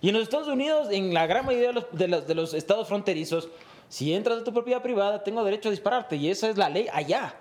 Y 0.00 0.08
en 0.08 0.14
los 0.14 0.24
Estados 0.24 0.48
Unidos, 0.48 0.88
en 0.90 1.14
la 1.14 1.26
gran 1.26 1.46
mayoría 1.46 1.68
de 1.68 1.74
los, 1.74 1.86
de 1.92 2.08
los, 2.08 2.26
de 2.26 2.34
los 2.34 2.54
estados 2.54 2.88
fronterizos, 2.88 3.48
si 3.88 4.12
entras 4.12 4.38
a 4.38 4.44
tu 4.44 4.52
propiedad 4.52 4.82
privada, 4.82 5.22
tengo 5.22 5.44
derecho 5.44 5.68
a 5.68 5.70
dispararte. 5.70 6.16
Y 6.16 6.28
esa 6.30 6.48
es 6.48 6.56
la 6.56 6.68
ley 6.68 6.88
allá. 6.92 7.34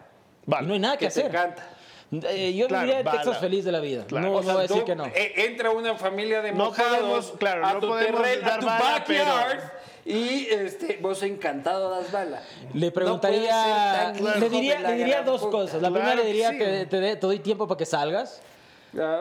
Vale. 0.46 0.66
Y 0.66 0.68
no 0.68 0.74
hay 0.76 0.80
nada 0.80 0.98
que, 0.98 1.08
Que 1.08 1.14
te 1.14 1.20
hacer. 1.22 1.26
encanta. 1.32 1.68
Eh, 2.12 2.54
yo 2.54 2.68
Claro, 2.68 2.82
viviría 2.84 3.00
en 3.00 3.06
bala. 3.06 3.22
Texas 3.22 3.40
feliz 3.40 3.64
de 3.64 3.72
la 3.72 3.80
vida. 3.80 4.06
Claro. 4.06 4.26
No, 4.28 4.34
O 4.34 4.36
no 4.38 4.44
sea, 4.44 4.54
voy 4.54 4.60
a 4.66 4.68
decir 4.68 4.84
que 4.84 4.96
no. 4.96 5.06
eh, 5.06 5.34
entra 5.38 5.70
una 5.72 5.96
familia 5.96 6.42
de 6.42 6.52
No 6.52 6.66
mojados 6.66 6.98
podemos, 7.00 7.32
claro, 7.40 7.66
a 7.66 7.74
no 7.74 7.80
tu 7.80 7.88
podemos 7.88 8.22
dar 8.22 8.52
a 8.52 8.60
tu 8.60 8.66
bala, 8.66 9.04
pero- 9.08 9.26
backyard 9.26 9.60
y 10.04 10.48
este, 10.50 10.98
vos 11.02 11.22
encantado 11.24 11.90
das 11.92 12.12
bala. 12.12 12.42
Le 12.74 12.88
No 12.88 12.94
preguntaría, 12.94 14.12
tan 14.14 14.42
le 14.42 14.50
diría, 14.50 14.80
le 14.80 14.94
diría 14.96 15.22
dos 15.22 15.42
puta. 15.42 15.52
cosas. 15.52 15.82
La 15.82 15.90
Claro 15.90 15.94
primera 15.94 16.16
le 16.16 16.22
que 16.24 16.28
diría 16.28 16.50
sí. 16.50 16.58
que 16.58 16.66
te, 16.90 17.16
te 17.16 17.16
doy 17.16 17.40
tiempo 17.40 17.68
para 17.68 17.78
que 17.78 17.86
salgas. 17.86 18.42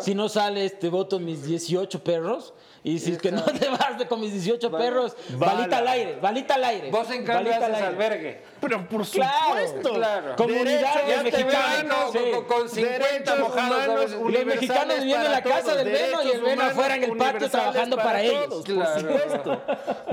Si 0.00 0.16
no 0.16 0.28
sales, 0.28 0.76
te 0.80 0.88
voto 0.88 1.20
mis 1.20 1.44
18 1.44 2.02
perros. 2.02 2.54
Y 2.82 2.98
si 2.98 3.12
es 3.12 3.18
que 3.18 3.30
no 3.30 3.42
te 3.44 3.68
vas 3.68 3.98
de 3.98 4.06
con 4.08 4.20
mis 4.20 4.32
18 4.32 4.70
Vale. 4.70 4.84
perros, 4.84 5.16
Bala. 5.32 5.52
balita 5.54 5.78
al 5.78 5.88
aire, 5.88 6.16
balita 6.20 6.54
al 6.54 6.64
aire. 6.64 6.90
Vos 6.90 7.10
en 7.10 7.24
cambio 7.24 7.54
al 7.54 7.62
haces 7.74 7.82
albergue. 7.82 8.42
Pero 8.60 8.88
por 8.88 9.06
Claro, 9.08 9.36
supuesto. 9.48 9.92
claro. 9.94 10.36
Comunidad 10.36 10.64
Derechos 10.64 11.06
de 11.06 11.10
Ya 11.10 11.22
te 11.22 11.44
veo 11.44 11.58
ahí 11.58 11.84
mexicanos, 11.84 12.04
con, 12.04 12.12
sí. 12.12 12.30
con- 12.30 12.44
con 12.44 12.68
50 12.68 13.08
Derechos 13.08 13.38
mojados. 13.38 14.10
Los 14.12 14.44
mexicanos 14.46 14.96
viviendo 14.98 15.26
en 15.26 15.32
la 15.32 15.42
casa 15.42 15.60
todos, 15.62 15.76
del 15.78 15.88
Beno 15.92 16.22
y 16.22 16.30
el 16.30 16.42
humanos 16.44 16.64
afuera 16.70 16.94
en 16.96 17.04
el 17.04 17.16
patio 17.16 17.50
trabajando 17.50 17.96
para 17.96 18.22
ellos. 18.22 18.48
todos, 18.48 18.64
Claro. 18.64 18.92
Por 18.92 19.00
supuesto. 19.20 19.62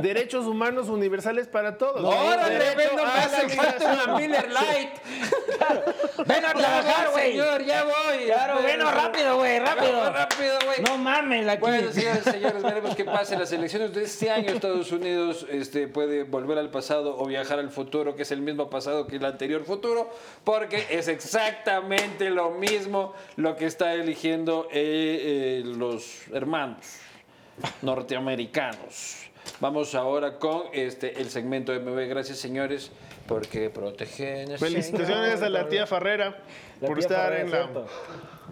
Derechos 0.01 0.45
humanos 0.45 0.89
universales 0.89 1.47
para 1.47 1.77
todos. 1.77 2.03
Órale, 2.03 2.53
Derecho 2.57 2.77
ven, 2.77 2.95
no 2.97 3.03
me 3.05 3.09
hace 3.19 3.49
falta 3.49 4.03
una. 4.05 4.17
Miller 4.17 4.51
Light. 4.51 4.89
Ven 6.25 6.45
a 6.45 6.53
trabajar, 6.53 7.09
güey. 7.11 7.31
señor, 7.31 7.63
ya 7.65 7.83
voy. 7.83 8.25
Claro, 8.25 8.59
bueno, 8.61 8.91
rápido, 8.91 9.37
güey, 9.37 9.59
rápido. 9.59 10.11
Rápido, 10.11 10.57
güey. 10.65 10.81
No 10.81 10.97
mames, 10.97 11.47
aquí. 11.47 11.61
Bueno, 11.61 11.91
señores, 11.91 12.23
señores, 12.23 12.56
veremos 12.63 12.95
qué 12.95 13.05
pasa 13.05 13.33
en 13.33 13.39
las 13.39 13.51
elecciones 13.51 13.93
de 13.93 14.03
este 14.03 14.29
año. 14.29 14.49
Estados 14.49 14.91
Unidos 14.91 15.45
este, 15.49 15.87
puede 15.87 16.23
volver 16.23 16.57
al 16.57 16.69
pasado 16.69 17.17
o 17.17 17.25
viajar 17.25 17.59
al 17.59 17.69
futuro, 17.69 18.15
que 18.15 18.23
es 18.23 18.31
el 18.31 18.41
mismo 18.41 18.69
pasado 18.69 19.07
que 19.07 19.17
el 19.17 19.25
anterior 19.25 19.63
futuro, 19.63 20.09
porque 20.43 20.85
es 20.89 21.07
exactamente 21.07 22.29
lo 22.29 22.51
mismo 22.51 23.13
lo 23.35 23.55
que 23.55 23.65
está 23.65 23.93
eligiendo 23.93 24.67
eh, 24.71 25.61
eh, 25.61 25.63
los 25.65 26.27
hermanos 26.33 26.85
norteamericanos. 27.81 29.27
Vamos 29.59 29.95
ahora 29.95 30.37
con 30.37 30.63
este, 30.73 31.19
el 31.19 31.29
segmento 31.29 31.73
MB. 31.73 32.07
Gracias, 32.09 32.37
señores, 32.37 32.91
porque 33.27 33.69
protegen. 33.69 34.57
Felicitaciones 34.57 35.41
a 35.41 35.49
la 35.49 35.67
tía 35.67 35.87
Farrera 35.87 36.37
La 36.81 36.87
por 36.87 36.99
estar 36.99 37.33
en 37.33 37.51
la, 37.51 37.69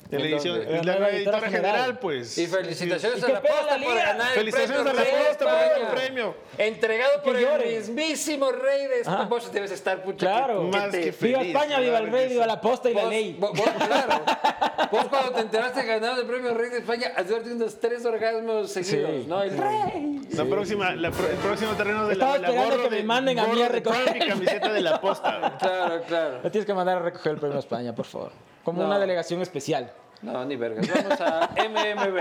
cierto. 0.10 0.62
en 0.62 0.86
la 0.86 1.00
la 1.00 1.10
editora 1.10 1.10
editora 1.10 1.40
general. 1.42 1.52
general, 1.76 2.00
pues. 2.00 2.38
Y 2.38 2.48
felicitaciones 2.48 3.20
Y 3.20 3.26
a 3.26 3.28
la 3.30 3.42
posta 3.42 3.78
la 3.78 3.86
por 3.86 3.96
ganar 3.96 4.28
el 4.30 4.34
Felicitaciones 4.40 4.84
premio 4.94 5.02
a 5.02 5.04
la 5.04 5.28
posta 5.28 5.46
por 5.46 5.54
ganar 5.54 5.80
el 5.80 5.88
premio. 5.88 6.36
Entregado 6.58 7.22
por 7.24 7.36
el 7.36 7.76
mismísimo 7.78 8.52
rey 8.52 8.88
de 8.88 9.00
España. 9.02 9.24
Vos 9.26 9.52
debes 9.52 9.72
estar 9.72 10.04
pucha. 10.04 10.28
Claro. 10.28 10.70
que- 10.72 10.78
Más 10.78 10.90
que 10.92 11.00
Viva 11.20 11.40
feliz, 11.40 11.56
España, 11.56 11.80
viva 11.80 11.98
el 12.00 12.12
rey, 12.12 12.30
viva 12.30 12.46
la 12.46 12.62
posta 12.62 12.90
y 12.90 12.94
la 12.94 13.06
ley. 13.06 13.36
vos- 13.40 13.52
vos, 13.54 13.70
claro. 13.88 14.22
Vos 14.92 15.06
cuando 15.08 15.32
te 15.32 15.42
enteraste 15.42 15.82
de 15.82 15.88
ganar 15.88 16.20
el 16.20 16.26
premio 16.28 16.54
Rey 16.54 16.70
de 16.70 16.78
España, 16.78 17.12
has 17.16 17.28
de 17.28 17.34
haber 17.34 17.44
tenido 17.48 17.66
unos 17.66 17.80
tres 17.80 18.06
orgasmos 18.06 18.72
seguidos, 18.72 19.12
Sí. 19.24 19.26
¿no? 19.28 19.42
El 19.42 19.58
rey. 19.58 20.22
La 20.34 20.46
próxima, 20.46 20.96
la 20.96 21.08
el 21.08 21.14
próximo 21.42 21.72
terreno 21.74 22.06
de 22.06 22.14
Estaba 22.14 22.38
la, 22.38 22.50
la 22.50 22.64
gorro 22.64 22.84
que 22.84 22.90
me 22.92 22.96
de- 22.98 23.04
manden 23.04 23.40
a 23.40 23.48
mí 23.48 23.62
a 23.64 23.68
recoger 23.68 24.16
el 24.22 24.28
camiseta 24.28 24.72
de 24.72 24.82
la 24.82 25.02
posta. 25.02 25.58
Claro, 25.60 26.02
claro. 26.08 26.40
Me 26.44 26.50
tienes 26.52 26.66
que 26.68 26.74
mandar 26.74 26.98
a 26.98 27.02
recoger 27.02 27.32
el 27.34 27.40
premio 27.40 27.58
a 27.58 27.60
España, 27.60 27.96
por 27.96 28.06
favor. 28.06 28.32
Como 28.66 28.84
una 28.84 29.00
delegación 29.00 29.42
especial. 29.42 29.92
No, 30.24 30.44
ni 30.44 30.56
vergas. 30.56 30.88
Vamos 30.88 31.22
a 31.22 31.52
MMB. 31.56 32.18